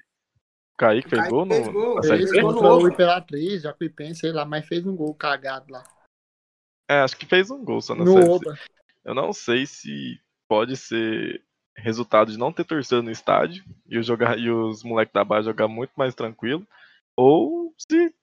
O 0.75 0.79
Kaique 0.79 1.11
fez 1.11 1.23
Kaique 1.23 1.35
gol 1.35 1.47
fez 1.47 1.67
no, 1.67 1.73
gol, 1.73 1.95
na 1.97 2.03
fez 2.03 2.17
Fez 2.17 2.31
C? 2.31 2.41
gol. 2.41 2.53
contra 2.53 2.69
novo. 2.69 2.87
o 2.87 2.89
Imperatriz, 2.89 3.63
Jacuipense, 3.63 4.21
sei 4.21 4.33
lá, 4.33 4.45
mas 4.45 4.67
fez 4.67 4.87
um 4.87 4.97
gol 4.97 5.15
cagado 5.15 5.71
lá. 5.71 5.85
É, 6.89 7.01
acho 7.01 7.17
que 7.17 7.27
fez 7.27 7.51
um 7.51 7.63
gol 7.63 7.81
só 7.83 7.95
na 7.95 8.05
No 8.05 8.13
Série 8.13 8.25
C. 8.25 8.31
Oba. 8.31 8.59
Eu 9.05 9.15
não 9.15 9.33
sei 9.33 9.67
se 9.67 10.21
pode 10.53 10.77
ser 10.77 11.43
resultado 11.75 12.31
de 12.31 12.37
não 12.37 12.53
ter 12.53 12.65
torcida 12.65 13.01
no 13.01 13.11
estádio 13.11 13.65
e, 13.89 14.03
jogar, 14.03 14.39
e 14.39 14.51
os 14.51 14.85
moleques 14.85 15.15
da 15.15 15.25
base 15.25 15.47
jogar 15.47 15.67
muito 15.67 15.93
mais 15.97 16.15
tranquilo, 16.15 16.67
ou 17.17 17.73
se 17.79 18.15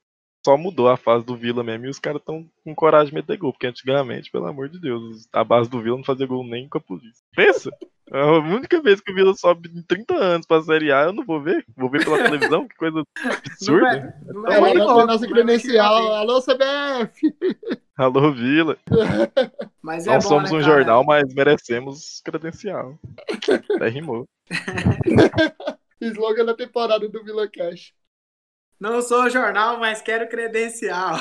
só 0.46 0.58
mudou 0.58 0.88
a 0.88 0.98
fase 0.98 1.26
do 1.26 1.36
Vila 1.36 1.64
mesmo 1.64 1.86
e 1.86 1.90
os 1.90 2.00
caras 2.00 2.20
estão 2.22 2.46
com 2.64 2.74
coragem 2.76 3.10
de 3.10 3.16
meter 3.16 3.38
gol, 3.38 3.52
porque 3.52 3.68
antigamente, 3.68 4.32
pelo 4.32 4.48
amor 4.48 4.70
de 4.70 4.80
Deus, 4.80 5.28
a 5.34 5.44
base 5.44 5.70
do 5.70 5.82
Vila 5.82 5.98
não 5.98 6.04
fazia 6.04 6.26
gol 6.28 6.44
nem 6.46 6.68
com 6.70 6.78
a 6.78 6.82
polícia. 6.82 7.24
Pensa! 7.36 7.70
É 8.12 8.20
A 8.20 8.40
única 8.40 8.82
vez 8.82 9.00
que 9.00 9.12
o 9.12 9.16
Vila 9.16 9.36
sobe 9.36 9.70
em 9.70 9.84
30 9.84 10.16
anos 10.16 10.48
pra 10.48 10.62
Série 10.64 10.92
A, 10.92 11.04
eu 11.04 11.14
não 11.14 11.24
vou 11.24 11.40
ver. 11.42 11.64
Vou 11.78 11.90
ver 11.92 12.04
pela 12.04 12.18
televisão, 12.24 12.68
que 12.68 12.76
coisa 12.76 13.04
Não 13.24 13.32
absurda. 13.32 14.16
não 14.26 14.52
Ela 14.52 14.62
nem 14.62 14.62
vai 14.62 14.72
ter 14.74 14.80
louco, 14.80 15.06
nossa 15.06 15.28
credencial. 15.28 16.16
Alô, 16.16 16.42
CBF! 16.42 17.36
Alô, 17.96 18.32
Vila. 18.32 18.78
Mas 19.84 20.08
é 20.08 20.14
não 20.14 20.22
bom, 20.22 20.22
somos 20.22 20.52
né, 20.52 20.58
um 20.58 20.62
cara? 20.62 20.74
jornal, 20.74 21.04
mas 21.04 21.34
merecemos 21.34 22.22
credencial. 22.24 22.98
Até 23.76 23.90
rimou. 23.90 24.28
Slogan 26.02 26.46
da 26.46 26.54
temporada 26.56 27.08
do 27.10 27.24
Vila 27.24 27.48
Cash. 27.48 27.94
Não 28.80 29.02
sou 29.02 29.30
jornal, 29.30 29.78
mas 29.78 30.02
quero 30.02 30.30
credencial. 30.30 31.18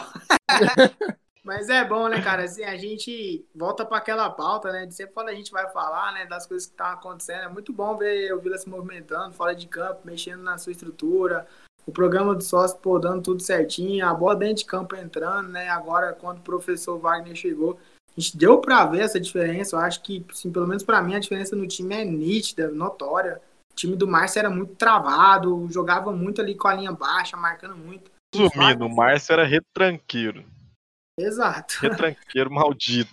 mas 1.43 1.69
é 1.69 1.85
bom, 1.85 2.07
né, 2.07 2.23
cara? 2.23 2.45
Assim, 2.45 2.63
a 2.63 2.77
gente 2.77 3.45
volta 3.53 3.85
para 3.85 3.99
aquela 3.99 4.31
pauta, 4.31 4.71
né? 4.71 4.87
De 4.87 4.95
sempre 4.95 5.13
quando 5.13 5.31
a 5.31 5.35
gente 5.35 5.51
vai 5.51 5.69
falar, 5.73 6.13
né, 6.13 6.25
das 6.27 6.47
coisas 6.47 6.67
que 6.69 6.75
estão 6.75 6.87
acontecendo. 6.87 7.43
É 7.43 7.49
muito 7.49 7.73
bom 7.73 7.97
ver 7.97 8.33
o 8.33 8.39
Vila 8.39 8.57
se 8.57 8.69
movimentando 8.69 9.35
fora 9.35 9.57
de 9.57 9.67
campo, 9.67 10.03
mexendo 10.05 10.41
na 10.41 10.57
sua 10.57 10.71
estrutura. 10.71 11.49
O 11.85 11.91
programa 11.91 12.33
do 12.33 12.45
sócio, 12.45 12.79
pô, 12.79 12.97
dando 12.97 13.23
tudo 13.23 13.43
certinho. 13.43 14.07
A 14.07 14.15
bola 14.15 14.37
dentro 14.37 14.59
de 14.59 14.65
campo 14.65 14.95
entrando, 14.95 15.49
né? 15.49 15.69
Agora, 15.69 16.13
quando 16.13 16.39
o 16.39 16.43
professor 16.43 16.97
Wagner 16.97 17.35
chegou, 17.35 17.77
a 18.17 18.21
gente 18.21 18.37
deu 18.37 18.61
para 18.61 18.87
ver 18.87 19.01
essa 19.01 19.19
diferença. 19.19 19.75
Eu 19.75 19.81
acho 19.81 20.01
que, 20.03 20.25
assim, 20.31 20.53
pelo 20.53 20.67
menos 20.67 20.85
para 20.85 21.03
mim, 21.03 21.17
a 21.17 21.19
diferença 21.19 21.57
no 21.57 21.67
time 21.67 21.97
é 21.97 22.05
nítida, 22.05 22.69
notória. 22.69 23.41
O 23.79 23.81
time 23.81 23.95
do 23.95 24.09
Márcio 24.09 24.41
era 24.41 24.51
muito 24.51 24.75
travado, 24.75 25.69
jogava 25.71 26.11
muito 26.11 26.41
ali 26.41 26.57
com 26.57 26.67
a 26.67 26.75
linha 26.75 26.91
baixa, 26.91 27.37
marcando 27.37 27.77
muito. 27.77 28.11
Resumindo, 28.35 28.85
o 28.85 28.93
Márcio 28.93 29.35
era 29.35 29.45
retranqueiro. 29.45 30.45
Exato. 31.17 31.77
Retranqueiro 31.81 32.51
maldito. 32.51 33.09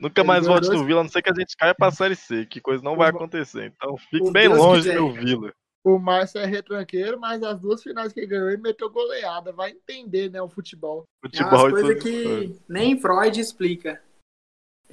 Nunca 0.00 0.22
mais 0.22 0.46
volte 0.46 0.68
dois- 0.68 0.78
no 0.80 0.86
Vila, 0.86 1.00
a 1.00 1.02
não 1.02 1.10
ser 1.10 1.20
que 1.20 1.30
a 1.30 1.34
gente 1.34 1.56
caia 1.56 1.74
pra 1.74 1.90
Série 1.90 2.14
C, 2.14 2.46
que 2.46 2.60
coisa 2.60 2.80
não 2.84 2.94
vai 2.96 3.10
acontecer. 3.10 3.72
Então 3.76 3.96
fique 3.96 4.22
O 4.22 4.30
bem 4.30 4.48
Deus 4.48 4.58
longe 4.60 4.82
quiser. 4.82 4.94
do 4.98 5.02
meu 5.06 5.12
Vila. 5.12 5.52
O 5.84 5.98
Márcio 5.98 6.40
é 6.40 6.46
retranqueiro, 6.46 7.18
mas 7.18 7.42
as 7.42 7.58
duas 7.58 7.82
finais 7.82 8.12
que 8.12 8.20
ele 8.20 8.28
ganhou, 8.28 8.50
ele 8.50 8.62
meteu 8.62 8.88
goleada. 8.88 9.52
Vai 9.52 9.70
entender, 9.72 10.30
né, 10.30 10.40
o 10.40 10.48
futebol. 10.48 11.02
É 11.24 11.26
Futebol 11.28 11.58
umas 11.58 11.72
coisas 11.72 11.88
todas 11.88 11.96
as 11.96 12.02
que 12.04 12.60
nem 12.68 13.00
Freud 13.00 13.40
explica. 13.40 14.00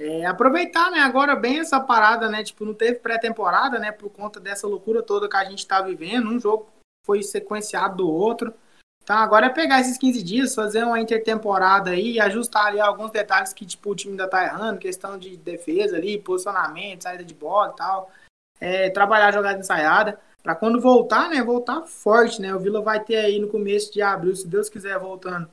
É, 0.02 0.24
aproveitar, 0.24 0.90
né, 0.90 1.00
agora 1.00 1.36
bem 1.36 1.58
essa 1.58 1.78
parada, 1.78 2.26
né, 2.30 2.42
tipo, 2.42 2.64
não 2.64 2.72
teve 2.72 3.00
pré-temporada, 3.00 3.78
né, 3.78 3.92
por 3.92 4.08
conta 4.08 4.40
dessa 4.40 4.66
loucura 4.66 5.02
toda 5.02 5.28
que 5.28 5.36
a 5.36 5.44
gente 5.44 5.66
tá 5.66 5.82
vivendo, 5.82 6.30
um 6.30 6.40
jogo 6.40 6.70
foi 7.04 7.22
sequenciado 7.22 7.98
do 7.98 8.10
outro. 8.10 8.54
Então 9.02 9.18
agora 9.18 9.46
é 9.46 9.50
pegar 9.50 9.78
esses 9.78 9.98
15 9.98 10.22
dias, 10.22 10.54
fazer 10.54 10.84
uma 10.84 10.98
intertemporada 10.98 11.90
aí, 11.90 12.18
ajustar 12.18 12.68
ali 12.68 12.80
alguns 12.80 13.10
detalhes 13.10 13.52
que, 13.52 13.66
tipo, 13.66 13.90
o 13.90 13.94
time 13.94 14.12
ainda 14.12 14.26
tá 14.26 14.42
errando, 14.42 14.78
questão 14.78 15.18
de 15.18 15.36
defesa 15.36 15.96
ali, 15.96 16.18
posicionamento, 16.18 17.02
saída 17.02 17.24
de 17.24 17.34
bola 17.34 17.72
e 17.74 17.76
tal. 17.76 18.10
É, 18.58 18.88
trabalhar 18.90 19.28
a 19.28 19.32
jogada 19.32 19.58
ensaiada. 19.58 20.18
Pra 20.42 20.54
quando 20.54 20.80
voltar, 20.80 21.28
né, 21.28 21.42
voltar 21.42 21.82
forte, 21.82 22.40
né, 22.40 22.54
o 22.54 22.58
Vila 22.58 22.80
vai 22.80 23.00
ter 23.00 23.16
aí 23.16 23.38
no 23.38 23.48
começo 23.48 23.92
de 23.92 24.00
abril, 24.00 24.34
se 24.34 24.46
Deus 24.46 24.70
quiser, 24.70 24.98
voltando. 24.98 25.50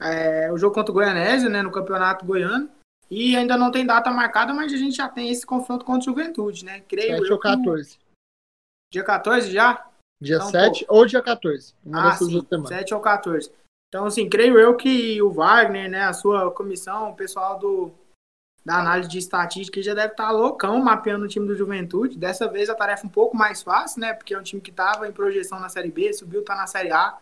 É, 0.00 0.50
o 0.50 0.58
jogo 0.58 0.74
contra 0.74 0.90
o 0.90 0.94
Goianésia, 0.94 1.48
né, 1.48 1.62
no 1.62 1.70
Campeonato 1.70 2.24
Goiano. 2.24 2.68
E 3.10 3.36
ainda 3.36 3.56
não 3.56 3.70
tem 3.70 3.86
data 3.86 4.10
marcada, 4.10 4.52
mas 4.52 4.72
a 4.72 4.76
gente 4.76 4.96
já 4.96 5.08
tem 5.08 5.30
esse 5.30 5.46
confronto 5.46 5.84
contra 5.84 6.00
o 6.10 6.14
Juventude, 6.14 6.64
né? 6.64 6.80
Creio 6.80 7.16
7 7.18 7.28
eu 7.28 7.34
ou 7.34 7.40
que 7.40 7.48
o- 7.48 7.52
14. 7.56 7.98
Dia 8.92 9.04
14 9.04 9.50
já? 9.52 9.86
Dia 10.20 10.36
Então, 10.36 10.50
7 10.50 10.86
ou 10.88 11.06
dia 11.06 11.22
14. 11.22 11.74
Uma 11.84 12.08
Ah, 12.10 12.16
sim, 12.16 12.30
duas 12.30 12.46
semanas. 12.48 12.68
7 12.68 12.94
ou 12.94 13.00
14. 13.00 13.52
Então, 13.88 14.06
assim, 14.06 14.28
creio 14.28 14.58
eu 14.58 14.76
que 14.76 15.20
o 15.22 15.30
Wagner, 15.30 15.88
né, 15.90 16.04
a 16.04 16.12
sua 16.12 16.50
comissão, 16.50 17.10
o 17.10 17.14
pessoal 17.14 17.58
do, 17.58 17.92
da 18.64 18.78
análise 18.80 19.08
de 19.08 19.18
estatística 19.18 19.80
já 19.80 19.94
deve 19.94 20.12
estar 20.12 20.30
loucão 20.32 20.82
mapeando 20.82 21.24
o 21.24 21.28
time 21.28 21.46
do 21.46 21.54
Juventude. 21.54 22.18
Dessa 22.18 22.48
vez 22.48 22.68
a 22.68 22.74
tarefa 22.74 23.06
um 23.06 23.10
pouco 23.10 23.36
mais 23.36 23.62
fácil, 23.62 24.00
né, 24.00 24.12
porque 24.12 24.34
é 24.34 24.38
um 24.38 24.42
time 24.42 24.60
que 24.60 24.70
estava 24.70 25.06
em 25.06 25.12
projeção 25.12 25.60
na 25.60 25.68
Série 25.68 25.90
B, 25.90 26.12
subiu, 26.12 26.44
tá 26.44 26.56
na 26.56 26.66
Série 26.66 26.90
A, 26.90 27.16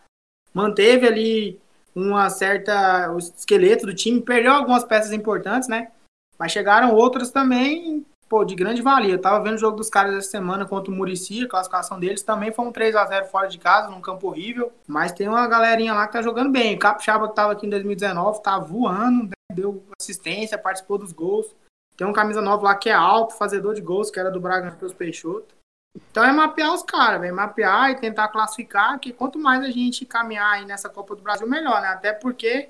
manteve 0.53 1.05
ali 1.07 1.61
uma 1.95 2.29
certa 2.29 3.11
o 3.11 3.17
esqueleto 3.17 3.85
do 3.85 3.93
time, 3.93 4.21
perdeu 4.21 4.51
algumas 4.51 4.83
peças 4.83 5.13
importantes, 5.13 5.69
né, 5.69 5.91
mas 6.37 6.51
chegaram 6.51 6.93
outras 6.93 7.31
também, 7.31 8.05
pô, 8.27 8.43
de 8.43 8.55
grande 8.55 8.81
valia. 8.81 9.13
Eu 9.13 9.21
tava 9.21 9.41
vendo 9.43 9.55
o 9.55 9.59
jogo 9.59 9.77
dos 9.77 9.89
caras 9.89 10.13
essa 10.13 10.29
semana 10.29 10.65
contra 10.65 10.91
o 10.91 10.95
Murici, 10.95 11.45
a 11.45 11.47
classificação 11.47 11.99
deles 11.99 12.21
também 12.23 12.51
foi 12.51 12.65
um 12.65 12.71
3 12.71 12.95
a 12.95 13.05
0 13.05 13.25
fora 13.27 13.47
de 13.47 13.57
casa, 13.57 13.89
num 13.89 14.01
campo 14.01 14.27
horrível, 14.27 14.71
mas 14.85 15.13
tem 15.13 15.27
uma 15.27 15.47
galerinha 15.47 15.93
lá 15.93 16.05
que 16.05 16.13
tá 16.13 16.21
jogando 16.21 16.51
bem. 16.51 16.75
O 16.75 16.79
Capixaba 16.79 17.29
que 17.29 17.35
tava 17.35 17.53
aqui 17.53 17.65
em 17.65 17.69
2019 17.69 18.41
tá 18.41 18.59
voando, 18.59 19.23
né? 19.23 19.35
deu 19.53 19.83
assistência, 19.99 20.57
participou 20.57 20.97
dos 20.97 21.13
gols. 21.13 21.55
Tem 21.95 22.05
um 22.05 22.11
camisa 22.11 22.41
nova 22.41 22.63
lá 22.63 22.75
que 22.75 22.89
é 22.89 22.93
alto, 22.93 23.35
fazedor 23.35 23.73
de 23.73 23.81
gols, 23.81 24.11
que 24.11 24.19
era 24.19 24.29
do 24.29 24.39
Bragantino 24.39 24.93
Peixoto. 24.93 25.55
Então 25.95 26.23
é 26.23 26.31
mapear 26.31 26.73
os 26.73 26.83
caras, 26.83 27.21
velho. 27.21 27.35
Mapear 27.35 27.91
e 27.91 27.95
tentar 27.95 28.27
classificar, 28.27 28.99
que 28.99 29.13
quanto 29.13 29.39
mais 29.39 29.63
a 29.63 29.69
gente 29.69 30.05
caminhar 30.05 30.53
aí 30.53 30.65
nessa 30.65 30.89
Copa 30.89 31.15
do 31.15 31.21
Brasil, 31.21 31.47
melhor, 31.47 31.81
né? 31.81 31.87
Até 31.87 32.11
porque, 32.11 32.69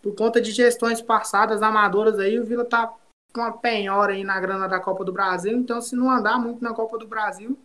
por 0.00 0.14
conta 0.14 0.40
de 0.40 0.52
gestões 0.52 1.00
passadas, 1.00 1.62
amadoras 1.62 2.18
aí, 2.18 2.38
o 2.38 2.44
Vila 2.44 2.64
tá 2.64 2.92
com 3.32 3.40
uma 3.40 3.52
penhora 3.52 4.12
aí 4.12 4.22
na 4.22 4.38
grana 4.40 4.68
da 4.68 4.78
Copa 4.78 5.04
do 5.04 5.12
Brasil. 5.12 5.56
Então, 5.56 5.80
se 5.80 5.96
não 5.96 6.10
andar 6.10 6.38
muito 6.38 6.62
na 6.62 6.72
Copa 6.72 6.96
do 6.96 7.06
Brasil, 7.06 7.58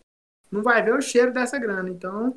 não 0.52 0.64
vai 0.64 0.82
ver 0.82 0.96
o 0.96 1.02
cheiro 1.02 1.32
dessa 1.32 1.60
grana. 1.60 1.90
Então, 1.90 2.36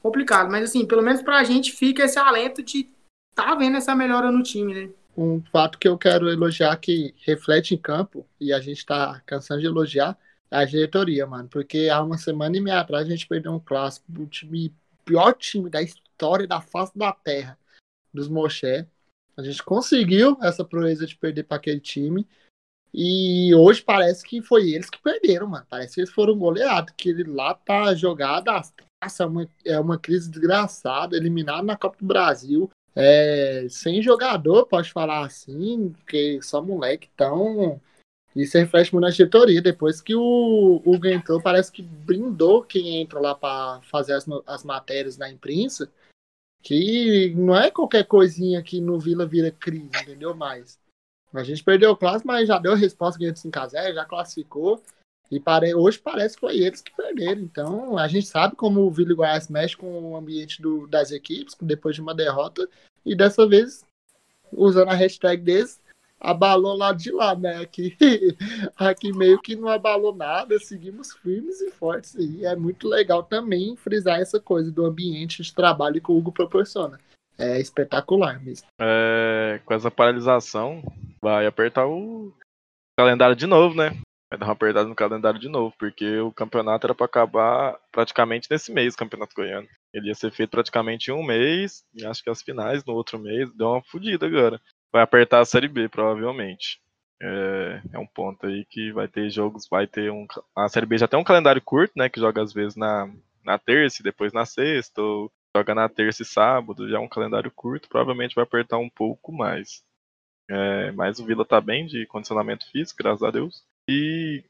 complicado. 0.00 0.50
Mas, 0.50 0.70
assim, 0.70 0.86
pelo 0.86 1.02
menos 1.02 1.20
pra 1.20 1.44
gente 1.44 1.72
fica 1.72 2.04
esse 2.04 2.18
alento 2.18 2.62
de 2.62 2.88
tá 3.34 3.54
vendo 3.54 3.76
essa 3.76 3.94
melhora 3.94 4.30
no 4.30 4.42
time, 4.42 4.74
né? 4.74 4.90
Um 5.16 5.42
fato 5.52 5.78
que 5.78 5.86
eu 5.86 5.98
quero 5.98 6.28
elogiar 6.28 6.76
que 6.76 7.14
reflete 7.24 7.74
em 7.74 7.78
campo, 7.78 8.26
e 8.40 8.52
a 8.52 8.60
gente 8.60 8.84
tá 8.84 9.20
cansando 9.26 9.60
de 9.60 9.66
elogiar, 9.66 10.16
a 10.54 10.64
diretoria, 10.64 11.26
mano. 11.26 11.48
Porque 11.48 11.88
há 11.88 12.02
uma 12.02 12.18
semana 12.18 12.56
e 12.56 12.60
meia 12.60 12.80
atrás 12.80 13.06
a 13.06 13.10
gente 13.10 13.26
perdeu 13.26 13.52
um 13.52 13.60
clássico 13.60 14.10
do 14.10 14.26
time, 14.26 14.74
pior 15.04 15.32
time 15.34 15.68
da 15.68 15.82
história 15.82 16.46
da 16.46 16.60
face 16.60 16.96
da 16.96 17.12
terra, 17.12 17.58
dos 18.12 18.28
Moché. 18.28 18.86
A 19.36 19.42
gente 19.42 19.62
conseguiu 19.62 20.38
essa 20.42 20.64
proeza 20.64 21.06
de 21.06 21.16
perder 21.16 21.44
para 21.44 21.56
aquele 21.56 21.80
time. 21.80 22.26
E 22.92 23.52
hoje 23.54 23.82
parece 23.82 24.24
que 24.24 24.40
foi 24.40 24.70
eles 24.70 24.88
que 24.88 25.02
perderam, 25.02 25.48
mano. 25.48 25.66
Parece 25.68 25.94
que 25.94 26.00
eles 26.00 26.12
foram 26.12 26.38
goleados. 26.38 26.94
Que 26.96 27.08
ele 27.08 27.24
lá 27.24 27.52
tá 27.54 27.92
jogado 27.94 28.44
traças, 28.44 29.20
é 29.20 29.26
uma, 29.26 29.48
é 29.64 29.80
uma 29.80 29.98
crise 29.98 30.30
desgraçada, 30.30 31.16
eliminado 31.16 31.64
na 31.64 31.76
Copa 31.76 31.96
do 31.98 32.06
Brasil. 32.06 32.70
É, 32.94 33.66
sem 33.68 34.00
jogador, 34.00 34.66
pode 34.66 34.92
falar 34.92 35.26
assim, 35.26 35.90
porque 35.90 36.40
só 36.42 36.62
moleque. 36.62 37.08
Então, 37.12 37.80
isso 38.34 38.58
reflete 38.58 38.92
muito 38.92 39.04
na 39.04 39.10
diretoria. 39.10 39.62
Depois 39.62 40.00
que 40.00 40.14
o 40.14 40.82
Hugo 40.84 41.06
entrou, 41.06 41.40
parece 41.40 41.70
que 41.70 41.82
brindou 41.82 42.62
quem 42.62 43.00
entra 43.00 43.20
lá 43.20 43.34
para 43.34 43.80
fazer 43.82 44.14
as, 44.14 44.26
as 44.46 44.64
matérias 44.64 45.16
na 45.16 45.30
imprensa. 45.30 45.90
Que 46.62 47.32
não 47.36 47.54
é 47.54 47.70
qualquer 47.70 48.04
coisinha 48.04 48.62
que 48.62 48.80
no 48.80 48.98
Vila 48.98 49.26
vira 49.26 49.50
crise, 49.50 49.90
entendeu? 50.02 50.34
Mais. 50.34 50.78
A 51.32 51.42
gente 51.42 51.62
perdeu 51.62 51.90
o 51.90 51.96
clássico, 51.96 52.26
mas 52.26 52.48
já 52.48 52.58
deu 52.58 52.72
a 52.72 52.76
resposta 52.76 53.18
ganhando 53.18 53.36
5x0, 53.36 53.94
já 53.94 54.04
classificou. 54.04 54.82
E 55.30 55.40
pare... 55.40 55.74
hoje 55.74 55.98
parece 55.98 56.36
que 56.36 56.40
foi 56.40 56.58
eles 56.58 56.80
que 56.80 56.94
perderam. 56.94 57.42
Então, 57.42 57.98
a 57.98 58.08
gente 58.08 58.26
sabe 58.26 58.56
como 58.56 58.80
o 58.80 58.90
Vila 58.90 59.12
e 59.12 59.14
Goiás 59.14 59.48
mexe 59.48 59.76
com 59.76 60.12
o 60.12 60.16
ambiente 60.16 60.62
do- 60.62 60.86
das 60.86 61.10
equipes 61.10 61.56
depois 61.60 61.94
de 61.94 62.00
uma 62.00 62.14
derrota. 62.14 62.68
E 63.04 63.14
dessa 63.14 63.46
vez, 63.46 63.84
usando 64.52 64.88
a 64.88 64.94
hashtag 64.94 65.42
deles, 65.42 65.80
abalou 66.24 66.74
lá 66.74 66.92
de 66.92 67.12
lá, 67.12 67.34
né? 67.34 67.60
Aqui, 67.60 67.96
aqui 68.76 69.12
meio 69.12 69.40
que 69.40 69.54
não 69.54 69.68
abalou 69.68 70.14
nada, 70.14 70.58
seguimos 70.58 71.12
firmes 71.12 71.60
e 71.60 71.70
fortes. 71.70 72.14
E 72.14 72.44
é 72.44 72.56
muito 72.56 72.88
legal 72.88 73.22
também 73.22 73.76
frisar 73.76 74.18
essa 74.18 74.40
coisa 74.40 74.72
do 74.72 74.86
ambiente 74.86 75.42
de 75.42 75.54
trabalho 75.54 76.00
que 76.00 76.10
o 76.10 76.16
Hugo 76.16 76.32
proporciona. 76.32 76.98
É 77.36 77.60
espetacular 77.60 78.42
mesmo. 78.42 78.66
É, 78.80 79.60
com 79.64 79.74
essa 79.74 79.90
paralisação, 79.90 80.82
vai 81.20 81.46
apertar 81.46 81.86
o 81.86 82.32
calendário 82.98 83.36
de 83.36 83.46
novo, 83.46 83.74
né? 83.74 83.90
Vai 84.30 84.38
dar 84.38 84.46
uma 84.46 84.52
apertada 84.52 84.88
no 84.88 84.94
calendário 84.94 85.38
de 85.38 85.48
novo, 85.48 85.74
porque 85.78 86.18
o 86.20 86.32
campeonato 86.32 86.86
era 86.86 86.94
pra 86.94 87.06
acabar 87.06 87.78
praticamente 87.92 88.48
nesse 88.50 88.72
mês, 88.72 88.94
o 88.94 88.96
campeonato 88.96 89.34
goiano. 89.34 89.68
Ele 89.92 90.08
ia 90.08 90.14
ser 90.14 90.30
feito 90.32 90.50
praticamente 90.50 91.10
em 91.10 91.14
um 91.14 91.24
mês, 91.24 91.84
e 91.92 92.04
acho 92.06 92.22
que 92.22 92.30
as 92.30 92.40
finais 92.40 92.84
no 92.84 92.94
outro 92.94 93.18
mês, 93.18 93.52
deu 93.54 93.68
uma 93.68 93.82
fodida 93.82 94.26
agora. 94.26 94.60
Vai 94.94 95.02
apertar 95.02 95.40
a 95.40 95.44
Série 95.44 95.66
B, 95.66 95.88
provavelmente. 95.88 96.80
É, 97.20 97.82
é 97.94 97.98
um 97.98 98.06
ponto 98.06 98.46
aí 98.46 98.64
que 98.64 98.92
vai 98.92 99.08
ter 99.08 99.28
jogos, 99.28 99.66
vai 99.68 99.88
ter 99.88 100.08
um. 100.12 100.24
A 100.54 100.68
Série 100.68 100.86
B 100.86 100.96
já 100.96 101.08
tem 101.08 101.18
um 101.18 101.24
calendário 101.24 101.60
curto, 101.60 101.94
né? 101.96 102.08
Que 102.08 102.20
joga 102.20 102.40
às 102.40 102.52
vezes 102.52 102.76
na, 102.76 103.12
na 103.44 103.58
terça 103.58 104.00
e 104.00 104.04
depois 104.04 104.32
na 104.32 104.46
sexta, 104.46 105.02
ou 105.02 105.32
joga 105.56 105.74
na 105.74 105.88
terça 105.88 106.22
e 106.22 106.24
sábado, 106.24 106.88
já 106.88 106.98
é 106.98 107.00
um 107.00 107.08
calendário 107.08 107.50
curto, 107.50 107.88
provavelmente 107.88 108.36
vai 108.36 108.44
apertar 108.44 108.78
um 108.78 108.88
pouco 108.88 109.32
mais. 109.32 109.82
É, 110.48 110.92
mas 110.92 111.18
o 111.18 111.24
Vila 111.24 111.44
tá 111.44 111.60
bem 111.60 111.86
de 111.86 112.06
condicionamento 112.06 112.70
físico, 112.70 113.02
graças 113.02 113.24
a 113.24 113.32
Deus. 113.32 113.64
E 113.90 114.44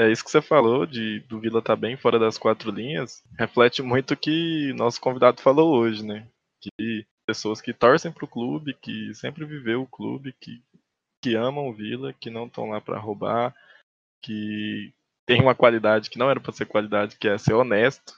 é 0.00 0.10
isso 0.10 0.24
que 0.24 0.30
você 0.32 0.42
falou, 0.42 0.86
de 0.86 1.20
do 1.20 1.38
Vila 1.38 1.62
tá 1.62 1.76
bem 1.76 1.96
fora 1.96 2.18
das 2.18 2.36
quatro 2.36 2.72
linhas, 2.72 3.22
reflete 3.38 3.80
muito 3.80 4.14
o 4.14 4.16
que 4.16 4.72
nosso 4.72 5.00
convidado 5.00 5.40
falou 5.40 5.72
hoje, 5.78 6.04
né? 6.04 6.26
Que 6.60 7.06
pessoas 7.26 7.60
que 7.60 7.72
torcem 7.72 8.12
pro 8.12 8.26
clube, 8.26 8.74
que 8.74 9.14
sempre 9.14 9.44
viveu 9.44 9.82
o 9.82 9.86
clube, 9.86 10.34
que, 10.40 10.62
que 11.22 11.34
amam 11.34 11.68
o 11.68 11.74
Vila, 11.74 12.12
que 12.12 12.30
não 12.30 12.46
estão 12.46 12.70
lá 12.70 12.80
para 12.80 12.98
roubar, 12.98 13.54
que 14.22 14.92
tem 15.26 15.40
uma 15.40 15.54
qualidade 15.54 16.10
que 16.10 16.18
não 16.18 16.30
era 16.30 16.40
para 16.40 16.52
ser 16.52 16.66
qualidade, 16.66 17.16
que 17.16 17.28
é 17.28 17.38
ser 17.38 17.54
honesto, 17.54 18.14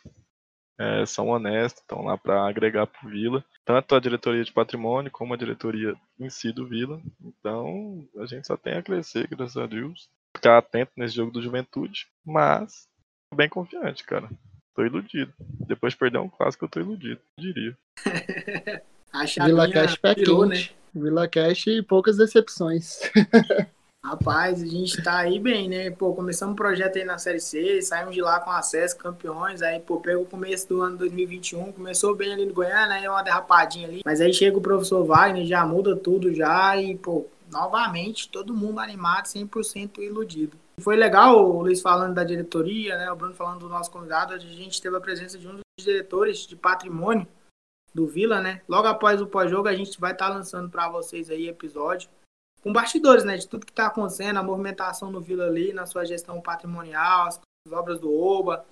é, 0.79 1.07
são 1.07 1.29
honestos, 1.29 1.81
estão 1.83 2.03
lá 2.03 2.19
para 2.19 2.49
agregar 2.49 2.87
para 2.87 3.07
o 3.07 3.11
Vila, 3.11 3.45
tanto 3.65 3.95
a 3.95 4.01
diretoria 4.01 4.45
de 4.45 4.53
patrimônio 4.53 5.11
como 5.11 5.35
a 5.35 5.37
diretoria 5.37 5.95
em 6.19 6.29
si 6.29 6.53
do 6.53 6.67
Vila. 6.67 7.01
Então 7.23 8.07
a 8.19 8.27
gente 8.27 8.47
só 8.47 8.57
tem 8.57 8.75
a 8.75 8.83
crescer, 8.83 9.29
graças 9.29 9.57
a 9.57 9.67
Deus. 9.67 10.09
Ficar 10.37 10.59
atento 10.59 10.93
nesse 10.97 11.15
jogo 11.15 11.31
do 11.31 11.43
Juventude, 11.43 12.07
mas 12.25 12.89
tô 13.31 13.37
bem 13.37 13.49
confiante, 13.49 14.03
cara. 14.05 14.29
Tô 14.75 14.85
iludido. 14.85 15.33
Depois 15.39 15.93
de 15.93 15.99
perder 15.99 16.19
um 16.19 16.29
clássico, 16.29 16.65
eu 16.65 16.69
tô 16.69 16.81
iludido, 16.81 17.21
diria. 17.39 17.79
A 19.15 19.47
Vila 19.47 19.71
Cash 19.71 19.97
pé 19.97 20.13
virou, 20.13 20.45
né? 20.45 20.69
Vila 20.93 21.29
Cash 21.29 21.69
e 21.69 21.83
poucas 21.83 22.17
decepções. 22.17 22.99
Rapaz, 24.03 24.61
a 24.61 24.67
gente 24.67 25.01
tá 25.03 25.19
aí 25.19 25.39
bem, 25.39 25.69
né? 25.69 25.91
Pô, 25.91 26.13
começamos 26.13 26.53
um 26.53 26.57
projeto 26.57 26.99
aí 26.99 27.05
na 27.05 27.17
Série 27.17 27.39
C, 27.39 27.81
saímos 27.81 28.13
de 28.13 28.21
lá 28.21 28.41
com 28.41 28.51
acesso, 28.51 28.99
campeões, 28.99 29.63
aí, 29.63 29.79
pô, 29.79 29.99
pegou 29.99 30.25
o 30.25 30.27
começo 30.27 30.69
do 30.69 30.83
ano 30.83 30.99
2021, 30.99 31.73
começou 31.73 32.15
bem 32.15 32.33
ali 32.33 32.45
no 32.45 32.53
Goiânia, 32.53 32.97
aí 32.97 33.09
uma 33.09 33.23
derrapadinha 33.23 33.87
ali, 33.87 34.03
mas 34.05 34.21
aí 34.21 34.35
chega 34.35 34.59
o 34.59 34.61
professor 34.61 35.05
Wagner, 35.05 35.47
já 35.47 35.65
muda 35.65 35.97
tudo 35.97 36.35
já 36.35 36.77
e, 36.77 36.97
pô, 36.97 37.27
novamente, 37.51 38.29
todo 38.29 38.53
mundo 38.53 38.81
animado, 38.81 39.27
100% 39.27 40.01
iludido. 40.01 40.59
Foi 40.79 40.97
legal 40.97 41.39
o 41.39 41.63
Luiz 41.63 41.81
falando 41.81 42.15
da 42.15 42.25
diretoria, 42.25 42.99
né? 42.99 43.11
O 43.11 43.17
Bruno 43.17 43.33
falando 43.33 43.61
do 43.61 43.69
nosso 43.69 43.93
convidado, 43.93 44.35
a 44.35 44.39
gente 44.39 44.83
teve 44.83 44.97
a 44.97 45.01
presença 45.01 45.39
de 45.39 45.47
um 45.47 45.53
dos 45.53 45.63
diretores 45.79 46.47
de 46.47 46.57
patrimônio 46.57 47.27
do 47.95 48.07
Vila, 48.07 48.41
né? 48.41 48.61
Logo 48.69 48.89
após 48.89 49.23
o 49.23 49.27
pós-jogo, 49.27 49.69
a 49.69 49.75
gente 49.75 50.01
vai 50.01 50.13
estar 50.13 50.29
lançando 50.29 50.69
para 50.69 50.89
vocês 50.89 51.31
aí 51.31 51.49
episódio 51.49 52.09
com 52.65 52.73
bastidores, 52.73 53.25
né, 53.25 53.37
de 53.37 53.47
tudo 53.47 53.67
que 53.67 53.73
está 53.73 53.87
acontecendo, 53.89 54.39
a 54.39 54.43
movimentação 54.43 55.13
no 55.13 55.21
Vila 55.21 55.45
ali, 55.45 55.75
na 55.75 55.85
sua 55.85 56.07
gestão 56.07 56.41
patrimonial, 56.41 57.29
as 57.29 57.39
obras 57.71 58.01
do 58.01 58.11
OBA, 58.11 58.65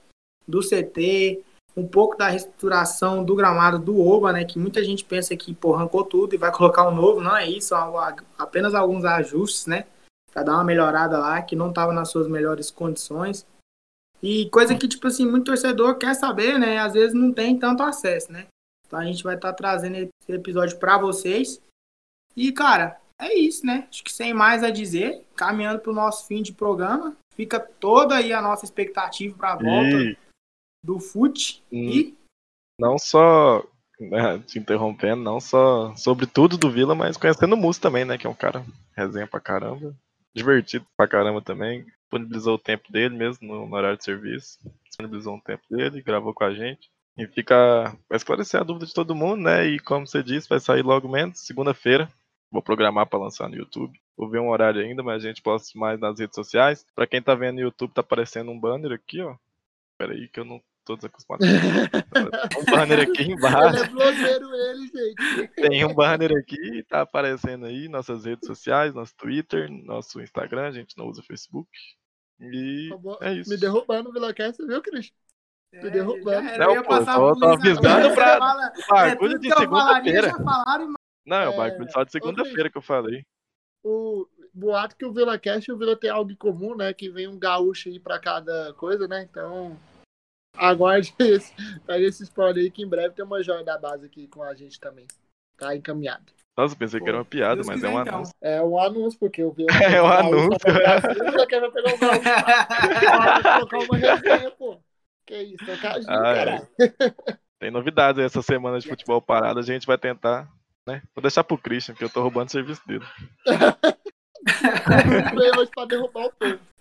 do 0.49 0.61
CT, 0.61 1.45
um 1.77 1.87
pouco 1.87 2.16
da 2.16 2.29
reestruturação 2.29 3.23
do 3.23 3.35
gramado 3.35 3.79
do 3.79 4.01
OBA, 4.01 4.33
né, 4.33 4.45
que 4.47 4.59
muita 4.59 4.83
gente 4.83 5.05
pensa 5.05 5.37
que, 5.37 5.55
pô, 5.55 5.75
arrancou 5.75 6.05
tudo 6.05 6.35
e 6.35 6.39
vai 6.39 6.51
colocar 6.57 6.89
um 6.89 6.95
novo, 6.95 7.20
não 7.20 7.37
é 7.37 7.47
isso, 7.47 7.75
apenas 8.39 8.75
alguns 8.75 9.05
ajustes, 9.05 9.66
né, 9.66 9.85
para 10.33 10.43
dar 10.43 10.55
uma 10.55 10.64
melhorada 10.64 11.18
lá, 11.18 11.43
que 11.43 11.55
não 11.55 11.68
estava 11.68 11.93
nas 11.93 12.11
suas 12.11 12.27
melhores 12.27 12.70
condições. 12.70 13.47
E 14.23 14.49
coisa 14.49 14.75
que, 14.75 14.89
tipo 14.89 15.07
assim, 15.07 15.27
muito 15.27 15.47
torcedor 15.47 15.99
quer 15.99 16.14
saber, 16.14 16.59
né, 16.59 16.79
às 16.79 16.95
vezes 16.95 17.12
não 17.12 17.31
tem 17.31 17.59
tanto 17.59 17.83
acesso, 17.83 18.33
né. 18.33 18.47
Então 18.93 19.01
a 19.01 19.07
gente 19.07 19.24
vai 19.24 19.36
estar 19.36 19.49
tá 19.49 19.55
trazendo 19.55 19.97
esse 19.97 20.11
episódio 20.28 20.78
para 20.78 20.99
vocês. 20.99 21.59
E, 22.36 22.53
cara, 22.53 23.01
é 23.18 23.32
isso, 23.32 23.64
né? 23.64 23.88
Acho 23.88 24.05
que 24.05 24.12
sem 24.12 24.34
mais 24.34 24.62
a 24.62 24.68
dizer, 24.68 25.24
caminhando 25.34 25.80
para 25.80 25.90
o 25.90 25.95
nosso 25.95 26.26
fim 26.26 26.43
de 26.43 26.53
programa, 26.53 27.16
fica 27.34 27.59
toda 27.59 28.16
aí 28.16 28.34
a 28.34 28.43
nossa 28.43 28.66
expectativa 28.66 29.34
para 29.34 29.53
a 29.55 29.57
volta 29.57 29.97
E 29.97 30.18
do 30.84 31.01
FUT 31.01 31.62
Hum. 31.72 31.88
e 31.88 32.14
não 32.78 32.99
só 32.99 33.64
né, 33.99 34.38
te 34.40 34.59
interrompendo, 34.59 35.22
não 35.22 35.40
só 35.40 35.95
sobre 35.97 36.26
tudo 36.26 36.59
do 36.59 36.70
Vila, 36.70 36.95
mas 36.95 37.16
conhecendo 37.16 37.55
o 37.55 37.57
Musso 37.57 37.80
também, 37.80 38.05
né? 38.05 38.18
Que 38.18 38.26
é 38.26 38.30
um 38.30 38.34
cara 38.34 38.62
resenha 38.95 39.26
pra 39.26 39.40
caramba. 39.40 39.97
Divertido 40.34 40.84
pra 40.99 41.09
caramba 41.09 41.40
também. 41.40 41.86
Disponibilizou 42.03 42.57
o 42.57 42.62
tempo 42.62 42.93
dele 42.93 43.16
mesmo 43.16 43.49
no, 43.49 43.66
no 43.66 43.74
horário 43.74 43.97
de 43.97 44.05
serviço. 44.05 44.59
Disponibilizou 44.84 45.34
um 45.34 45.40
tempo 45.40 45.62
dele, 45.70 46.03
gravou 46.03 46.34
com 46.34 46.45
a 46.45 46.53
gente. 46.53 46.90
E 47.16 47.26
fica 47.26 47.96
vai 48.08 48.16
esclarecer 48.16 48.60
a 48.60 48.64
dúvida 48.64 48.86
de 48.86 48.94
todo 48.94 49.14
mundo, 49.14 49.42
né? 49.42 49.66
E 49.66 49.78
como 49.78 50.06
você 50.06 50.22
disse, 50.22 50.48
vai 50.48 50.60
sair 50.60 50.82
logo 50.82 51.08
menos, 51.08 51.40
segunda-feira. 51.40 52.10
Vou 52.50 52.62
programar 52.62 53.06
para 53.06 53.18
lançar 53.18 53.48
no 53.48 53.56
YouTube. 53.56 53.98
Vou 54.16 54.28
ver 54.28 54.40
um 54.40 54.50
horário 54.50 54.80
ainda, 54.80 55.02
mas 55.02 55.24
a 55.24 55.28
gente 55.28 55.42
posta 55.42 55.78
mais 55.78 55.98
nas 55.98 56.18
redes 56.18 56.34
sociais. 56.34 56.86
Para 56.94 57.06
quem 57.06 57.22
tá 57.22 57.34
vendo 57.34 57.56
no 57.56 57.62
YouTube, 57.62 57.92
tá 57.92 58.02
aparecendo 58.02 58.50
um 58.50 58.58
banner 58.58 58.92
aqui, 58.92 59.20
ó. 59.22 59.36
Pera 59.98 60.12
aí 60.12 60.28
que 60.28 60.40
eu 60.40 60.44
não 60.44 60.62
tô 60.84 60.96
desacostumado. 60.96 61.44
um 62.60 62.64
banner 62.70 63.00
aqui 63.00 63.22
embaixo. 63.22 63.76
Ele 63.76 63.84
é 63.84 63.88
blogueiro, 63.88 64.54
ele, 64.54 64.86
gente. 64.86 65.48
Tem 65.54 65.84
um 65.84 65.94
banner 65.94 66.32
aqui, 66.32 66.84
tá 66.88 67.02
aparecendo 67.02 67.66
aí 67.66 67.88
nossas 67.88 68.24
redes 68.24 68.46
sociais, 68.46 68.94
nosso 68.94 69.14
Twitter, 69.16 69.70
nosso 69.70 70.20
Instagram, 70.20 70.68
a 70.68 70.72
gente 70.72 70.96
não 70.98 71.06
usa 71.06 71.22
Facebook. 71.22 71.70
E 72.40 72.90
é 73.20 73.34
isso. 73.34 73.50
Me 73.50 73.56
derrubando 73.56 74.10
o 74.10 74.12
VilaCast, 74.12 74.64
viu, 74.66 74.82
Cris? 74.82 75.12
Me 75.73 75.91
derrubando. 75.91 76.43
já 76.47 76.51
era, 76.55 76.59
Não, 76.64 76.70
eu 76.70 76.75
ia 76.77 76.83
pô, 76.83 76.89
passar 76.91 77.14
tô- 77.16 77.45
avisando 77.47 78.14
pra- 78.14 78.39
fala- 78.39 78.73
Bagulho 78.91 79.39
de 79.39 79.49
eu 79.49 79.57
segunda-feira. 79.59 80.33
Não, 81.25 81.37
é 81.37 81.49
o 81.49 81.53
É, 81.53 81.57
bagulho 81.57 81.91
só 81.91 82.03
de 82.05 82.12
segunda-feira 82.12 82.70
que 82.70 82.77
eu 82.77 82.83
falei. 82.83 83.25
O 83.85 84.27
boato 84.53 84.97
que 84.97 85.05
o 85.05 85.12
VilaCast 85.12 85.70
e 85.70 85.73
o 85.75 85.79
Vila 85.79 85.97
tem 85.97 86.11
algo 86.11 86.31
em 86.31 86.37
comum, 86.37 86.77
né? 86.77 86.93
Que 86.93 87.09
vem 87.09 87.27
um 87.27 87.39
gaúcho 87.39 87.89
aí 87.89 87.99
pra 87.99 88.18
cada 88.18 88.75
coisa, 88.75 89.09
né? 89.09 89.23
Então, 89.29 89.77
aguarde 90.57 91.14
esse, 91.18 91.53
esse 91.89 92.23
spoiler 92.25 92.64
aí 92.64 92.70
que 92.70 92.83
em 92.83 92.89
breve 92.89 93.14
tem 93.14 93.25
uma 93.25 93.43
joia 93.43 93.64
da 93.64 93.79
base 93.79 94.05
aqui 94.07 94.29
com 94.29 94.43
a 94.43 94.55
gente 94.55 94.79
também. 94.79 95.07
Tá 95.57 95.75
encaminhado. 95.75 96.33
Nossa, 96.57 96.75
eu 96.75 96.79
pensei 96.79 97.01
que 97.01 97.09
era 97.09 97.16
uma 97.18 97.25
piada, 97.25 97.55
Deus 97.57 97.66
mas 97.66 97.77
quiser, 97.77 97.91
é 97.91 97.97
um 97.97 98.03
então. 98.03 98.14
anúncio. 98.14 98.35
É 98.43 98.62
um 98.62 98.79
anúncio, 98.79 99.18
porque 99.18 99.43
o 99.43 99.53
Vila 99.53 99.68
É 99.83 100.03
um 100.03 100.09
gaúcho 100.09 100.29
anúncio. 100.29 100.59
tá 100.59 100.68
no 100.68 100.75
Brasil, 100.75 101.11
o 101.11 101.31
VilaCast 101.31 101.61
vai 101.61 101.70
pegar 101.70 101.95
o 101.95 101.99
gaúcho 101.99 102.20
pra 102.23 103.43
colocar 103.68 103.79
uma 103.79 103.97
resenha, 103.97 104.51
pô. 104.51 104.79
Que 105.27 105.43
isso, 105.43 105.64
trocadinho, 105.64 106.11
Ah, 106.11 106.29
é. 106.29 106.35
caralho. 106.35 106.68
Tem 107.61 107.70
novidades 107.70 108.18
aí 108.18 108.25
essa 108.25 108.43
semana 108.43 108.81
de 108.81 108.89
futebol 108.89 109.23
parado, 109.23 109.61
a 109.61 109.62
gente 109.62 109.87
vai 109.87 109.97
tentar, 109.97 110.49
né? 110.87 111.01
Vou 111.14 111.23
deixar 111.23 111.45
pro 111.45 111.57
Christian, 111.57 111.95
que 111.95 112.03
eu 112.03 112.11
tô 112.11 112.20
roubando 112.20 112.49
o 112.49 112.53
serviço 112.53 112.83
dele. 112.87 113.05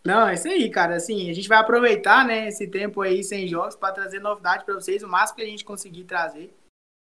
Não, 0.04 0.28
é 0.28 0.34
isso 0.34 0.48
aí, 0.48 0.70
cara. 0.72 0.96
Assim, 0.96 1.30
a 1.30 1.34
gente 1.34 1.48
vai 1.48 1.60
aproveitar, 1.60 2.26
né, 2.26 2.48
esse 2.48 2.68
tempo 2.68 3.02
aí 3.02 3.24
sem 3.24 3.48
jogos 3.48 3.76
para 3.76 3.94
trazer 3.94 4.20
novidade 4.20 4.66
para 4.66 4.74
vocês, 4.74 5.04
o 5.04 5.08
máximo 5.08 5.38
que 5.38 5.44
a 5.44 5.48
gente 5.48 5.64
conseguir 5.64 6.06
trazer, 6.06 6.52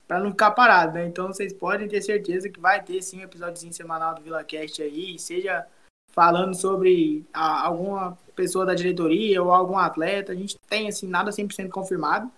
para 0.05 0.19
não 0.19 0.31
ficar 0.31 0.51
parado, 0.51 0.93
né? 0.93 1.05
Então 1.05 1.27
vocês 1.27 1.53
podem 1.53 1.87
ter 1.87 2.01
certeza 2.01 2.49
que 2.49 2.59
vai 2.59 2.83
ter 2.83 3.01
sim 3.01 3.19
um 3.19 3.23
episódiozinho 3.23 3.71
semanal 3.71 4.13
do 4.15 4.21
VilaCast 4.21 4.81
aí, 4.81 5.17
seja 5.17 5.65
falando 6.11 6.55
sobre 6.55 7.25
a- 7.33 7.65
alguma 7.65 8.17
pessoa 8.35 8.65
da 8.65 8.73
diretoria 8.73 9.41
ou 9.43 9.51
algum 9.51 9.77
atleta. 9.77 10.31
A 10.31 10.35
gente 10.35 10.57
tem 10.69 10.87
assim 10.87 11.07
nada 11.07 11.31
100% 11.31 11.69
confirmado. 11.69 12.29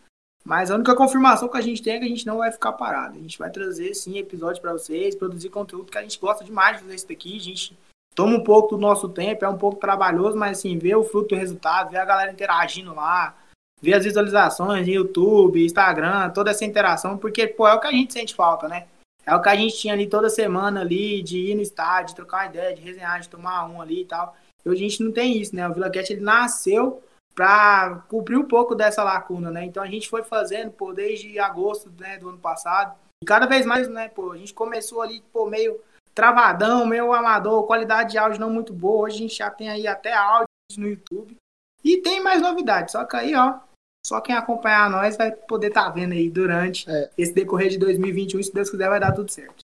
Mas 0.44 0.72
a 0.72 0.76
única 0.76 0.96
confirmação 0.96 1.48
que 1.48 1.58
a 1.58 1.62
gente 1.62 1.84
tem 1.84 1.94
é 1.94 2.00
que 2.00 2.06
a 2.06 2.10
gente 2.10 2.26
não 2.26 2.40
vai 2.40 2.52
ficar 2.52 2.72
parado. 2.72 3.16
A 3.16 3.22
gente 3.22 3.38
vai 3.38 3.52
trazer, 3.52 3.94
sim, 3.94 4.18
episódios 4.18 4.58
para 4.60 4.74
vocês, 4.74 5.14
produzir 5.16 5.50
conteúdo 5.50 5.92
que 5.92 5.98
a 5.98 6.02
gente 6.02 6.20
gosta 6.20 6.44
demais 6.44 6.78
de 6.78 6.84
fazer 6.84 6.96
isso 6.96 7.08
daqui. 7.08 7.38
A 7.38 7.40
gente 7.40 7.78
toma 8.16 8.38
um 8.38 8.44
pouco 8.44 8.76
do 8.76 8.82
nosso 8.82 9.08
tempo, 9.08 9.46
é 9.46 9.50
um 9.50 9.58
pouco 9.58 9.80
trabalhoso, 9.80 10.36
mas 10.36 10.58
assim, 10.58 10.80
ver 10.80 10.96
o 10.96 11.04
fruto 11.04 11.30
do 11.30 11.36
resultado, 11.36 11.92
ver 11.92 12.00
a 12.00 12.06
galera 12.06 12.32
interagindo 12.32 12.96
lá, 12.96 13.36
ver 13.80 13.94
as 13.94 14.04
visualizações 14.04 14.88
no 14.88 14.94
YouTube, 14.94 15.64
Instagram, 15.64 16.32
toda 16.32 16.50
essa 16.50 16.66
interação, 16.66 17.20
porque, 17.20 17.46
pô, 17.46 17.68
é 17.68 17.76
o 17.76 17.80
que 17.80 17.88
a 17.88 17.92
gente 17.92 18.12
sente 18.12 18.34
falta, 18.34 18.68
né? 18.68 18.88
É 19.26 19.36
o 19.36 19.42
que 19.42 19.50
a 19.50 19.56
gente 19.56 19.78
tinha 19.78 19.94
ali 19.94 20.08
toda 20.08 20.30
semana 20.30 20.82
ali, 20.82 21.22
de 21.22 21.52
ir 21.52 21.56
no 21.56 21.62
estádio, 21.62 22.16
trocar 22.16 22.38
uma 22.38 22.46
ideia, 22.48 22.76
de 22.76 22.82
resenhar, 22.82 23.20
de 23.20 23.30
tomar 23.30 23.66
um 23.66 23.82
ali 23.82 24.02
e 24.02 24.06
tal. 24.06 24.36
E 24.66 24.70
hoje 24.70 24.86
a 24.86 24.90
gente 24.90 25.04
não 25.04 25.12
tem 25.12 25.38
isso, 25.38 25.56
né? 25.56 25.68
O 25.68 25.74
VilaCast, 25.74 26.14
ele 26.14 26.22
nasceu 26.22 27.02
para 27.36 28.04
cobrir 28.10 28.36
um 28.36 28.48
pouco 28.48 28.76
dessa 28.76 29.04
lacuna, 29.04 29.50
né? 29.50 29.64
Então 29.64 29.82
a 29.82 29.88
gente 29.88 30.10
foi 30.10 30.24
fazendo, 30.24 30.72
pô, 30.72 30.94
desde 30.94 31.40
agosto 31.40 31.92
né, 32.00 32.18
do 32.18 32.30
ano 32.30 32.38
passado. 32.38 32.96
E 33.24 33.26
cada 33.26 33.46
vez 33.46 33.66
mais, 33.66 33.88
né, 33.88 34.10
pô, 34.10 34.32
a 34.32 34.38
gente 34.38 34.54
começou 34.54 35.02
ali, 35.02 35.24
pô, 35.32 35.46
meio 35.46 35.80
travadão, 36.14 36.86
meio 36.86 37.14
amador, 37.14 37.66
qualidade 37.66 38.12
de 38.12 38.18
áudio 38.18 38.40
não 38.40 38.50
muito 38.50 38.74
boa. 38.74 39.06
Hoje 39.06 39.16
a 39.16 39.20
gente 39.20 39.38
já 39.38 39.50
tem 39.50 39.70
aí 39.70 39.88
até 39.88 40.14
áudio 40.14 40.48
no 40.78 40.88
YouTube. 40.88 41.38
E 41.84 41.98
tem 41.98 42.22
mais 42.22 42.42
novidades, 42.42 42.92
só 42.92 43.06
que 43.06 43.16
aí, 43.16 43.34
ó, 43.36 43.60
só 44.06 44.20
quem 44.22 44.36
acompanhar 44.36 44.90
nós 44.90 45.18
vai 45.18 45.32
poder 45.32 45.68
estar 45.68 45.90
vendo 45.90 46.14
aí 46.14 46.30
durante 46.30 46.90
É. 46.90 47.10
esse 47.18 47.34
decorrer 47.34 47.70
de 47.70 47.78
2021, 47.78 48.42
se 48.44 48.54
Deus 48.54 48.70
quiser 48.70 48.90
vai 48.90 49.00
dar 49.00 49.12
tudo 49.12 49.30
certo. 49.32 49.62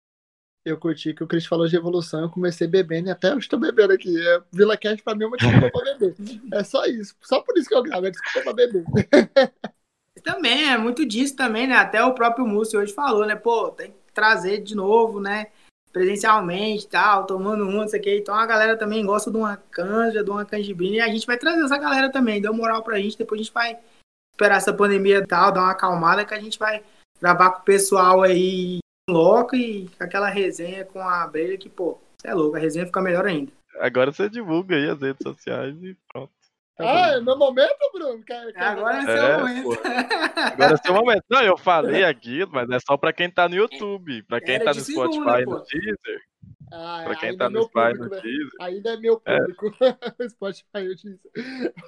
Eu 0.64 0.76
curti 0.76 1.14
que 1.14 1.24
o 1.24 1.26
Cris 1.26 1.46
falou 1.46 1.66
de 1.66 1.74
evolução, 1.74 2.20
eu 2.20 2.28
comecei 2.30 2.66
bebendo 2.66 3.08
e 3.08 3.10
até 3.10 3.30
eu 3.32 3.38
estou 3.38 3.58
bebendo 3.58 3.94
aqui. 3.94 4.14
É, 4.20 4.42
Vila 4.52 4.76
Cash 4.76 5.00
pra 5.00 5.14
mim 5.14 5.24
é 5.24 5.26
uma 5.26 5.36
desculpa 5.38 5.70
pra 5.70 5.94
beber. 5.96 6.14
É 6.52 6.62
só 6.62 6.84
isso. 6.84 7.14
Só 7.22 7.40
por 7.40 7.56
isso 7.56 7.68
que 7.68 7.74
eu 7.74 7.82
gravo, 7.82 8.06
é 8.06 8.10
desculpa 8.10 8.42
pra 8.42 8.52
beber. 8.52 8.84
Também, 10.22 10.70
é 10.70 10.76
muito 10.76 11.06
disso 11.06 11.34
também, 11.34 11.66
né? 11.66 11.76
Até 11.76 12.04
o 12.04 12.12
próprio 12.12 12.46
Múcio 12.46 12.78
hoje 12.78 12.92
falou, 12.92 13.24
né? 13.24 13.34
Pô, 13.36 13.70
tem 13.70 13.90
que 13.90 13.96
trazer 14.12 14.58
de 14.58 14.74
novo, 14.74 15.18
né? 15.18 15.46
Presencialmente 15.94 16.84
e 16.84 16.88
tal, 16.88 17.24
tomando 17.26 17.64
um, 17.64 17.72
não 17.72 17.88
sei 17.88 18.00
o 18.00 18.02
que. 18.02 18.18
Então 18.18 18.34
a 18.34 18.44
galera 18.44 18.76
também 18.76 19.04
gosta 19.06 19.30
de 19.30 19.38
uma 19.38 19.56
canja, 19.56 20.22
de 20.22 20.30
uma 20.30 20.44
canjibrina. 20.44 20.96
E 20.96 21.00
a 21.00 21.08
gente 21.08 21.26
vai 21.26 21.38
trazer 21.38 21.64
essa 21.64 21.78
galera 21.78 22.10
também. 22.12 22.40
Deu 22.40 22.52
moral 22.52 22.82
pra 22.82 22.98
gente. 22.98 23.16
Depois 23.16 23.40
a 23.40 23.44
gente 23.44 23.54
vai 23.54 23.78
esperar 24.40 24.56
essa 24.56 24.72
pandemia 24.72 25.18
e 25.18 25.26
tal, 25.26 25.52
dar 25.52 25.60
uma 25.60 25.72
acalmada, 25.72 26.24
que 26.24 26.32
a 26.32 26.40
gente 26.40 26.58
vai 26.58 26.82
gravar 27.20 27.50
com 27.50 27.60
o 27.60 27.64
pessoal 27.64 28.22
aí 28.22 28.78
em 28.78 29.12
loco 29.12 29.54
e 29.54 29.90
aquela 30.00 30.28
resenha 30.30 30.84
com 30.86 31.00
a 31.00 31.26
Breira 31.26 31.58
que, 31.58 31.68
pô, 31.68 32.00
você 32.16 32.28
é 32.28 32.34
louco, 32.34 32.56
a 32.56 32.60
resenha 32.60 32.86
fica 32.86 33.02
melhor 33.02 33.26
ainda. 33.26 33.52
Agora 33.78 34.10
você 34.10 34.30
divulga 34.30 34.76
aí 34.76 34.88
as 34.88 35.00
redes 35.00 35.22
sociais 35.22 35.76
e 35.82 35.94
pronto. 36.10 36.32
Ah, 36.78 37.16
é 37.16 37.20
meu 37.20 37.36
momento, 37.36 37.76
Bruno? 37.92 38.24
Quer, 38.24 38.52
quer 38.54 38.62
Agora 38.62 38.96
é 38.96 39.00
É, 39.00 39.18
seu 39.18 39.38
momento. 39.38 39.62
pô. 39.64 39.72
Agora 40.40 40.74
é 40.74 40.76
seu 40.78 40.94
momento. 40.94 41.24
Não, 41.28 41.42
eu 41.42 41.58
falei 41.58 42.04
aquilo, 42.04 42.50
mas 42.52 42.70
é 42.70 42.78
só 42.80 42.96
pra 42.96 43.12
quem 43.12 43.30
tá 43.30 43.46
no 43.46 43.54
YouTube. 43.54 44.22
Pra 44.22 44.40
quem 44.40 44.54
Era 44.54 44.64
tá 44.64 44.72
no 44.72 44.80
Spotify 44.80 45.42
e 45.42 45.44
no 45.44 45.62
Deezer. 45.62 46.22
Ah, 46.72 47.02
Pra 47.04 47.16
quem 47.16 47.36
tá 47.36 47.46
é 47.46 47.48
no 47.48 47.52
meu 47.54 47.62
Spotify 47.64 47.96
e 47.96 47.98
no 47.98 48.08
né? 48.08 48.20
Deezer. 48.20 48.52
Ainda 48.60 48.92
é 48.92 48.96
meu 48.96 49.20
público. 49.20 49.70
Spotify 50.30 50.66
eu 50.74 50.94
disse. 50.94 51.30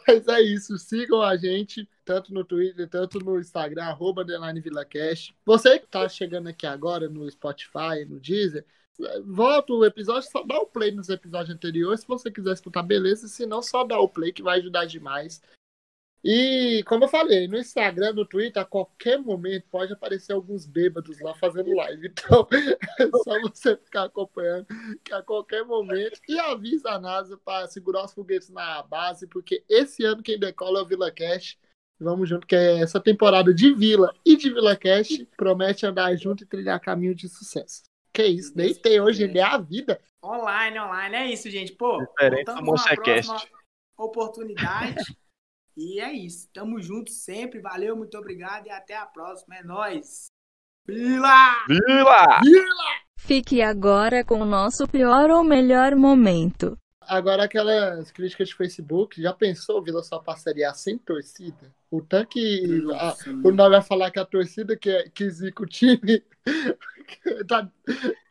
Mas 0.06 0.28
é 0.28 0.40
isso. 0.40 0.78
Sigam 0.78 1.22
a 1.22 1.36
gente, 1.36 1.88
tanto 2.04 2.32
no 2.34 2.44
Twitter, 2.44 2.88
tanto 2.88 3.18
no 3.18 3.38
Instagram, 3.38 3.84
arroba 3.84 4.24
VilaCast. 4.24 5.34
Você 5.44 5.78
que 5.78 5.86
tá 5.86 6.08
chegando 6.08 6.48
aqui 6.48 6.66
agora 6.66 7.08
no 7.08 7.30
Spotify, 7.30 8.04
no 8.08 8.18
Deezer, 8.18 8.64
volta 9.24 9.72
o 9.72 9.84
episódio, 9.84 10.28
só 10.30 10.42
dá 10.44 10.58
o 10.58 10.66
play 10.66 10.90
nos 10.90 11.08
episódios 11.08 11.54
anteriores. 11.54 12.00
Se 12.00 12.08
você 12.08 12.30
quiser 12.30 12.52
escutar, 12.52 12.82
beleza. 12.82 13.28
Se 13.28 13.46
não, 13.46 13.62
só 13.62 13.84
dá 13.84 13.98
o 13.98 14.08
play, 14.08 14.32
que 14.32 14.42
vai 14.42 14.58
ajudar 14.58 14.84
demais. 14.84 15.40
E, 16.24 16.84
como 16.86 17.04
eu 17.04 17.08
falei, 17.08 17.48
no 17.48 17.58
Instagram, 17.58 18.12
no 18.12 18.24
Twitter, 18.24 18.62
a 18.62 18.64
qualquer 18.64 19.18
momento 19.18 19.64
pode 19.68 19.92
aparecer 19.92 20.32
alguns 20.32 20.66
bêbados 20.66 21.20
lá 21.20 21.34
fazendo 21.34 21.74
live. 21.74 22.12
Então, 22.22 22.46
é 22.98 23.10
só 23.24 23.40
você 23.40 23.76
ficar 23.76 24.04
acompanhando 24.04 24.66
que 25.02 25.12
a 25.12 25.22
qualquer 25.22 25.64
momento. 25.64 26.20
E 26.28 26.38
avisa 26.38 26.90
a 26.90 27.00
NASA 27.00 27.36
para 27.36 27.66
segurar 27.66 28.04
os 28.04 28.14
foguetes 28.14 28.50
na 28.50 28.82
base, 28.82 29.26
porque 29.26 29.64
esse 29.68 30.04
ano 30.04 30.22
quem 30.22 30.38
decola 30.38 30.78
é 30.78 30.82
o 30.82 30.86
Vila 30.86 31.10
Cash. 31.10 31.58
Vamos 31.98 32.28
junto, 32.28 32.46
que 32.46 32.54
é 32.54 32.80
essa 32.80 33.00
temporada 33.00 33.52
de 33.52 33.72
Vila 33.74 34.14
e 34.24 34.36
de 34.36 34.52
Vila 34.52 34.76
Cash 34.76 35.24
promete 35.36 35.86
andar 35.86 36.14
junto 36.16 36.44
e 36.44 36.46
trilhar 36.46 36.80
caminho 36.80 37.14
de 37.14 37.28
sucesso. 37.28 37.82
Que 38.12 38.26
isso, 38.26 38.54
deitei 38.54 39.00
hoje, 39.00 39.24
ele 39.24 39.38
é 39.38 39.42
a 39.42 39.58
vida. 39.58 40.00
Online, 40.22 40.78
online, 40.78 41.16
é 41.16 41.32
isso, 41.32 41.50
gente. 41.50 41.72
Pô, 41.72 41.98
Diferente 41.98 42.44
voltamos 42.46 42.68
Monstecast. 42.68 43.28
próxima 43.28 43.58
oportunidade. 43.96 45.16
E 45.76 46.00
é 46.00 46.12
isso. 46.12 46.48
Tamo 46.52 46.80
junto 46.80 47.10
sempre. 47.10 47.60
Valeu, 47.60 47.96
muito 47.96 48.16
obrigado 48.18 48.66
e 48.66 48.70
até 48.70 48.96
a 48.96 49.06
próxima. 49.06 49.56
É 49.56 49.62
nóis. 49.62 50.26
Vila! 50.86 51.64
Vila! 51.68 52.40
Fique 53.18 53.62
agora 53.62 54.24
com 54.24 54.40
o 54.40 54.44
nosso 54.44 54.86
pior 54.88 55.30
ou 55.30 55.44
melhor 55.44 55.94
momento. 55.94 56.76
Agora, 57.08 57.44
aquelas 57.44 58.10
críticas 58.10 58.48
de 58.48 58.54
Facebook, 58.54 59.20
já 59.20 59.32
pensou 59.32 59.82
Vila 59.82 60.02
só 60.02 60.18
passaria 60.18 60.72
sem 60.74 60.96
torcida? 60.98 61.72
O 61.90 62.00
tanque. 62.00 62.82
a- 62.94 63.14
o 63.44 63.50
nome 63.50 63.70
vai 63.70 63.82
falar 63.82 64.10
que 64.10 64.18
a 64.18 64.24
torcida 64.24 64.76
que, 64.76 65.10
que 65.14 65.28
zica 65.30 65.62
o 65.62 65.66
time. 65.66 66.22
tá, 67.46 67.68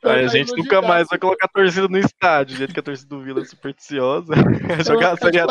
tá 0.02 0.14
a 0.14 0.28
gente 0.28 0.56
nunca 0.56 0.82
mais 0.82 1.08
vai 1.08 1.20
colocar 1.20 1.46
a 1.46 1.50
torcida 1.50 1.88
no 1.88 1.98
estádio, 1.98 2.56
do 2.56 2.58
jeito 2.60 2.74
que 2.74 2.80
a 2.80 2.84
torcida 2.84 3.10
do 3.10 3.22
Vila 3.22 3.42
é 3.42 3.46
supersticiosa. 3.46 4.34
Jogar 4.86 5.14
a 5.14 5.18
série 5.18 5.46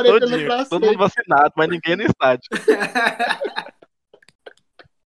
todo 0.69 0.87
mundo 0.87 0.99
vacinado, 0.99 1.53
mas 1.57 1.69
ninguém 1.69 1.97
no 1.97 2.03
estádio. 2.03 2.49